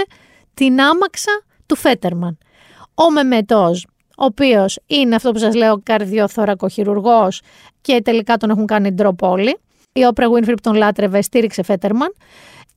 [0.54, 1.32] την άμαξα
[1.66, 2.38] του Φέτερμαν.
[2.94, 3.88] Ο Μεμετός,
[4.18, 7.42] ο οποίος είναι αυτό που σας λέω καρδιοθωρακοχειρουργός
[7.82, 9.58] και τελικά τον έχουν κάνει ντροπ όλοι.
[9.94, 12.14] Η Όπρα Winfrey που τον λάτρευε στήριξε Φέτερμαν.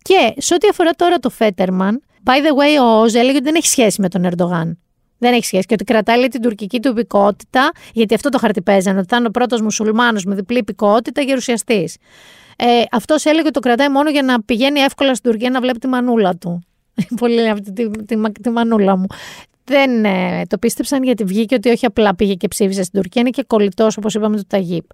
[0.02, 3.54] Και σε ό,τι αφορά τώρα το Φέτερμαν, by the way, ο Όζ έλεγε ότι δεν
[3.54, 4.78] έχει σχέση με τον Ερντογάν.
[5.18, 5.66] Δεν έχει σχέση.
[5.66, 9.26] Και ότι κρατάει λέει, την τουρκική του υπηκότητα, γιατί αυτό το χαρτιπέζανε, ότι θα είναι
[9.26, 11.96] ο πρώτος μουσουλμάνος με διπλή υπηκότητα γερουσιαστής.
[12.56, 15.78] Ε, αυτός έλεγε ότι το κρατάει μόνο για να πηγαίνει εύκολα στην Τουρκία να βλέπει
[15.78, 16.62] τη μανούλα του.
[17.20, 19.06] Πολύ αυτή τη, τη, τη, μανούλα μου.
[19.64, 23.30] Δεν ε, το πίστεψαν γιατί βγήκε ότι όχι απλά πήγε και ψήφισε στην Τουρκία, είναι
[23.30, 24.84] και κολλητός, όπως είπαμε, του Ταγίπ.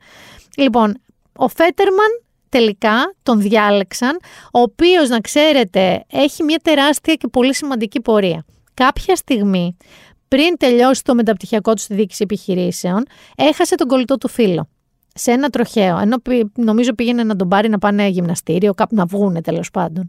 [0.57, 0.97] Λοιπόν,
[1.37, 4.19] ο Φέτερμαν τελικά τον διάλεξαν,
[4.53, 8.45] ο οποίος να ξέρετε έχει μια τεράστια και πολύ σημαντική πορεία.
[8.75, 9.77] Κάποια στιγμή
[10.29, 13.05] πριν τελειώσει το μεταπτυχιακό του στη διοίκηση επιχειρήσεων,
[13.37, 14.69] έχασε τον κολλητό του φίλο
[15.15, 15.99] σε ένα τροχαίο.
[15.99, 16.17] Ενώ
[16.55, 20.07] νομίζω πήγαινε να τον πάρει να πάνε γυμναστήριο, κάπου να βγούνε τέλος πάντων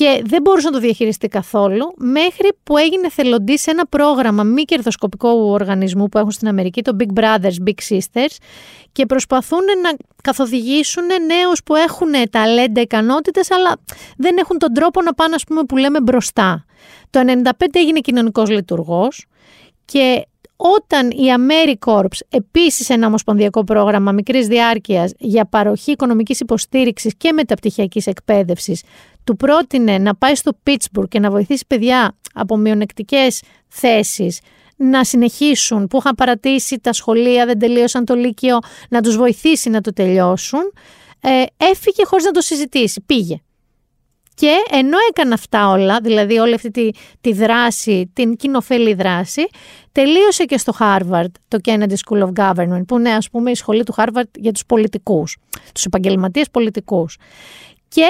[0.00, 4.62] και δεν μπορούσε να το διαχειριστεί καθόλου μέχρι που έγινε θελοντής σε ένα πρόγραμμα μη
[4.62, 8.36] κερδοσκοπικού οργανισμού που έχουν στην Αμερική, το Big Brothers, Big Sisters
[8.92, 9.90] και προσπαθούν να
[10.22, 13.76] καθοδηγήσουν νέους που έχουν ταλέντα, ικανότητες αλλά
[14.16, 16.64] δεν έχουν τον τρόπο να πάνε ας πούμε που λέμε μπροστά.
[17.10, 19.26] Το 1995 έγινε κοινωνικός λειτουργός
[19.84, 20.24] και
[20.62, 28.06] όταν η AmeriCorps, επίσης ένα ομοσπονδιακό πρόγραμμα μικρής διάρκειας για παροχή οικονομικής υποστήριξης και μεταπτυχιακής
[28.06, 28.82] εκπαίδευσης,
[29.24, 34.40] του πρότεινε να πάει στο Πίτσμπουργκ και να βοηθήσει παιδιά από μειονεκτικές θέσεις
[34.76, 38.58] να συνεχίσουν, που είχαν παρατήσει τα σχολεία, δεν τελείωσαν το Λύκειο,
[38.88, 40.72] να τους βοηθήσει να το τελειώσουν,
[41.20, 43.40] ε, έφυγε χωρίς να το συζητήσει, πήγε.
[44.34, 46.90] Και ενώ έκανε αυτά όλα, δηλαδή όλη αυτή τη,
[47.20, 49.48] τη δράση, την κοινοφέλη δράση,
[49.92, 53.84] τελείωσε και στο Harvard, το Kennedy School of Government, που είναι ας πούμε η σχολή
[53.84, 55.36] του Harvard για τους πολιτικούς,
[55.74, 57.16] τους επαγγελματίες πολιτικούς.
[57.88, 58.06] Και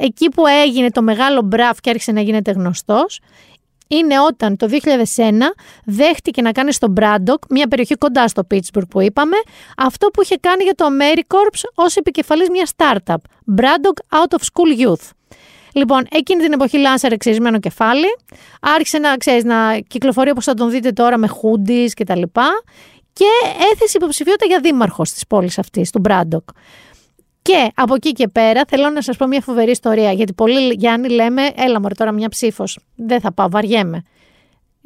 [0.00, 3.20] εκεί που έγινε το μεγάλο μπραφ και άρχισε να γίνεται γνωστός,
[3.86, 4.68] είναι όταν το
[5.16, 5.32] 2001
[5.84, 9.36] δέχτηκε να κάνει στο Braddock, μια περιοχή κοντά στο Pittsburgh που είπαμε,
[9.76, 13.16] αυτό που είχε κάνει για το AmeriCorps ως επικεφαλής μιας startup,
[13.56, 15.10] Braddock Out of School Youth.
[15.74, 18.06] Λοιπόν, εκείνη την εποχή λάνσαρε ξυρισμένο κεφάλι.
[18.60, 22.48] Άρχισε να, ξέρεις, να κυκλοφορεί όπως θα τον δείτε τώρα με χούντι και τα λοιπά.
[23.12, 23.26] Και
[23.72, 26.48] έθεσε υποψηφιότητα για δήμαρχος της πόλης αυτής, του Braddock.
[27.42, 30.12] Και από εκεί και πέρα θέλω να σας πω μια φοβερή ιστορία.
[30.12, 32.78] Γιατί πολλοί Γιάννη λέμε, έλα μωρέ τώρα μια ψήφος.
[32.96, 34.02] Δεν θα πάω, βαριέμαι.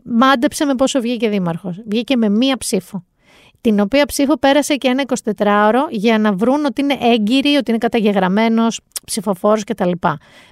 [0.05, 1.83] Μάντεψε με πόσο βγήκε δήμαρχος.
[1.87, 3.05] Βγήκε με μία ψήφο
[3.65, 5.05] την οποία ψήφο πέρασε και ένα
[5.37, 9.91] 24ωρο για να βρουν ότι είναι έγκυροι, ότι είναι καταγεγραμμένος ψηφοφόρος κτλ.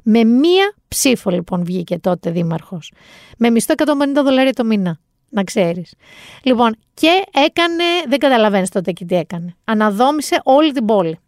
[0.02, 2.92] Με μία ψήφο λοιπόν βγήκε τότε δήμαρχος.
[3.38, 3.84] Με μισθό 150
[4.24, 4.98] δολάρια το μήνα.
[5.28, 5.94] Να ξέρεις.
[6.42, 9.54] Λοιπόν, και έκανε, δεν καταλαβαίνεις τότε και τι έκανε.
[9.64, 11.18] Αναδόμησε όλη την πόλη.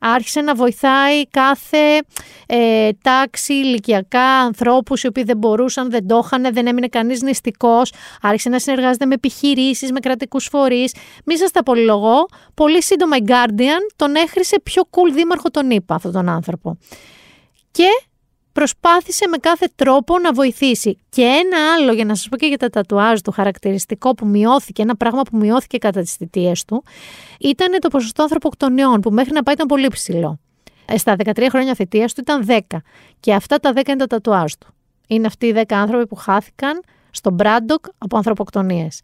[0.00, 2.00] Άρχισε να βοηθάει κάθε
[2.46, 7.92] ε, τάξη ηλικιακά ανθρώπους οι οποίοι δεν μπορούσαν, δεν το είχαν, δεν έμεινε κανείς νηστικός,
[8.22, 10.94] άρχισε να συνεργάζεται με επιχειρήσεις, με κρατικούς φορείς.
[11.24, 15.94] Μη σας τα πολυλογώ, πολύ σύντομα η Guardian τον έχρισε πιο cool δήμαρχο τον είπα
[15.94, 16.78] αυτόν τον άνθρωπο.
[17.70, 17.88] Και
[18.60, 20.98] προσπάθησε με κάθε τρόπο να βοηθήσει.
[21.08, 24.82] Και ένα άλλο, για να σας πω και για τα τατουάζ του, χαρακτηριστικό που μειώθηκε,
[24.82, 26.84] ένα πράγμα που μειώθηκε κατά τις θητείες του,
[27.40, 30.38] ήταν το ποσοστό ανθρωποκτονιών, που μέχρι να πάει ήταν πολύ ψηλό.
[30.84, 32.82] Ε, στα 13 χρόνια θητείας του ήταν 10.
[33.20, 34.74] Και αυτά τα 10 είναι τα τατουάζ του.
[35.06, 39.00] Είναι αυτοί οι 10 άνθρωποι που χάθηκαν στον Μπράντοκ από ανθρωποκτονίες.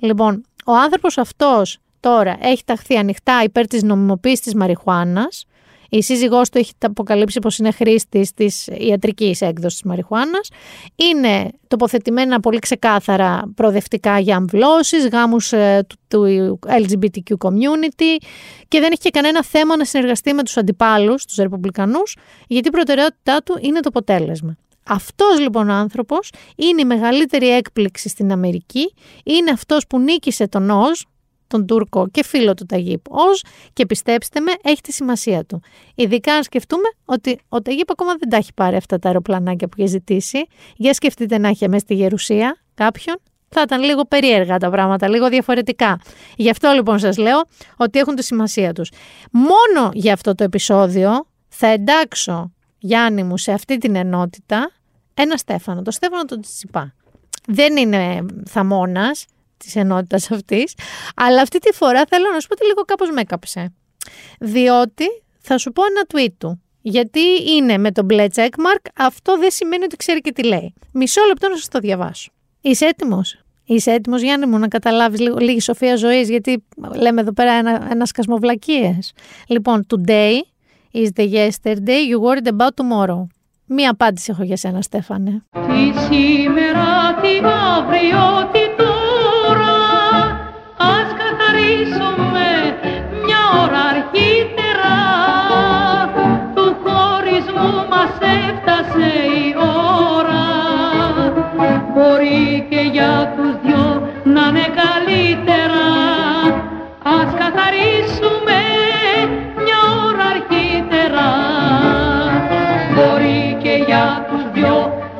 [0.00, 5.46] Λοιπόν, ο άνθρωπος αυτός τώρα έχει ταχθεί ανοιχτά υπέρ της νομιμοποίησης της μαριχουάνας,
[5.88, 10.48] η σύζυγός του έχει αποκαλύψει πως είναι χρήστης της ιατρικής έκδοσης της μαριχουάνας.
[10.94, 18.24] Είναι τοποθετημένα πολύ ξεκάθαρα προοδευτικά για αμβλώσεις, γάμους ε, του, του LGBTQ community
[18.68, 22.16] και δεν έχει και κανένα θέμα να συνεργαστεί με τους αντιπάλους, τους ρεπουμπλικανούς,
[22.46, 24.56] γιατί η προτεραιότητά του είναι το αποτέλεσμα.
[24.90, 30.70] Αυτός λοιπόν ο άνθρωπος είναι η μεγαλύτερη έκπληξη στην Αμερική, είναι αυτός που νίκησε τον
[30.70, 31.00] Οζ,
[31.48, 35.60] τον Τούρκο και φίλο του Ταγίπ ως και πιστέψτε με έχει τη σημασία του.
[35.94, 39.74] Ειδικά αν σκεφτούμε ότι ο Ταγίπ ακόμα δεν τα έχει πάρει αυτά τα αεροπλανάκια που
[39.78, 40.46] έχει ζητήσει.
[40.76, 43.16] Για σκεφτείτε να έχει μέσα στη Γερουσία κάποιον.
[43.48, 46.00] Θα ήταν λίγο περίεργα τα πράγματα, λίγο διαφορετικά.
[46.36, 47.44] Γι' αυτό λοιπόν σας λέω
[47.76, 48.90] ότι έχουν τη σημασία τους.
[49.30, 54.70] Μόνο για αυτό το επεισόδιο θα εντάξω Γιάννη μου σε αυτή την ενότητα
[55.14, 56.94] ένα Στέφανο, το Στέφανο τον Τσιπά.
[57.46, 59.24] Δεν είναι θαμώνας,
[59.58, 60.74] της ενότητας αυτής.
[61.14, 63.72] Αλλά αυτή τη φορά θέλω να σου πω ότι λίγο κάπως με έκαψε.
[64.40, 65.04] Διότι
[65.38, 66.62] θα σου πω ένα tweet του.
[66.80, 70.74] Γιατί είναι με τον μπλε checkmark, αυτό δεν σημαίνει ότι ξέρει και τι λέει.
[70.92, 72.30] Μισό λεπτό να σας το διαβάσω.
[72.60, 77.32] Είσαι έτοιμος; Είσαι έτοιμος, Γιάννη μου, να καταλάβεις λίγο, λίγη σοφία ζωής, γιατί λέμε εδώ
[77.32, 79.12] πέρα ένα, ένα σκασμοβλακίες.
[79.48, 80.32] Λοιπόν, today
[80.92, 83.26] is the yesterday you worried about tomorrow.
[83.66, 85.42] Μία απάντηση έχω για σένα, Στέφανε.
[85.50, 87.36] Τι σήμερα, τι
[87.76, 88.82] αύριο, τι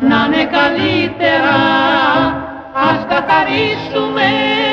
[0.01, 1.57] να είναι καλύτερα.
[2.75, 4.68] Ας καθαρίσουμε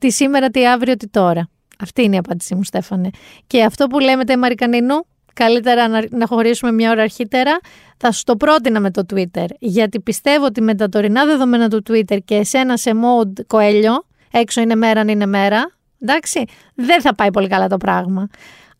[0.00, 1.48] Τι σήμερα, τι αύριο, τι τώρα.
[1.78, 3.10] Αυτή είναι η απάντησή μου, Στέφανε.
[3.46, 7.58] Και αυτό που λέμε τα Μαρικανίνου, καλύτερα να, να χωρίσουμε μια ώρα αρχίτερα,
[7.96, 9.46] θα σου το πρότεινα με το Twitter.
[9.58, 14.60] Γιατί πιστεύω ότι με τα τωρινά δεδομένα του Twitter και εσένα σε mode κοέλιο, έξω
[14.60, 16.44] είναι μέρα, αν είναι μέρα, εντάξει,
[16.74, 18.28] δεν θα πάει πολύ καλά το πράγμα.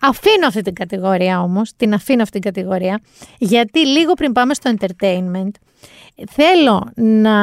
[0.01, 3.01] Αφήνω αυτή την κατηγορία όμως, την αφήνω αυτή την κατηγορία,
[3.39, 5.51] γιατί λίγο πριν πάμε στο entertainment,
[6.31, 7.37] θέλω να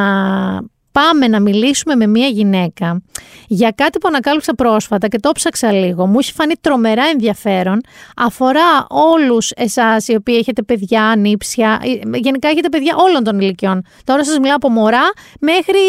[0.99, 3.01] πάμε να μιλήσουμε με μια γυναίκα
[3.47, 6.05] για κάτι που ανακάλυψα πρόσφατα και το ψάξα λίγο.
[6.05, 7.81] Μου έχει φανεί τρομερά ενδιαφέρον.
[8.15, 13.81] Αφορά όλους εσάς οι οποίοι έχετε παιδιά, ανήψια, ε, γενικά έχετε παιδιά όλων των ηλικιών.
[14.03, 15.03] Τώρα σας μιλάω από μωρά
[15.39, 15.79] μέχρι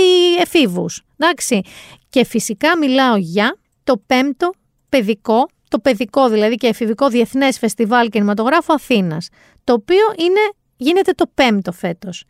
[0.41, 1.03] εφήβους.
[1.17, 1.61] Εντάξει.
[2.09, 4.51] Και φυσικά μιλάω για το πέμπτο
[4.89, 9.29] παιδικό, το παιδικό δηλαδή και εφηβικό Διεθνές Φεστιβάλ Κινηματογράφου Αθήνας,
[9.65, 10.41] το οποίο είναι,
[10.77, 12.25] γίνεται το πέμπτο φέτος.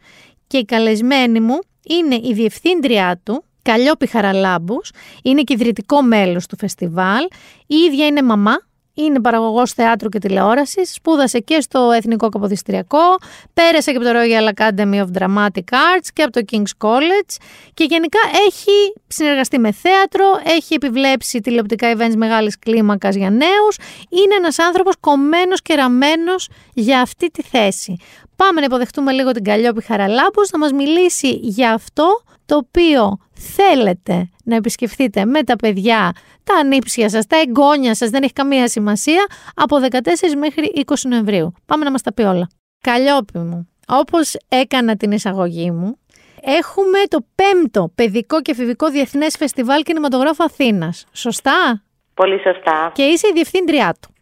[0.46, 1.58] Και η καλεσμένη μου
[1.88, 4.90] είναι η διευθύντριά του, Καλλιόπη Χαραλάμπους,
[5.22, 7.24] είναι και ιδρυτικό μέλος του φεστιβάλ,
[7.66, 8.56] η ίδια είναι μαμά,
[8.94, 13.16] είναι παραγωγός θεάτρου και τηλεόρασης, σπούδασε και στο Εθνικό Καποδιστριακό,
[13.54, 17.36] πέρασε και από το Royal Academy of Dramatic Arts και από το King's College
[17.74, 23.76] και γενικά έχει συνεργαστεί με θέατρο, έχει επιβλέψει τηλεοπτικά events μεγάλης κλίμακας για νέους,
[24.08, 27.96] είναι ένας άνθρωπος κομμένος και ραμμένος για αυτή τη θέση.
[28.36, 34.28] Πάμε να υποδεχτούμε λίγο την Καλλιόπη Χαραλάμπους να μας μιλήσει για αυτό το οποίο θέλετε
[34.44, 36.12] να επισκεφθείτε με τα παιδιά,
[36.44, 41.52] τα ανήψια σας, τα εγγόνια σας, δεν έχει καμία σημασία, από 14 μέχρι 20 Νοεμβρίου.
[41.66, 42.48] Πάμε να μας τα πει όλα.
[42.80, 45.98] Καλλιόπη μου, όπως έκανα την εισαγωγή μου,
[46.40, 51.06] έχουμε το πέμπτο παιδικό και εφηβικό διεθνές φεστιβάλ κινηματογράφου Αθήνας.
[51.12, 51.82] Σωστά;
[52.14, 52.90] Πολύ σωστά.
[52.94, 54.14] Και είσαι η διευθύντριά του.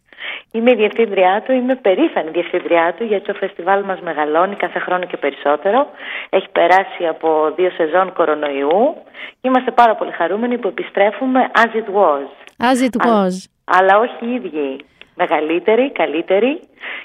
[0.57, 5.05] Είμαι η διευθύντριά του, είμαι περήφανη διευθύντριά του γιατί το φεστιβάλ μας μεγαλώνει κάθε χρόνο
[5.07, 5.87] και περισσότερο.
[6.31, 8.97] Έχει περάσει από δύο σεζόν κορονοϊού.
[9.41, 12.27] Είμαστε πάρα πολύ χαρούμενοι που επιστρέφουμε as it was.
[12.71, 13.33] As it was.
[13.65, 14.85] αλλά όχι οι ίδιοι.
[15.15, 16.61] Μεγαλύτεροι, καλύτεροι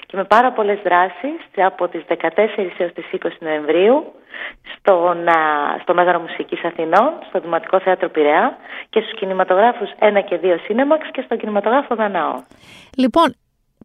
[0.06, 2.16] και με πάρα πολλές δράσεις από τις 14
[2.78, 4.12] έως τις 20 Νοεμβρίου
[4.76, 5.34] στον, α,
[5.82, 8.56] στο Μέγαρο Μουσικής Αθηνών, στο Δημοτικό Θέατρο Πειραιά
[8.88, 12.42] και στους κινηματογράφους 1 και 2 Σίνεμαξ και στον κινηματογράφο Δανάο.
[12.96, 13.34] Λοιπόν,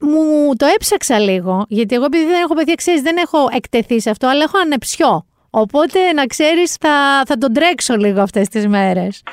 [0.01, 4.09] μου το έψαξα λίγο, γιατί εγώ επειδή δεν έχω παιδιά, ξέρεις, δεν έχω εκτεθεί σε
[4.09, 5.25] αυτό, αλλά έχω ανεψιό.
[5.49, 9.23] Οπότε να ξέρεις θα, θα τον τρέξω λίγο αυτές τις μέρες.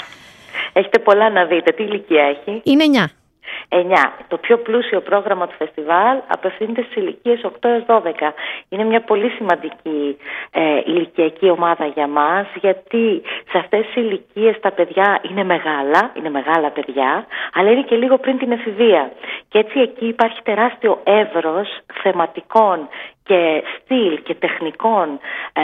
[0.72, 1.72] Έχετε πολλά να δείτε.
[1.72, 3.21] Τι ηλικία έχει; Είναι 9.
[3.68, 4.12] 9.
[4.28, 8.32] Το πιο πλούσιο πρόγραμμα του φεστιβάλ απευθύνεται στις ηλικίες 8 έως 12.
[8.68, 10.16] Είναι μια πολύ σημαντική
[10.50, 16.30] ε, ηλικιακή ομάδα για μας γιατί σε αυτές τις ηλικίες τα παιδιά είναι μεγάλα, είναι
[16.30, 19.12] μεγάλα παιδιά, αλλά είναι και λίγο πριν την εφηβεία.
[19.48, 21.68] Και έτσι εκεί υπάρχει τεράστιο εύρος
[22.02, 22.88] θεματικών
[23.24, 25.18] και στυλ και τεχνικών
[25.52, 25.62] ε,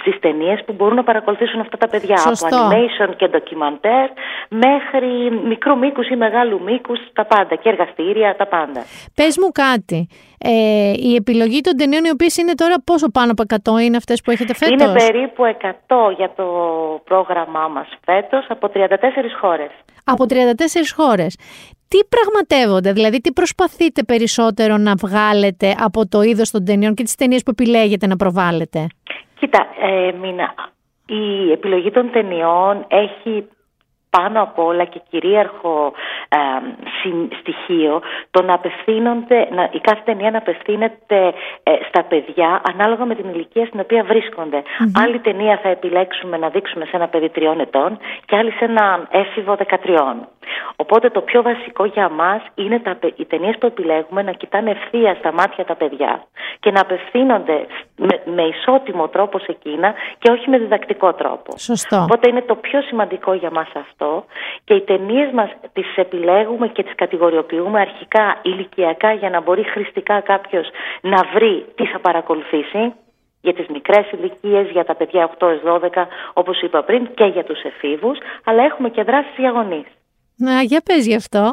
[0.00, 2.46] στις ταινίες που μπορούν να παρακολουθήσουν αυτά τα παιδιά Σωστό.
[2.46, 4.08] από animation και ντοκιμαντέρ
[4.48, 8.84] μέχρι μικρού μήκους ή μεγάλου μήκους τα πάντα και εργαστήρια τα πάντα.
[9.14, 10.08] Πες μου κάτι.
[10.38, 13.42] Ε, η επιλογή των ταινιών οι οποίες είναι τώρα πόσο πάνω από
[13.76, 16.46] 100 είναι αυτές που έχετε φέτος; Είναι περίπου 100 για το
[17.04, 19.70] πρόγραμμά μας φέτος από 34 χώρες.
[20.04, 21.36] Από 34 χώρες.
[21.94, 27.14] Τι πραγματεύονται, δηλαδή τι προσπαθείτε περισσότερο να βγάλετε από το είδος των ταινιών και τις
[27.14, 28.86] ταινίες που επιλέγετε να προβάλλετε;
[29.38, 30.54] Κοίτα, ε, Μίνα,
[31.06, 33.46] η επιλογή των ταινιών έχει
[34.16, 35.92] πάνω απ' όλα και κυρίαρχο
[36.28, 36.38] ε,
[37.00, 38.00] συ- στοιχείο
[38.30, 41.18] το να απευθύνονται, να, η κάθε ταινία να απευθύνεται
[41.62, 44.62] ε, στα παιδιά ανάλογα με την ηλικία στην οποία βρίσκονται.
[45.02, 49.06] Άλλη ταινία θα επιλέξουμε να δείξουμε σε ένα παιδί τριών ετών και άλλη σε ένα
[49.10, 50.14] έφηβο 13.
[50.76, 54.70] Οπότε το πιο βασικό για μας είναι τα, παι- οι ταινίες που επιλέγουμε να κοιτάνε
[54.70, 56.24] ευθεία στα μάτια τα παιδιά
[56.60, 57.66] και να απευθύνονται
[57.96, 61.50] με, με ισότιμο τρόπο σε εκείνα και όχι με διδακτικό τρόπο.
[61.58, 61.96] Σωστό.
[62.02, 64.03] Οπότε είναι το πιο σημαντικό για μας αυτό
[64.64, 70.20] και οι ταινίες μας τις επιλέγουμε και τις κατηγοριοποιούμε αρχικά ηλικιακά για να μπορεί χρηστικά
[70.20, 70.68] κάποιος
[71.00, 72.92] να βρει τι θα παρακολουθήσει
[73.40, 77.44] για τις μικρές ηλικίες, για τα παιδιά 8 έως 12 όπως είπα πριν και για
[77.44, 79.86] τους εφήβους αλλά έχουμε και δράσεις για γονείς.
[80.36, 81.52] Να, για πες γι' αυτό.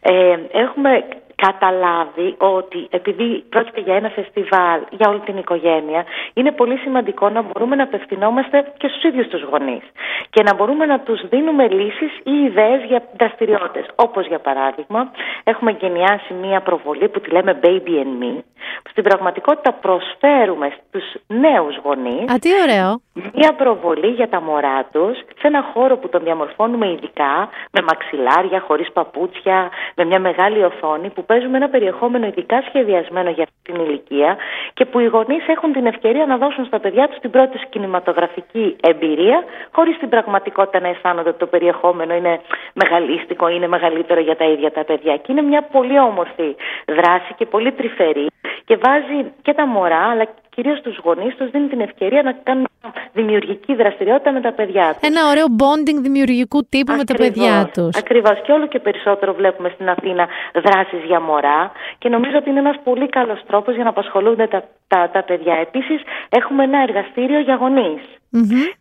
[0.00, 1.04] Ε, έχουμε
[1.46, 6.04] καταλάβει ότι επειδή πρόκειται για ένα φεστιβάλ για όλη την οικογένεια,
[6.34, 9.84] είναι πολύ σημαντικό να μπορούμε να απευθυνόμαστε και στους ίδιους τους γονείς
[10.30, 13.86] και να μπορούμε να τους δίνουμε λύσεις ή ιδέες για δραστηριότητες.
[13.94, 15.10] Όπως για παράδειγμα,
[15.44, 18.34] έχουμε γενιάσει μία προβολή που τη λέμε Baby and Me,
[18.82, 23.00] που στην πραγματικότητα προσφέρουμε στους νέους γονείς Α, τι ωραίο.
[23.34, 28.60] Μία προβολή για τα μωρά τους σε ένα χώρο που τον διαμορφώνουμε ειδικά με μαξιλάρια,
[28.60, 33.76] χωρίς παπούτσια, με μια μεγάλη οθόνη που παίζουμε ένα περιεχόμενο ειδικά σχεδιασμένο για αυτή την
[33.84, 34.36] ηλικία
[34.74, 37.64] και που οι γονείς έχουν την ευκαιρία να δώσουν στα παιδιά τους την πρώτη τους
[37.68, 42.40] κινηματογραφική εμπειρία χωρίς στην πραγματικότητα να αισθάνονται ότι το περιεχόμενο είναι
[42.72, 45.16] μεγαλίστικο, είναι μεγαλύτερο για τα ίδια τα παιδιά.
[45.16, 46.48] Και είναι μια πολύ όμορφη
[46.86, 48.26] δράση και πολύ τρυφερή
[48.64, 52.66] και βάζει και τα μωρά αλλά κυρίως τους γονείς τους δίνει την ευκαιρία να κάνουν
[52.82, 55.08] μια δημιουργική δραστηριότητα με τα παιδιά τους.
[55.08, 57.96] Ένα ωραίο bonding δημιουργικού τύπου με τα παιδιά τους.
[57.96, 62.58] Ακριβώς και όλο και περισσότερο βλέπουμε στην Αθήνα δράσεις για μωρά και νομίζω ότι είναι
[62.58, 65.54] ένας πολύ καλός τρόπος για να απασχολούνται τα, τα, τα παιδιά.
[65.54, 68.02] Επίσης έχουμε ένα εργαστήριο για γονείς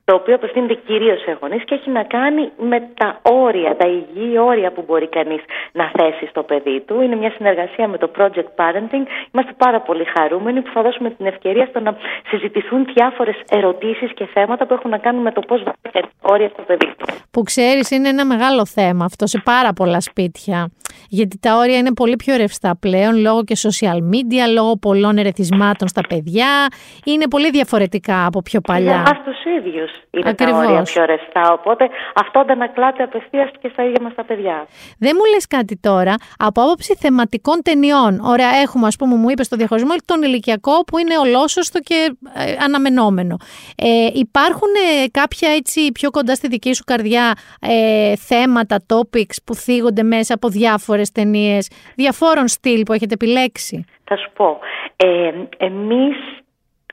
[0.06, 4.38] το οποίο απευθύνεται κυρίως σε γονείς και έχει να κάνει με τα όρια, τα υγιή
[4.39, 5.41] όρια που μπορεί κανείς
[5.72, 7.02] να θέσει στο παιδί του.
[7.02, 9.06] Είναι μια συνεργασία με το Project Parenting.
[9.34, 11.95] Είμαστε πάρα πολύ χαρούμενοι που θα δώσουμε την ευκαιρία στο να
[12.27, 16.61] συζητηθούν διάφορες ερωτήσεις και θέματα που έχουν να κάνουν με το πώς βάζει όρια στο
[16.61, 17.05] παιδί του.
[17.31, 20.69] Που ξέρεις είναι ένα μεγάλο θέμα αυτό σε πάρα πολλά σπίτια.
[21.09, 25.88] Γιατί τα όρια είναι πολύ πιο ρευστά πλέον λόγω και social media, λόγω πολλών ερεθισμάτων
[25.88, 26.68] στα παιδιά.
[27.05, 28.93] Είναι πολύ διαφορετικά από πιο Για παλιά.
[28.93, 30.61] εμά τους ίδιους είναι Ακριβώς.
[30.61, 31.53] τα όρια πιο ρευστά.
[31.53, 34.68] Οπότε αυτό αντανακλάται απευθείας και στα ίδια μας τα παιδιά.
[34.97, 38.19] Δεν μου λες κάτι τώρα, από άποψη θεματικών ταινιών.
[38.23, 42.55] Ωραία, έχουμε, ας πούμε, μου είπες στο διαχωρισμό τον ηλικιακό που είναι ολόσωστο και ε,
[42.63, 43.38] αναμενόμενο.
[43.76, 44.69] Ε, υπάρχουν
[45.03, 50.34] ε, κάποια έτσι πιο κοντά στη δική σου καρδιά ε, θέματα, topics που θίγονται μέσα
[50.34, 50.49] από
[50.81, 53.85] διάφορες ταινίες, διαφόρων στυλ που έχετε επιλέξει.
[54.03, 54.59] Θα σου πω,
[54.95, 56.15] ε, εμείς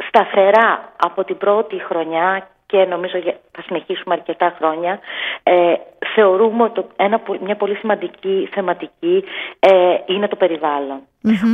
[0.09, 5.01] σταθερά από την πρώτη χρονιά και νομίζω για- θα συνεχίσουμε αρκετά χρόνια,
[5.43, 5.73] ε,
[6.15, 9.25] θεωρούμε ότι το- ένα, πο- μια πολύ σημαντική θεματική
[9.59, 9.71] ε,
[10.07, 11.01] είναι το περιβαλλον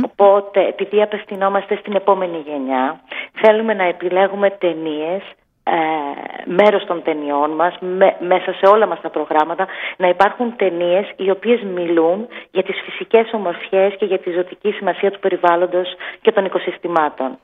[0.05, 3.01] Οπότε, επειδή απευθυνόμαστε στην επόμενη γενιά,
[3.41, 5.21] θέλουμε να επιλέγουμε ταινίες
[5.67, 5.73] ε,
[6.45, 9.67] μέρος των ταινιών μας, με- μέσα σε όλα μας τα προγράμματα,
[9.97, 15.11] να υπάρχουν ταινίες οι οποίες μιλούν για τις φυσικές ομορφιές και για τη ζωτική σημασία
[15.11, 17.37] του περιβάλλοντος και των οικοσυστημάτων.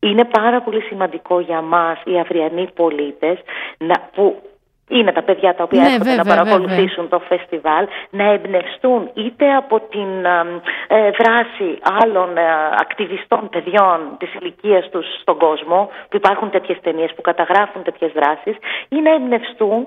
[0.00, 3.38] Είναι πάρα πολύ σημαντικό για μας οι αυριανοί πολίτες
[3.78, 4.42] να, που
[4.88, 9.54] είναι τα παιδιά τα οποία Ναι, έρχονται βέβαια, να παρακολουθήσουν το φεστιβάλ, να εμπνευστούν είτε
[9.54, 12.42] από την ε, ε, δράση άλλων ε,
[12.80, 18.56] ακτιβιστών παιδιών της ηλικίας τους στον κόσμο, που υπάρχουν τέτοιες ταινίες που καταγράφουν τέτοιες δράσεις,
[18.88, 19.86] ή να εμπνευστούν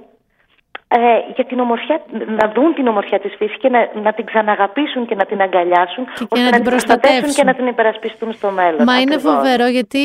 [0.89, 0.97] ε,
[1.35, 2.01] για την ομορφιά,
[2.39, 6.03] να δουν την ομορφιά της φύσης και να, να την ξαναγαπήσουν και να την αγκαλιάσουν
[6.05, 7.35] Και- και ώστε να να την την προστατεύσουν προστατεύσουν.
[7.35, 8.83] και να την υπερασπιστούν στο μέλλον.
[8.83, 9.33] Μα είναι Ακριβώς.
[9.35, 9.99] φοβερό γιατί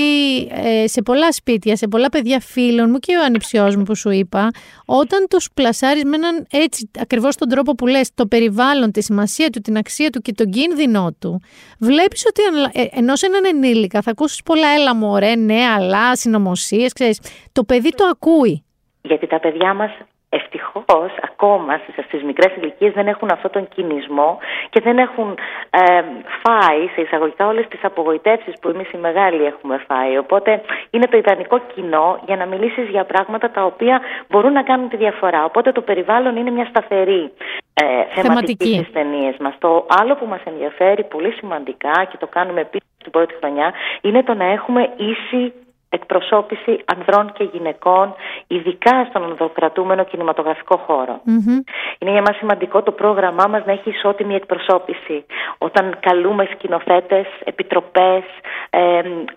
[0.65, 4.11] ε, σε πολλά σπίτια, σε πολλά παιδιά φίλων μου και ο ανιψιός μου που σου
[4.11, 4.49] είπα,
[4.87, 9.51] όταν τους πλασάρεις με έναν έτσι ακριβώς τον τρόπο που λες, το περιβάλλον, τη σημασία
[9.51, 11.41] του, την αξία του και τον κίνδυνο του,
[11.79, 16.17] βλέπεις ότι αν- ε, ενώ σε έναν ενήλικα θα ακούσεις πολλά έλα μωρέ, ναι, αλλά,
[16.17, 17.21] συνωμοσίες, ξέρεις,
[17.53, 18.65] το παιδί το ακούει.
[19.03, 19.91] Γιατί τα παιδιά μας
[20.39, 24.39] ευτυχώς ακόμα στις, στις μικρές ηλικίες δεν έχουν αυτόν τον κινησμό
[24.71, 25.39] και δεν έχουν
[25.71, 26.03] ε,
[26.43, 30.19] φάει σε εισαγωγικά όλες τις απογοητεύσεις που εμείς οι μεγάλοι έχουμε φάει.
[30.19, 34.89] Οπότε είναι το ιδανικό κοινό για να μιλήσεις για πράγματα τα οποία μπορούν να κάνουν
[34.89, 35.45] τη διαφορά.
[35.45, 37.33] Οπότε το περιβάλλον είναι μια σταθερή
[37.75, 38.75] ε, θεματική Θεματική.
[38.75, 39.55] στις ταινίες μας.
[39.59, 44.23] Το άλλο που μας ενδιαφέρει πολύ σημαντικά και το κάνουμε επίσης την πρώτη χρονιά είναι
[44.23, 45.53] το να έχουμε ίση
[45.97, 48.15] εκπροσώπηση ανδρών και γυναικών,
[48.47, 51.21] ειδικά στον ανδροκρατούμενο κινηματογραφικό χώρο.
[51.25, 51.59] Μμμ.
[51.99, 55.25] Είναι για μας σημαντικό το πρόγραμμά μας να έχει ισότιμη εκπροσώπηση.
[55.59, 58.23] Όταν καλούμε σκηνοθέτες, επιτροπές,
[58.71, 58.81] ε,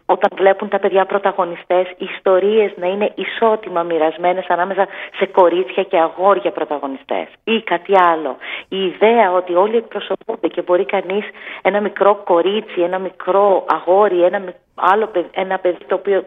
[0.06, 4.88] όταν βλέπουν τα παιδιά πρωταγωνιστές, οι ιστορίες να είναι ισότιμα μοιρασμένες ανάμεσα
[5.18, 7.28] σε κορίτσια και αγόρια πρωταγωνιστές.
[7.44, 8.38] Ή κάτι άλλο.
[8.70, 11.26] Η ιδέα ότι όλοι εκπροσωπούνται και μπορεί κανείς
[11.62, 16.26] ένα μικρό κορίτσι, ένα μικρό αγόρι, ένα μικ- άλλο παιδ- ένα παιδί το οποίο ε,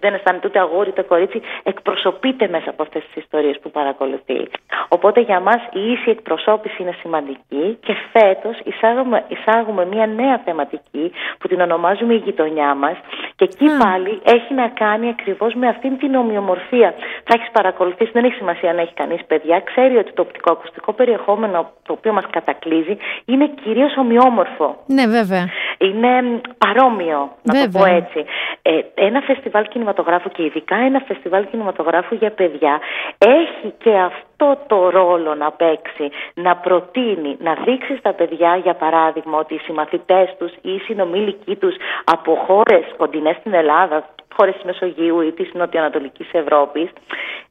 [0.00, 4.48] δεν αισθάνεται ούτε αγόρι ούτε κορίτσι, εκπροσωπείται μέσα από αυτές τις ιστορίες που παρακολουθεί.
[4.88, 11.12] Οπότε για μας η ίση εκπροσώπηση είναι σημαντική και φέτος εισάγουμε, εισάγουμε μια νέα θεματική
[11.38, 12.96] που την ονομάζουμε η γειτονιά μας
[13.36, 16.94] και εκεί πάλι έχει να κάνει ακριβώς με αυτήν την ομοιομορφία.
[17.24, 21.70] Θα έχεις παρακολουθήσει, δεν έχει σημασία αν έχει κανείς παιδιά, ξέρει ότι το οπτικοακουστικό περιεχόμενο
[21.86, 24.76] το οποίο μας κατακλείζει είναι κυρίως ομοιόμορφο.
[24.86, 25.48] Ναι, βέβαια.
[25.78, 27.82] Είναι μ, παρόμοιο, να το Βέβαια.
[27.82, 28.24] πω έτσι.
[28.62, 32.80] Ε, ένα φεστιβάλ κινηματογράφου και ειδικά ένα φεστιβάλ κινηματογράφου για παιδιά
[33.18, 39.38] έχει και αυτό το ρόλο να παίξει, να προτείνει, να δείξει στα παιδιά για παράδειγμα
[39.38, 41.74] ότι οι συμμαθητές τους ή οι συνομήλικοί τους
[42.04, 46.90] από χώρες κοντινές στην Ελλάδα, χώρες της Μεσογείου ή της Νοτιοανατολικής Ευρώπης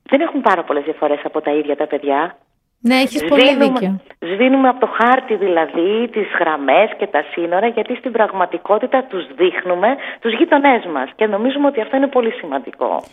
[0.03, 2.35] δεν έχουν πάρα πολλές διαφορές από τα ίδια τα παιδιά.
[2.87, 3.99] Ναι, έχεις πολύ δίκιο.
[4.19, 9.87] Σβήνουμε από το χάρτη δηλαδή τις γραμμές και τα σύνορα γιατί στην πραγματικότητα τους δείχνουμε
[10.21, 13.03] τους γείτονές μας και νομίζουμε ότι αυτό είναι πολύ σημαντικό.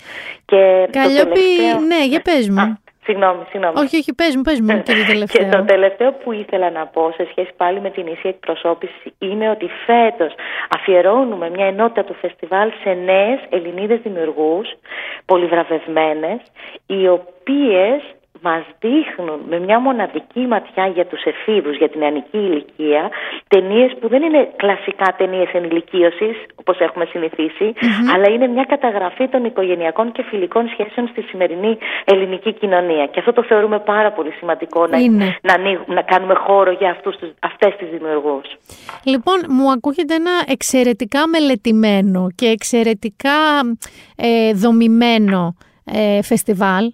[0.44, 2.60] Και το Καλλιόπη, τελευταίο- ναι, για πες μου.
[2.60, 3.74] Α, συγγνώμη, συγγνώμη.
[3.78, 5.48] Όχι, όχι, πες μου, πες μου και το Και τελευταίο.
[5.48, 9.66] το τελευταίο που ήθελα να πω σε σχέση πάλι με την ίση εκπροσώπηση είναι ότι
[9.86, 10.32] φέτος
[10.76, 14.66] αφιερώνουμε μια ενότητα του φεστιβάλ σε νέες Ελληνίδες δημιουργούς,
[15.24, 16.40] πολυβραβευμένες,
[16.86, 18.00] οι οποίες
[18.42, 23.10] μας δείχνουν με μια μοναδική ματιά για τους εφήβους, για την νεανική ηλικία,
[23.48, 27.72] ταινίες που δεν είναι κλασικά ταινίες ενηλικίωσης, όπως έχουμε συνηθίσει,
[28.14, 33.06] αλλά είναι μια καταγραφή των οικογενειακών και φιλικών σχέσεων στη σημερινή ελληνική κοινωνία.
[33.06, 35.36] Και αυτό το θεωρούμε πάρα πολύ σημαντικό, να, Είναι.
[35.42, 38.46] να, ανοίγουμε- να κάνουμε χώρο για αυτούς, τους- αυτές τις δημιουργούς.
[39.04, 43.36] Λοιπόν, μου ακούγεται ένα εξαιρετικά μελετημένο και εξαιρετικά
[44.16, 45.54] ε, δομημένο
[45.84, 46.84] ε, φεστιβάλ.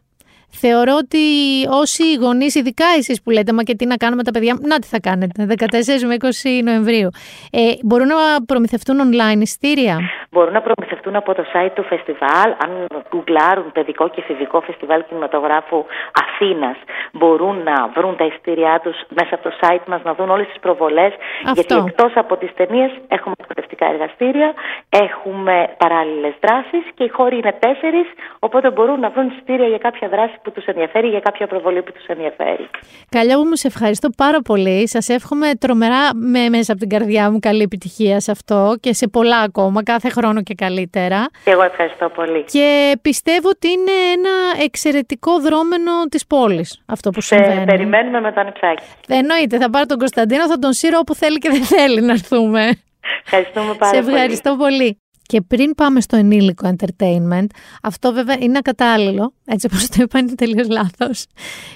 [0.51, 1.25] Θεωρώ ότι
[1.71, 4.87] όσοι γονείς, ειδικά εσείς που λέτε, μα και τι να κάνουμε τα παιδιά, να τι
[4.87, 7.09] θα κάνετε, 14 με 20 Νοεμβρίου,
[7.51, 8.15] ε, μπορούν να
[8.47, 9.97] προμηθευτούν online ειστήρια.
[10.31, 12.49] Μπορούν να προμηθευτούν από το site του φεστιβάλ.
[12.65, 12.71] Αν
[13.09, 15.85] γκουγκλάρουν παιδικό και εφηβικό φεστιβάλ κινηματογράφου
[16.25, 16.77] Αθήνας,
[17.13, 20.59] μπορούν να βρουν τα ειστήριά τους μέσα από το site μας, να δουν όλες τις
[20.59, 21.13] προβολές.
[21.45, 21.53] Αυτό.
[21.55, 24.55] Γιατί εκτός από τις ταινίες έχουμε εκπαιδευτικά εργαστήρια,
[24.89, 28.07] έχουμε παράλληλες δράσεις και οι χώροι είναι τέσσερις,
[28.39, 31.93] οπότε μπορούν να βρουν ειστήρια για κάποια δράση που τους ενδιαφέρει, για κάποια προβολή που
[31.93, 32.69] τους ενδιαφέρει.
[33.09, 34.89] Καλιά μου, σε ευχαριστώ πάρα πολύ.
[34.89, 39.09] Σας εύχομαι τρομερά με, μέσα από την καρδιά μου καλή επιτυχία σε αυτό και σε
[39.09, 41.27] πολλά ακόμα, κάθε χρόνο και καλύτερα.
[41.45, 42.45] Και εγώ ευχαριστώ πολύ.
[42.45, 47.65] Και πιστεύω ότι είναι ένα εξαιρετικό δρόμενο της πόλης αυτό που Σε συμβαίνει.
[47.65, 48.83] περιμένουμε με το ανεψάκι.
[49.09, 52.79] Εννοείται, θα πάρω τον Κωνσταντίνο, θα τον σύρω όπου θέλει και δεν θέλει να έρθουμε.
[53.25, 54.15] Ευχαριστούμε πάρα Σε πολύ.
[54.15, 54.99] ευχαριστώ πολύ.
[55.29, 57.47] Και πριν πάμε στο ενήλικο entertainment,
[57.83, 61.25] αυτό βέβαια είναι ακατάλληλο, έτσι όπως το είπα είναι τελείως λάθος,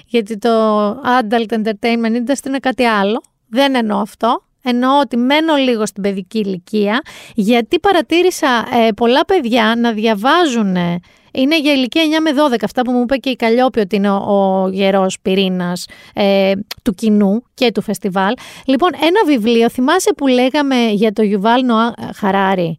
[0.05, 0.49] γιατί το
[0.91, 6.39] adult entertainment industry είναι κάτι άλλο, δεν εννοώ αυτό, εννοώ ότι μένω λίγο στην παιδική
[6.39, 7.01] ηλικία,
[7.35, 10.99] γιατί παρατήρησα ε, πολλά παιδιά να διαβάζουν, ε,
[11.31, 14.09] είναι για ηλικία 9 με 12, αυτά που μου είπε και η Καλλιόπη ότι είναι
[14.09, 16.51] ο, ο γερός πυρήνας ε,
[16.83, 18.33] του κοινού και του φεστιβάλ.
[18.65, 22.77] Λοιπόν, ένα βιβλίο, θυμάσαι που λέγαμε για το Γιουβάλ Νοά Χαράρι,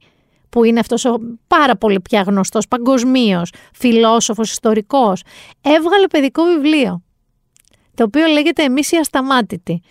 [0.54, 5.22] που είναι αυτός ο πάρα πολύ πια γνωστός παγκοσμίως, φιλόσοφος, ιστορικός,
[5.60, 7.02] έβγαλε παιδικό βιβλίο,
[7.94, 9.82] το οποίο λέγεται «Εμείς οι ασταμάτητοι».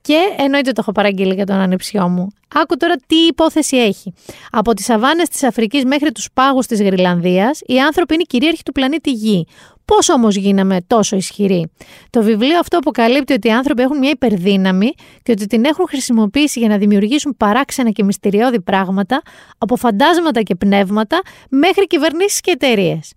[0.00, 2.26] Και εννοείται το έχω παραγγείλει για τον ανεψιό μου.
[2.54, 4.12] Άκου τώρα τι υπόθεση έχει.
[4.50, 8.72] Από τις σαβάνες της Αφρικής μέχρι τους πάγους της Γρυλανδίας, οι άνθρωποι είναι κυρίαρχοι του
[8.72, 9.46] πλανήτη Γη.
[9.84, 11.70] Πώς όμως γίναμε τόσο ισχυροί;
[12.10, 14.92] Το βιβλίο αυτό αποκαλύπτει ότι οι άνθρωποι έχουν μια υπερδύναμη
[15.22, 19.22] και ότι την έχουν χρησιμοποιήσει για να δημιουργήσουν παράξενα και μυστηριώδη πράγματα,
[19.58, 23.12] από φαντάσματα και πνεύματα μέχρι κυβερνήσεις και εταιρείες.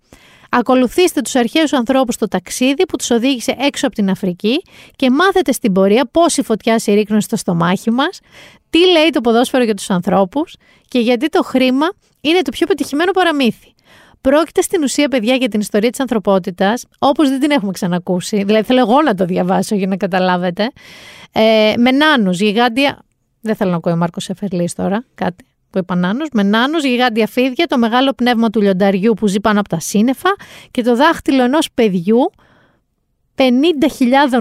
[0.50, 4.62] Ακολουθήστε τους αρχαίους ανθρώπους στο ταξίδι που τους οδήγησε έξω από την Αφρική
[4.96, 8.20] και μάθετε στην πορεία πόση φωτιά συρρήκνωσε στο στομάχι μας,
[8.70, 10.56] τι λέει το ποδόσφαιρο για τους ανθρώπους
[10.88, 11.86] και γιατί το χρήμα
[12.20, 13.74] είναι το πιο πετυχημένο παραμύθι.
[14.28, 18.42] Πρόκειται στην ουσία, παιδιά, για την ιστορία της ανθρωπότητας, όπως δεν την έχουμε ξανακούσει.
[18.42, 20.70] Δηλαδή, θέλω εγώ να το διαβάσω για να καταλάβετε.
[21.32, 22.98] Ε, με νάνου, γιγάντια.
[23.40, 27.26] Δεν θέλω να ακούω ο Μάρκος Εφερλή τώρα, κάτι που είπα νάνος, με νάνους, γιγάντια
[27.26, 30.36] φίδια, το μεγάλο πνεύμα του λιονταριού που ζει πάνω από τα σύννεφα
[30.70, 32.30] και το δάχτυλο ενός παιδιού
[33.36, 33.44] 50.000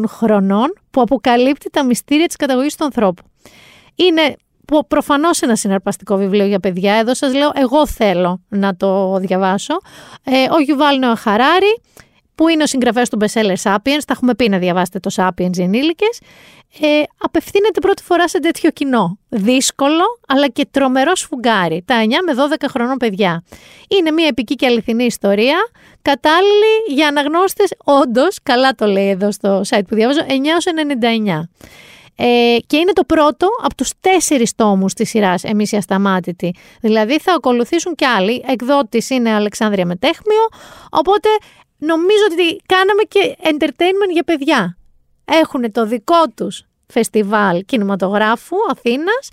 [0.08, 3.24] χρονών που αποκαλύπτει τα μυστήρια της καταγωγής του ανθρώπου.
[3.96, 4.36] Είναι
[4.88, 6.94] προφανώς ένα συναρπαστικό βιβλίο για παιδιά.
[6.94, 9.78] Εδώ σας λέω, εγώ θέλω να το διαβάσω.
[10.24, 11.82] Ε, ο Γιουβάλ Νοαχαράρη,
[12.36, 16.20] που είναι ο συγγραφέας του bestseller Sapiens, τα έχουμε πει να διαβάσετε το Sapiens ενήλικες,
[16.82, 19.20] ε, απευθύνεται πρώτη φορά σε τέτοιο κοινό.
[19.30, 21.84] Δύσκολο, αλλά και τρομερός σφουγγάρι.
[21.86, 23.44] Τα 9 με 12 χρονών παιδιά.
[23.88, 25.58] Είναι μια επική και αληθινή ιστορία,
[26.02, 31.50] κατάλληλη για αναγνώστες, όντως, καλά το λέει εδώ στο site που διαβάζω, 9 99.
[32.16, 36.56] Ε, και είναι το πρώτο από τους τέσσερις τόμους της σειράς «Εμείς οι ασταμάτητοι».
[36.82, 38.44] Δηλαδή θα ακολουθήσουν κι άλλοι.
[38.48, 40.48] Εκδότης είναι Αλεξάνδρεια Μετέχμιο,
[40.90, 41.30] οπότε
[41.78, 44.78] νομίζω ότι κάναμε και entertainment για παιδιά.
[45.26, 49.30] Έχουν το δικό τους φεστιβάλ κινηματογράφου Αθήνας,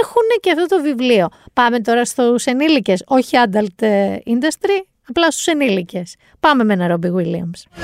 [0.00, 1.28] έχουν και αυτό το βιβλίο.
[1.52, 6.14] Πάμε τώρα στους ενήλικες, όχι adult ε, industry, απλά στους ενήλικες.
[6.40, 7.80] Πάμε με ένα Ρόμπι Williams.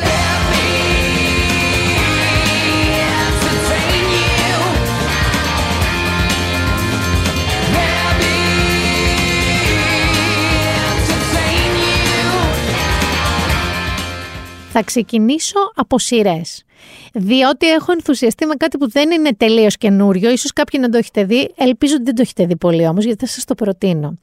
[14.74, 16.64] Θα ξεκινήσω από σειρές.
[17.12, 20.30] Διότι έχω ενθουσιαστεί με κάτι που δεν είναι τελείως καινούριο.
[20.30, 21.52] ίσως κάποιοι να το έχετε δει.
[21.56, 24.18] Ελπίζω ότι δεν το έχετε δει πολύ όμως, γιατί θα σας το προτείνω.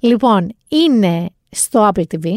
[0.00, 2.34] Λοιπόν, είναι στο Apple TV.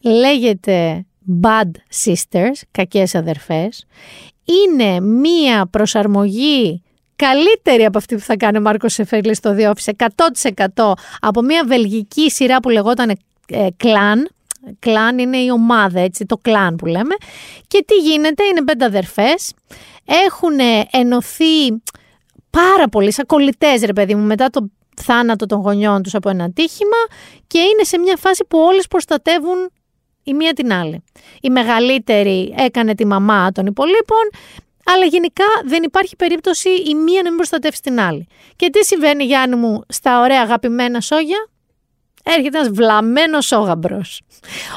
[0.00, 1.06] Λέγεται
[1.42, 1.70] Bad
[2.04, 3.86] Sisters, κακές αδερφές.
[4.44, 6.82] Είναι μία προσαρμογή
[7.16, 10.08] καλύτερη από αυτή που θα κάνει ο Μάρκος Σεφέρλη στο The Office,
[10.74, 13.10] 100% από μία βελγική σειρά που λεγόταν
[13.48, 14.35] ε, Clan,
[14.78, 17.14] Κλάν είναι η ομάδα, έτσι, το κλάν που λέμε.
[17.66, 19.54] Και τι γίνεται, είναι πέντε αδερφές,
[20.04, 20.58] έχουν
[20.90, 21.68] ενωθεί
[22.50, 24.70] πάρα πολύ σαν κολλητές, ρε παιδί μου, μετά το
[25.02, 26.96] θάνατο των γονιών τους από ένα ατύχημα
[27.46, 29.70] και είναι σε μια φάση που όλες προστατεύουν
[30.22, 31.04] η μία την άλλη.
[31.40, 34.30] Η μεγαλύτερη έκανε τη μαμά των υπολείπων,
[34.84, 38.26] αλλά γενικά δεν υπάρχει περίπτωση η μία να μην προστατεύσει την άλλη.
[38.56, 41.48] Και τι συμβαίνει Γιάννη μου στα ωραία αγαπημένα σόγια,
[42.26, 44.20] έρχεται ένας βλαμμένος όγαμπρος.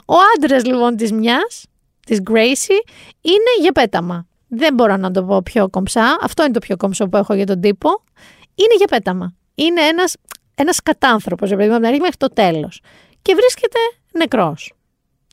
[0.05, 1.65] Ο άντρας λοιπόν της μιας,
[2.05, 2.81] της Gracie,
[3.21, 4.27] είναι για πέταμα.
[4.47, 6.17] Δεν μπορώ να το πω πιο κομψά.
[6.21, 7.89] Αυτό είναι το πιο κομψό που έχω για τον τύπο.
[8.55, 9.33] Είναι για πέταμα.
[9.55, 10.15] Είναι ένας,
[10.55, 12.81] ένας κατάνθρωπος, επειδή από την αρχή μέχρι το τέλος.
[13.21, 13.79] Και βρίσκεται
[14.11, 14.73] νεκρός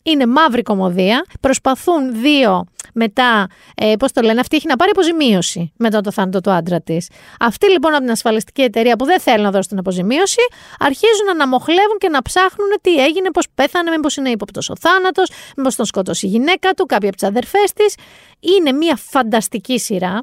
[0.06, 1.24] είναι μαύρη κομμωδία.
[1.40, 2.64] Προσπαθούν δύο
[2.98, 6.80] μετά, ε, πώς το λένε, αυτή έχει να πάρει αποζημίωση μετά το θάνατο του άντρα
[6.80, 7.08] της.
[7.40, 10.40] Αυτή λοιπόν από την ασφαλιστική εταιρεία που δεν θέλει να δώσει την αποζημίωση,
[10.78, 15.30] αρχίζουν να αναμοχλεύουν και να ψάχνουν τι έγινε, πώς πέθανε, μήπως είναι ύποπτος ο θάνατος,
[15.56, 17.94] μήπως τον σκότωσε η γυναίκα του, κάποια από τις αδερφές της.
[18.40, 20.22] Είναι μια φανταστική σειρά.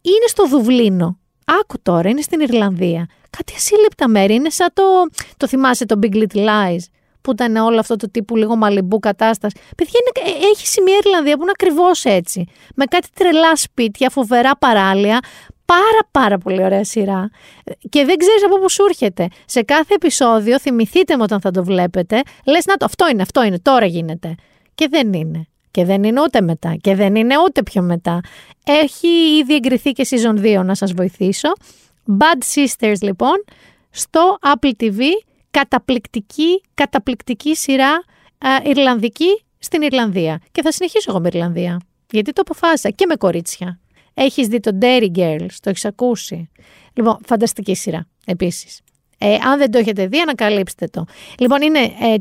[0.00, 1.18] Είναι στο Δουβλίνο.
[1.60, 3.06] Άκου τώρα, είναι στην Ιρλανδία.
[3.30, 4.34] Κάτι ασύλληπτα μέρη.
[4.34, 4.82] Είναι σαν το.
[5.36, 6.84] Το θυμάσαι το Big Little Lies
[7.24, 9.56] που ήταν όλο αυτό το τύπου λίγο μαλλιμπού κατάσταση.
[9.76, 12.46] Παιδιά, είναι, ε, έχει σημεία Ιρλανδία που είναι ακριβώς έτσι.
[12.74, 15.20] Με κάτι τρελά σπίτια, φοβερά παράλια.
[15.64, 17.30] Πάρα πάρα πολύ ωραία σειρά.
[17.88, 19.28] Και δεν ξέρεις από πού σου έρχεται.
[19.44, 23.44] Σε κάθε επεισόδιο, θυμηθείτε με όταν θα το βλέπετε, λες να το, αυτό είναι, αυτό
[23.44, 24.34] είναι, τώρα γίνεται.
[24.74, 25.46] Και δεν είναι.
[25.70, 26.76] Και δεν είναι ούτε μετά.
[26.80, 28.20] Και δεν είναι ούτε πιο μετά.
[28.64, 29.08] Έχει
[29.40, 31.48] ήδη εγκριθεί και season 2 να σας βοηθήσω.
[32.18, 33.44] Bad Sisters λοιπόν,
[33.90, 35.00] στο Apple TV
[35.58, 38.04] καταπληκτική, καταπληκτική σειρά
[38.38, 40.40] α, Ιρλανδική στην Ιρλανδία.
[40.52, 41.80] Και θα συνεχίσω εγώ με Ιρλανδία.
[42.10, 43.78] Γιατί το αποφάσισα και με κορίτσια.
[44.14, 46.50] Έχεις δει το Dairy Girls, το έχεις ακούσει;
[46.92, 48.80] Λοιπόν, φανταστική σειρά επίσης.
[49.18, 51.04] Ε, αν δεν το έχετε δει, ανακαλύψτε το.
[51.38, 52.14] Λοιπόν, είναι ε,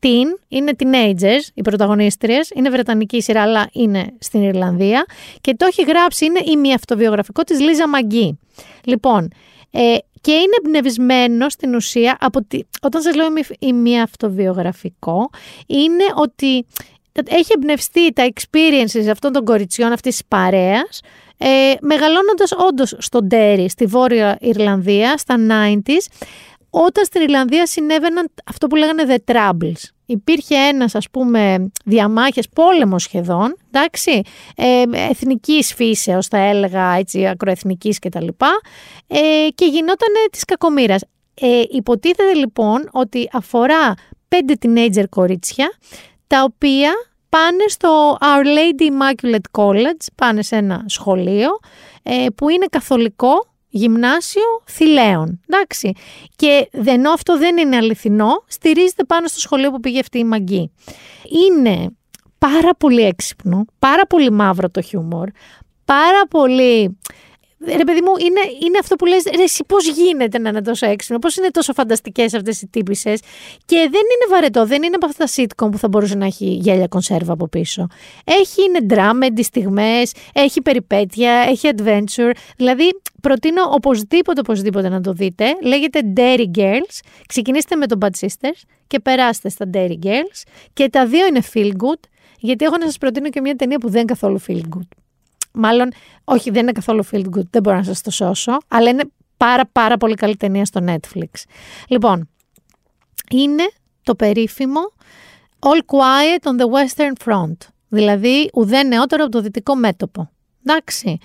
[0.00, 5.04] teen, είναι teenagers, οι πρωταγωνίστριες, είναι βρετανική σειρά, αλλά είναι στην Ιρλανδία
[5.40, 8.38] και το έχει γράψει, είναι η μη αυτοβιογραφικό της Λίζα Μαγκή.
[8.84, 9.32] Λοιπόν,
[9.70, 15.30] ε, και είναι εμπνευσμένο στην ουσία από τη, όταν σας λέω ημι- ημιαυτοβιογραφικό
[15.66, 16.66] είναι ότι
[17.28, 21.00] έχει εμπνευστεί τα experiences αυτών των κοριτσιών αυτής της παρέας
[21.38, 26.26] ε, μεγαλώνοντας όντως στον Τέρι στη Βόρεια Ιρλανδία στα 90s
[26.70, 29.93] όταν στην Ιρλανδία συνέβαιναν αυτό που λέγανε the troubles.
[30.06, 34.22] Υπήρχε ένας ας πούμε διαμάχες, πόλεμος σχεδόν, εντάξει,
[34.56, 38.60] ε, εθνικής φύσεως θα έλεγα έτσι ακροεθνικής και τα λοιπά
[39.06, 41.02] ε, και γινόταν της κακομήρας.
[41.34, 43.94] Ε, υποτίθεται λοιπόν ότι αφορά
[44.28, 45.72] πέντε teenager κορίτσια
[46.26, 46.92] τα οποία
[47.28, 51.48] πάνε στο Our Lady Immaculate College, πάνε σε ένα σχολείο
[52.02, 55.40] ε, που είναι καθολικό γυμνάσιο θηλαίων.
[55.48, 55.92] Εντάξει.
[56.36, 60.70] Και ενώ αυτό δεν είναι αληθινό, στηρίζεται πάνω στο σχολείο που πήγε αυτή η μαγκή.
[61.46, 61.90] Είναι
[62.38, 65.28] πάρα πολύ έξυπνο, πάρα πολύ μαύρο το χιούμορ,
[65.84, 66.98] πάρα πολύ
[67.66, 70.86] ρε παιδί μου, είναι, είναι αυτό που λες, ρε εσύ πώς γίνεται να είναι τόσο
[70.86, 73.20] έξυπνο, πώς είναι τόσο φανταστικές αυτές οι τύπησες
[73.64, 76.44] και δεν είναι βαρετό, δεν είναι από αυτά τα sitcom που θα μπορούσε να έχει
[76.44, 77.86] γέλια κονσέρβα από πίσω.
[78.24, 82.90] Έχει είναι ντράμε, στιγμές, έχει περιπέτεια, έχει adventure, δηλαδή
[83.22, 85.44] προτείνω οπωσδήποτε, οπωσδήποτε να το δείτε.
[85.62, 86.98] Λέγεται Dairy Girls.
[87.26, 90.42] Ξεκινήστε με το Bad Sisters και περάστε στα Dairy Girls.
[90.72, 92.00] Και τα δύο είναι feel good,
[92.38, 95.03] γιατί έχω να σας προτείνω και μια ταινία που δεν είναι καθόλου feel good.
[95.54, 95.92] Μάλλον,
[96.24, 99.04] όχι, δεν είναι καθόλου feel good, δεν μπορώ να σας το σώσω, αλλά είναι
[99.36, 101.42] πάρα πάρα πολύ καλή ταινία στο Netflix.
[101.88, 102.28] Λοιπόν,
[103.30, 103.70] είναι
[104.02, 104.80] το περίφημο
[105.58, 107.56] All Quiet on the Western Front,
[107.88, 110.30] δηλαδή ουδέ νεότερο από το δυτικό μέτωπο.
[110.64, 111.18] Εντάξει.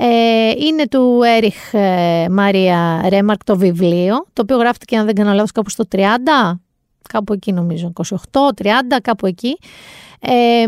[0.00, 5.32] Ε, είναι του Έριχ ε, Μαρία Ρέμαρκ το βιβλίο, το οποίο γράφτηκε αν δεν κάνω
[5.32, 5.98] λάθος κάπου στο 30,
[7.08, 8.06] κάπου εκεί νομίζω, 28,
[8.62, 8.66] 30,
[9.02, 9.58] κάπου εκεί.
[10.20, 10.64] Ε,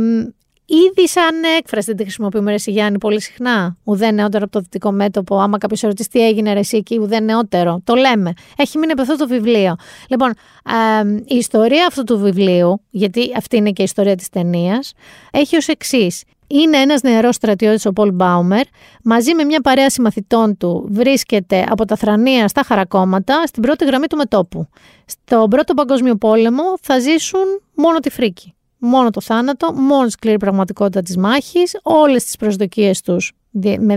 [0.72, 3.76] Ήδη σαν έκφραση δεν τη χρησιμοποιούμε ρε εσύ, Γιάννη πολύ συχνά.
[3.84, 5.38] Ουδέ νεότερο από το δυτικό μέτωπο.
[5.38, 7.80] Άμα κάποιος ερωτήσει τι έγινε ρε εσύ εκεί, ουδέ νεότερο.
[7.84, 8.32] Το λέμε.
[8.56, 9.76] Έχει μείνει από αυτό το βιβλίο.
[10.08, 14.92] Λοιπόν, ε, η ιστορία αυτού του βιβλίου, γιατί αυτή είναι και η ιστορία της ταινίας,
[15.30, 16.22] έχει ως εξής.
[16.46, 18.66] Είναι ένας νεαρός στρατιώτης, ο Πολ Μπάουμερ,
[19.02, 24.06] μαζί με μια παρέα συμμαθητών του, βρίσκεται από τα θρανία στα χαρακόμματα στην πρώτη γραμμή
[24.06, 24.68] του μετόπου.
[25.04, 30.36] Στον πρώτο παγκόσμιο πόλεμο θα ζήσουν μόνο τη φρίκη μόνο το θάνατο, μόνο τη σκληρή
[30.36, 33.32] πραγματικότητα της μάχης, όλες τις προσδοκίες τους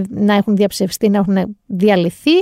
[0.10, 2.42] να έχουν διαψευστεί, να έχουν διαλυθεί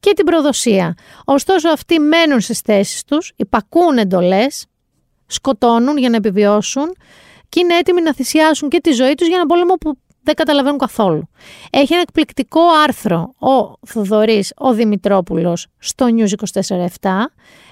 [0.00, 0.94] και την προδοσία.
[1.24, 4.66] Ωστόσο αυτοί μένουν στις θέσεις τους, υπακούν εντολές,
[5.26, 6.96] σκοτώνουν για να επιβιώσουν
[7.48, 10.78] και είναι έτοιμοι να θυσιάσουν και τη ζωή τους για ένα πόλεμο που δεν καταλαβαίνουν
[10.78, 11.28] καθόλου.
[11.70, 16.60] Έχει ένα εκπληκτικό άρθρο ο Θοδωρής, ο Δημητρόπουλος στο News
[17.00, 17.08] 24-7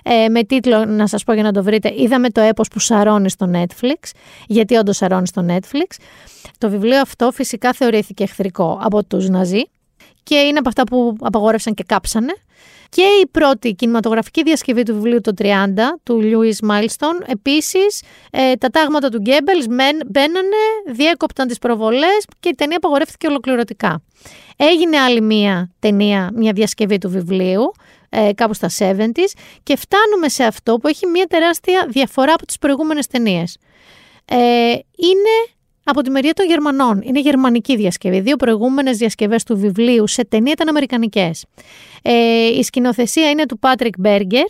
[0.03, 3.31] ε, με τίτλο, να σας πω για να το βρείτε, είδαμε το έπος που σαρώνει
[3.31, 4.11] στο Netflix,
[4.47, 5.97] γιατί όντως σαρώνει στο Netflix.
[6.59, 9.63] Το βιβλίο αυτό φυσικά θεωρήθηκε εχθρικό από τους Ναζί
[10.23, 12.35] και είναι από αυτά που απαγόρευσαν και κάψανε.
[12.95, 15.49] Και η πρώτη κινηματογραφική διασκευή του βιβλίου το 30
[16.03, 17.25] του Λιούις Μάιλστον.
[17.27, 19.67] Επίσης, ε, τα τάγματα του Γκέμπελς
[20.07, 20.63] μπαίνανε,
[20.93, 24.03] διέκοπταν τις προβολές και η ταινία απαγορεύτηκε ολοκληρωτικά.
[24.57, 27.73] Έγινε άλλη μία ταινία, μία διασκευή του βιβλίου,
[28.09, 32.59] ε, κάπου στα 70s και φτάνουμε σε αυτό που έχει μία τεράστια διαφορά από τις
[32.59, 33.59] προηγούμενες ταινίες.
[34.25, 34.37] Ε,
[34.97, 35.35] είναι
[35.85, 37.03] από τη μεριά των Γερμανών.
[37.05, 38.21] Είναι γερμανική διασκευή.
[38.21, 41.45] Δύο προηγούμενες διασκευές του βιβλίου σε ταινία ήταν αμερικανικές.
[42.03, 44.45] Ε, η σκηνοθεσία είναι του Πάτρικ Μπέργκερ.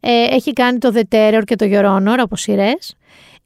[0.00, 2.96] Ε, έχει κάνει το The Terror και το Your Honor από σειρές.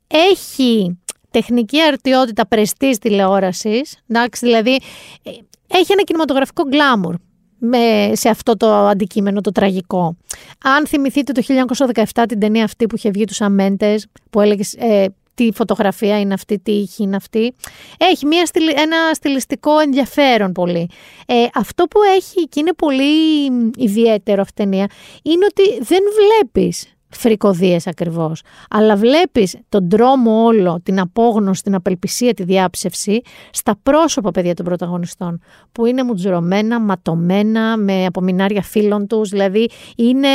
[0.06, 0.98] Έχει
[1.30, 4.80] τεχνική αρτιότητα πρεστής τηλεόρασης, εντάξει, δηλαδή
[5.22, 5.30] ε,
[5.66, 7.14] έχει ένα κινηματογραφικό γκλάμουρ
[7.58, 10.16] με, σε αυτό το αντικείμενο το τραγικό.
[10.64, 11.42] Αν θυμηθείτε το
[12.14, 16.34] 1917 την ταινία αυτή που είχε βγει του Αμέντες, που έλεγες ε, τι φωτογραφία είναι
[16.34, 17.54] αυτή, τι ήχη είναι αυτή.
[17.98, 18.42] Έχει μια,
[18.76, 20.90] ένα στιλιστικό ενδιαφέρον πολύ.
[21.26, 23.46] Ε, αυτό που έχει και είναι πολύ
[23.76, 24.86] ιδιαίτερο αυτή η ταινία
[25.22, 28.42] είναι ότι δεν βλέπεις φρικοδίες ακριβώς.
[28.70, 33.20] Αλλά βλέπεις τον τρόμο όλο, την απόγνωση, την απελπισία, τη διάψευση
[33.50, 35.40] στα πρόσωπα παιδιά των πρωταγωνιστών
[35.72, 40.28] που είναι μουτζουρωμένα, ματωμένα, με απομεινάρια φίλων τους, δηλαδή είναι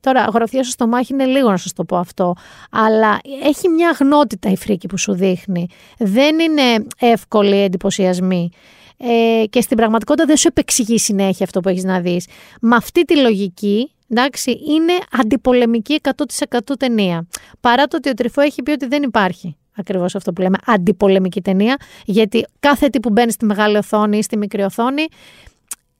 [0.00, 2.34] Τώρα, γροθιά στο μάχη είναι λίγο να σας το πω αυτό,
[2.70, 5.66] αλλά έχει μια αγνότητα η φρίκη που σου δείχνει.
[5.98, 8.50] Δεν είναι εύκολη εντυπωσιασμή.
[8.96, 12.26] Ε, και στην πραγματικότητα δεν σου επεξηγεί συνέχεια αυτό που έχεις να δεις.
[12.60, 17.26] Με αυτή τη λογική, εντάξει, είναι αντιπολεμική 100% ταινία.
[17.60, 21.42] Παρά το ότι ο Τρυφό έχει πει ότι δεν υπάρχει ακριβώς αυτό που λέμε αντιπολεμική
[21.42, 25.06] ταινία, γιατί κάθε τι που μπαίνει στη μεγάλη οθόνη ή στη μικρή οθόνη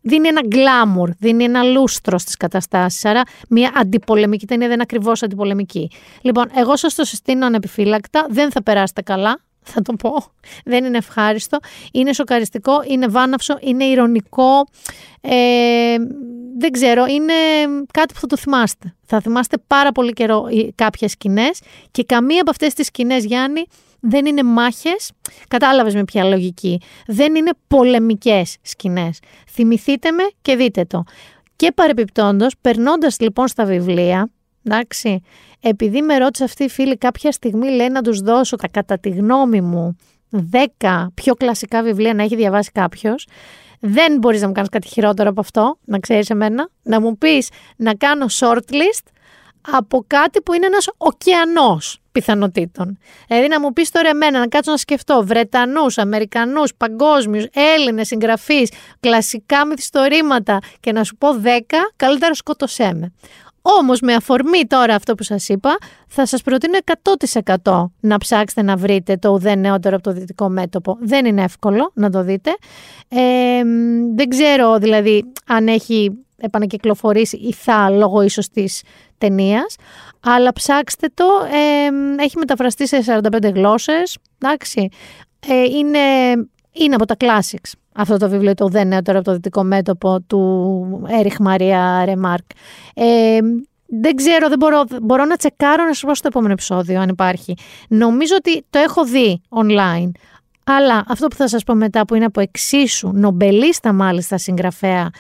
[0.01, 3.05] δίνει ένα γκλάμουρ, δίνει ένα λούστρο στις καταστάσεις.
[3.05, 5.91] Άρα, μια αντιπολεμική ταινία δεν είναι ακριβώς αντιπολεμική.
[6.23, 8.27] Λοιπόν, εγώ σας το συστήνω ανεπιφύλακτα.
[8.29, 9.41] Δεν θα περάσετε καλά.
[9.63, 10.11] Θα το πω.
[10.65, 11.59] Δεν είναι ευχάριστο.
[11.93, 14.67] Είναι σοκαριστικό, είναι βάναυσο, είναι ηρωνικό.
[15.21, 15.97] Ε,
[16.61, 17.33] δεν ξέρω, είναι
[17.93, 18.95] κάτι που θα το θυμάστε.
[19.07, 21.61] Θα θυμάστε πάρα πολύ καιρό κάποιες σκηνές
[21.91, 23.65] και καμία από αυτές τις σκηνές, Γιάννη,
[24.01, 25.11] δεν είναι μάχες.
[25.49, 26.81] Κατάλαβες με ποια λογική.
[27.07, 29.19] Δεν είναι πολεμικές σκηνές.
[29.51, 31.03] Θυμηθείτε με και δείτε το.
[31.57, 34.31] Και παρεπιπτόντως, περνώντας λοιπόν στα βιβλία,
[34.65, 35.23] εντάξει,
[35.61, 39.09] επειδή με ρώτησε αυτή η φίλη κάποια στιγμή, λέει να τους δώσω τα κατά τη
[39.09, 39.97] γνώμη μου
[40.81, 43.27] 10 πιο κλασικά βιβλία να έχει διαβάσει κάποιος.
[43.81, 46.69] Δεν μπορείς να μου κάνεις κάτι χειρότερο από αυτό, να ξέρεις εμένα.
[46.83, 49.07] Να μου πεις να κάνω shortlist
[49.61, 52.99] από κάτι που είναι ένας ωκεανός πιθανότητων.
[53.29, 58.73] Δηλαδή να μου πεις τώρα εμένα να κάτσω να σκεφτώ Βρετανούς, Αμερικανούς, παγκόσμιους, Έλληνες συγγραφείς,
[59.01, 63.13] κλασικά μυθιστορήματα και να σου πω 10, καλύτερα σκότωσέ με.
[63.63, 66.79] Όμως, με αφορμή τώρα αυτό που σας είπα, θα σας προτείνω
[67.63, 70.99] 100% να ψάξετε να βρείτε το ουδέν νεότερο από το δυτικό μέτωπο.
[71.01, 72.51] Δεν είναι εύκολο να το δείτε.
[73.09, 73.63] Ε,
[74.15, 78.83] δεν ξέρω δηλαδή αν έχει επανακυκλοφορήσει ή θα λόγω ίσως της
[79.19, 79.77] ταινίας.
[80.21, 84.89] αλλά ψάξτε το, ε, έχει μεταφραστεί σε 45 γλώσσες, εντάξει,
[85.49, 85.99] ε, είναι,
[86.73, 90.21] είναι από τα classics αυτό το βιβλίο το «Δεν νέο τώρα από το δυτικό μέτωπο»
[90.27, 92.45] του Έριχ Μαρία Ρεμάρκ.
[92.95, 93.39] Ε,
[93.87, 97.55] δεν ξέρω, δεν μπορώ, μπορώ να τσεκάρω να σας πω στο επόμενο επεισόδιο αν υπάρχει.
[97.89, 100.11] Νομίζω ότι το έχω δει online.
[100.65, 105.11] Αλλά αυτό που θα σας πω μετά που είναι από εξίσου, νομπελίστα μάλιστα συγγραφέα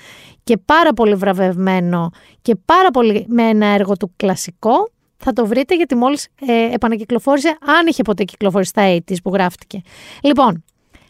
[0.44, 2.10] και πάρα πολύ βραβευμένο
[2.42, 7.48] και πάρα πολύ με ένα έργο του κλασικό, θα το βρείτε γιατί μόλις ε, επανακυκλοφόρησε,
[7.48, 9.80] αν είχε ποτέ κυκλοφορήσει στα 80's που γράφτηκε.
[10.22, 10.64] Λοιπόν,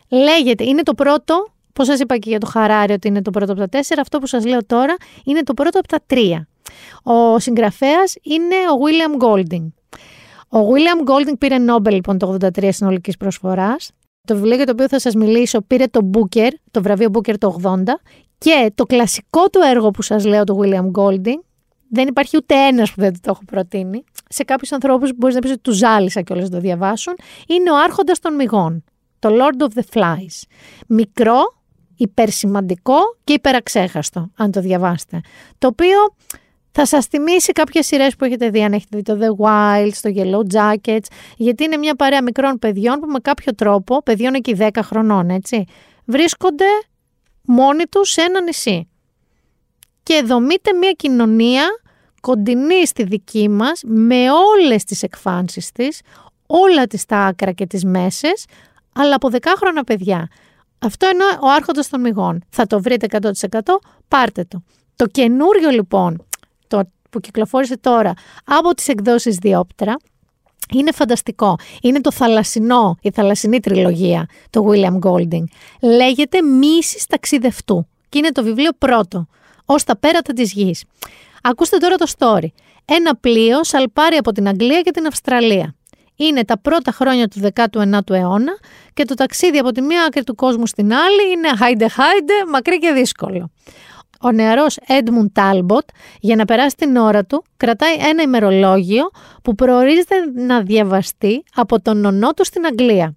[0.09, 3.53] λέγεται, είναι το πρώτο, πώς σας είπα και για το Χαράρι ότι είναι το πρώτο
[3.53, 4.95] από τα τέσσερα, αυτό που σας λέω τώρα
[5.25, 6.49] είναι το πρώτο από τα τρία.
[7.03, 9.67] Ο συγγραφέας είναι ο William Golding.
[10.49, 13.91] Ο William Golding πήρε Νόμπελ λοιπόν το 83 συνολικής προσφοράς.
[14.27, 17.57] Το βιβλίο για το οποίο θα σας μιλήσω πήρε το Booker, το βραβείο Booker το
[17.63, 17.77] 80
[18.39, 21.41] και το κλασικό του έργο που σας λέω, το William Golding,
[21.91, 24.05] δεν υπάρχει ούτε ένας που δεν το έχω προτείνει.
[24.29, 27.15] Σε κάποιους ανθρώπους μπορείς να πεις ότι του ζάλισα κιόλας να το διαβάσουν.
[27.47, 28.85] Είναι ο Άρχοντας των Μυγών.
[29.19, 30.43] Το Lord of the Flies.
[30.87, 31.41] Μικρό,
[32.01, 35.21] υπερσημαντικό και υπεραξέχαστο, αν το διαβάσετε.
[35.59, 36.15] Το οποίο
[36.73, 40.11] θα σας θυμίσει κάποιες σειρές που έχετε δει, αν έχετε δει το The Wild, το
[40.17, 41.07] Yellow Jackets,
[41.37, 45.65] γιατί είναι μια παρέα μικρών παιδιών που με κάποιο τρόπο, παιδιών εκεί 10 χρονών, έτσι,
[46.05, 46.65] βρίσκονται
[47.43, 48.89] μόνοι τους σε ένα νησί.
[50.03, 51.65] Και δομείται μια κοινωνία
[52.21, 56.01] κοντινή στη δική μας, με όλες τις εκφάνσεις της,
[56.47, 58.45] όλα τις τα άκρα και τις μέσες,
[58.93, 60.29] αλλά από δεκάχρονα παιδιά.
[60.83, 62.45] Αυτό είναι ο άρχοντας των μυγών.
[62.49, 63.31] Θα το βρείτε 100%,
[64.09, 64.63] πάρτε το.
[64.97, 66.27] Το καινούριο λοιπόν,
[66.69, 68.13] το που κυκλοφόρησε τώρα
[68.45, 69.97] από τις εκδόσεις Διόπτρα,
[70.75, 71.57] είναι φανταστικό.
[71.83, 75.45] Είναι το θαλασσινό, η θαλασσινή τριλογία του William Golding.
[75.81, 79.27] Λέγεται «Μίσης ταξιδευτού» και είναι το βιβλίο πρώτο,
[79.65, 80.85] ως τα πέρατα της γης.
[81.43, 82.47] Ακούστε τώρα το story.
[82.85, 85.75] Ένα πλοίο σαλπάρει από την Αγγλία και την Αυστραλία.
[86.21, 88.53] Είναι τα πρώτα χρόνια του 19ου αιώνα
[88.95, 92.79] και το ταξίδι από τη μία άκρη του κόσμου στην άλλη είναι χάιντε χάιντε, μακρύ
[92.79, 93.51] και δύσκολο.
[94.23, 95.89] Ο νεαρός Έντμουν Τάλμποτ,
[96.21, 99.11] για να περάσει την ώρα του, κρατάει ένα ημερολόγιο
[99.43, 103.15] που προορίζεται να διαβαστεί από τον νονό του στην Αγγλία.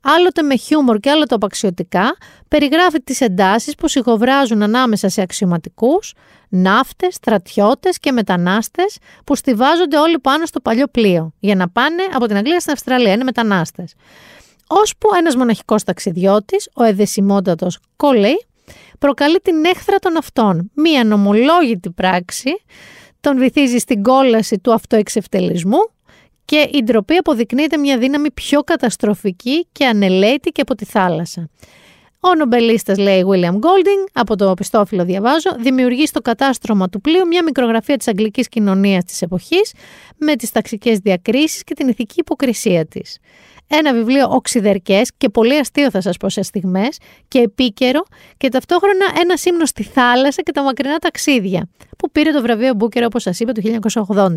[0.00, 2.16] Άλλοτε με χιούμορ και άλλοτε απαξιωτικά,
[2.48, 6.14] περιγράφει τις εντάσεις που σιγοβράζουν ανάμεσα σε αξιωματικούς,
[6.48, 12.26] ναύτες, στρατιώτες και μετανάστες που στηβάζονται όλοι πάνω στο παλιό πλοίο για να πάνε από
[12.26, 13.94] την Αγγλία στην Αυστραλία, είναι μετανάστες.
[14.66, 18.46] Ώσπου ένας μοναχικός ταξιδιώτης, ο εδεσιμότατος Κόλεϊ,
[18.98, 20.70] προκαλεί την έχθρα των αυτών.
[20.74, 22.50] Μία νομολόγητη πράξη
[23.20, 25.90] τον βυθίζει στην κόλαση του αυτοεξευτελισμού
[26.44, 31.48] και η ντροπή αποδεικνύεται μια δύναμη πιο καταστροφική και ανελαίτη και από τη θάλασσα.
[32.20, 37.42] Ο νομπελίστας, λέει William Golding, από το πιστόφυλλο διαβάζω, δημιουργεί στο κατάστρωμα του πλοίου μια
[37.42, 39.72] μικρογραφία της αγγλικής κοινωνίας της εποχής
[40.16, 43.18] με τις ταξικές διακρίσεις και την ηθική υποκρισία της.
[43.68, 46.98] Ένα βιβλίο οξυδερκές και πολύ αστείο θα σας πω σε στιγμές
[47.28, 48.02] και επίκαιρο
[48.36, 51.68] και ταυτόχρονα ένα ύμνο στη θάλασσα και τα μακρινά ταξίδια
[51.98, 53.62] που πήρε το βραβείο Μπούκερ όπως σας είπα το
[54.06, 54.36] 1980.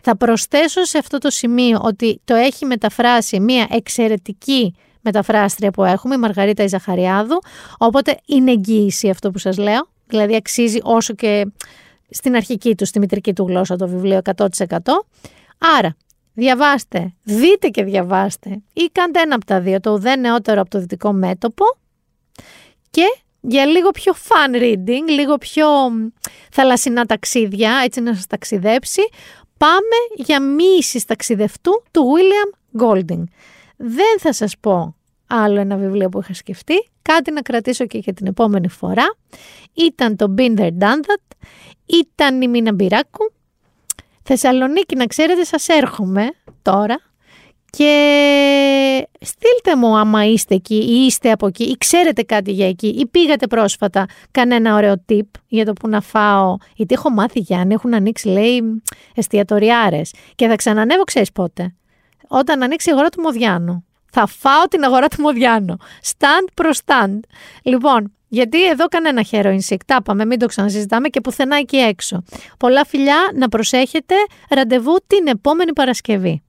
[0.00, 6.14] Θα προσθέσω σε αυτό το σημείο ότι το έχει μεταφράσει μια εξαιρετική μεταφράστρια που έχουμε,
[6.14, 7.38] η Μαργαρίτα Ιζαχαριάδου,
[7.78, 11.46] οπότε είναι εγγύηση αυτό που σας λέω, δηλαδή αξίζει όσο και
[12.10, 14.46] στην αρχική του, στη μητρική του γλώσσα το βιβλίο 100%.
[15.78, 15.96] Άρα,
[16.36, 20.78] διαβάστε, δείτε και διαβάστε ή κάντε ένα από τα δύο, το ουδέ νεότερο από το
[20.78, 21.64] δυτικό μέτωπο
[22.90, 23.04] και
[23.40, 25.66] για λίγο πιο fun reading, λίγο πιο
[26.50, 29.00] θαλασσινά ταξίδια, έτσι να σας ταξιδέψει,
[29.56, 33.22] πάμε για μίσεις ταξιδευτού του William Golding.
[33.76, 34.96] Δεν θα σας πω
[35.26, 39.16] άλλο ένα βιβλίο που είχα σκεφτεί, κάτι να κρατήσω και για την επόμενη φορά.
[39.72, 41.36] Ήταν το Been There Done That,
[41.86, 43.32] ήταν η Μίνα Μπυράκου.
[44.28, 46.28] Θεσσαλονίκη, να ξέρετε, σας έρχομαι
[46.62, 47.00] τώρα
[47.70, 52.86] και στείλτε μου άμα είστε εκεί ή είστε από εκεί ή ξέρετε κάτι για εκεί
[52.86, 56.56] ή πήγατε πρόσφατα κανένα ωραίο tip για το που να φάω.
[56.74, 58.82] Γιατί έχω μάθει Γιάννη, έχουν ανοίξει λέει
[59.14, 61.74] εστιατοριάρες και θα ξανανεύω ξέρεις πότε.
[62.28, 63.84] Όταν ανοίξει η αγορά του Μοδιάνου.
[64.10, 65.76] Θα φάω την αγορά του Μοδιάνου.
[66.02, 67.20] Stand προς stand.
[67.62, 69.76] Λοιπόν, γιατί εδώ κανένα heroin sick.
[69.86, 72.22] Τα πάμε, μην το ξανασυζητάμε και πουθενά εκεί έξω.
[72.58, 74.14] Πολλά φιλιά, να προσέχετε.
[74.50, 76.42] Ραντεβού την επόμενη Παρασκευή.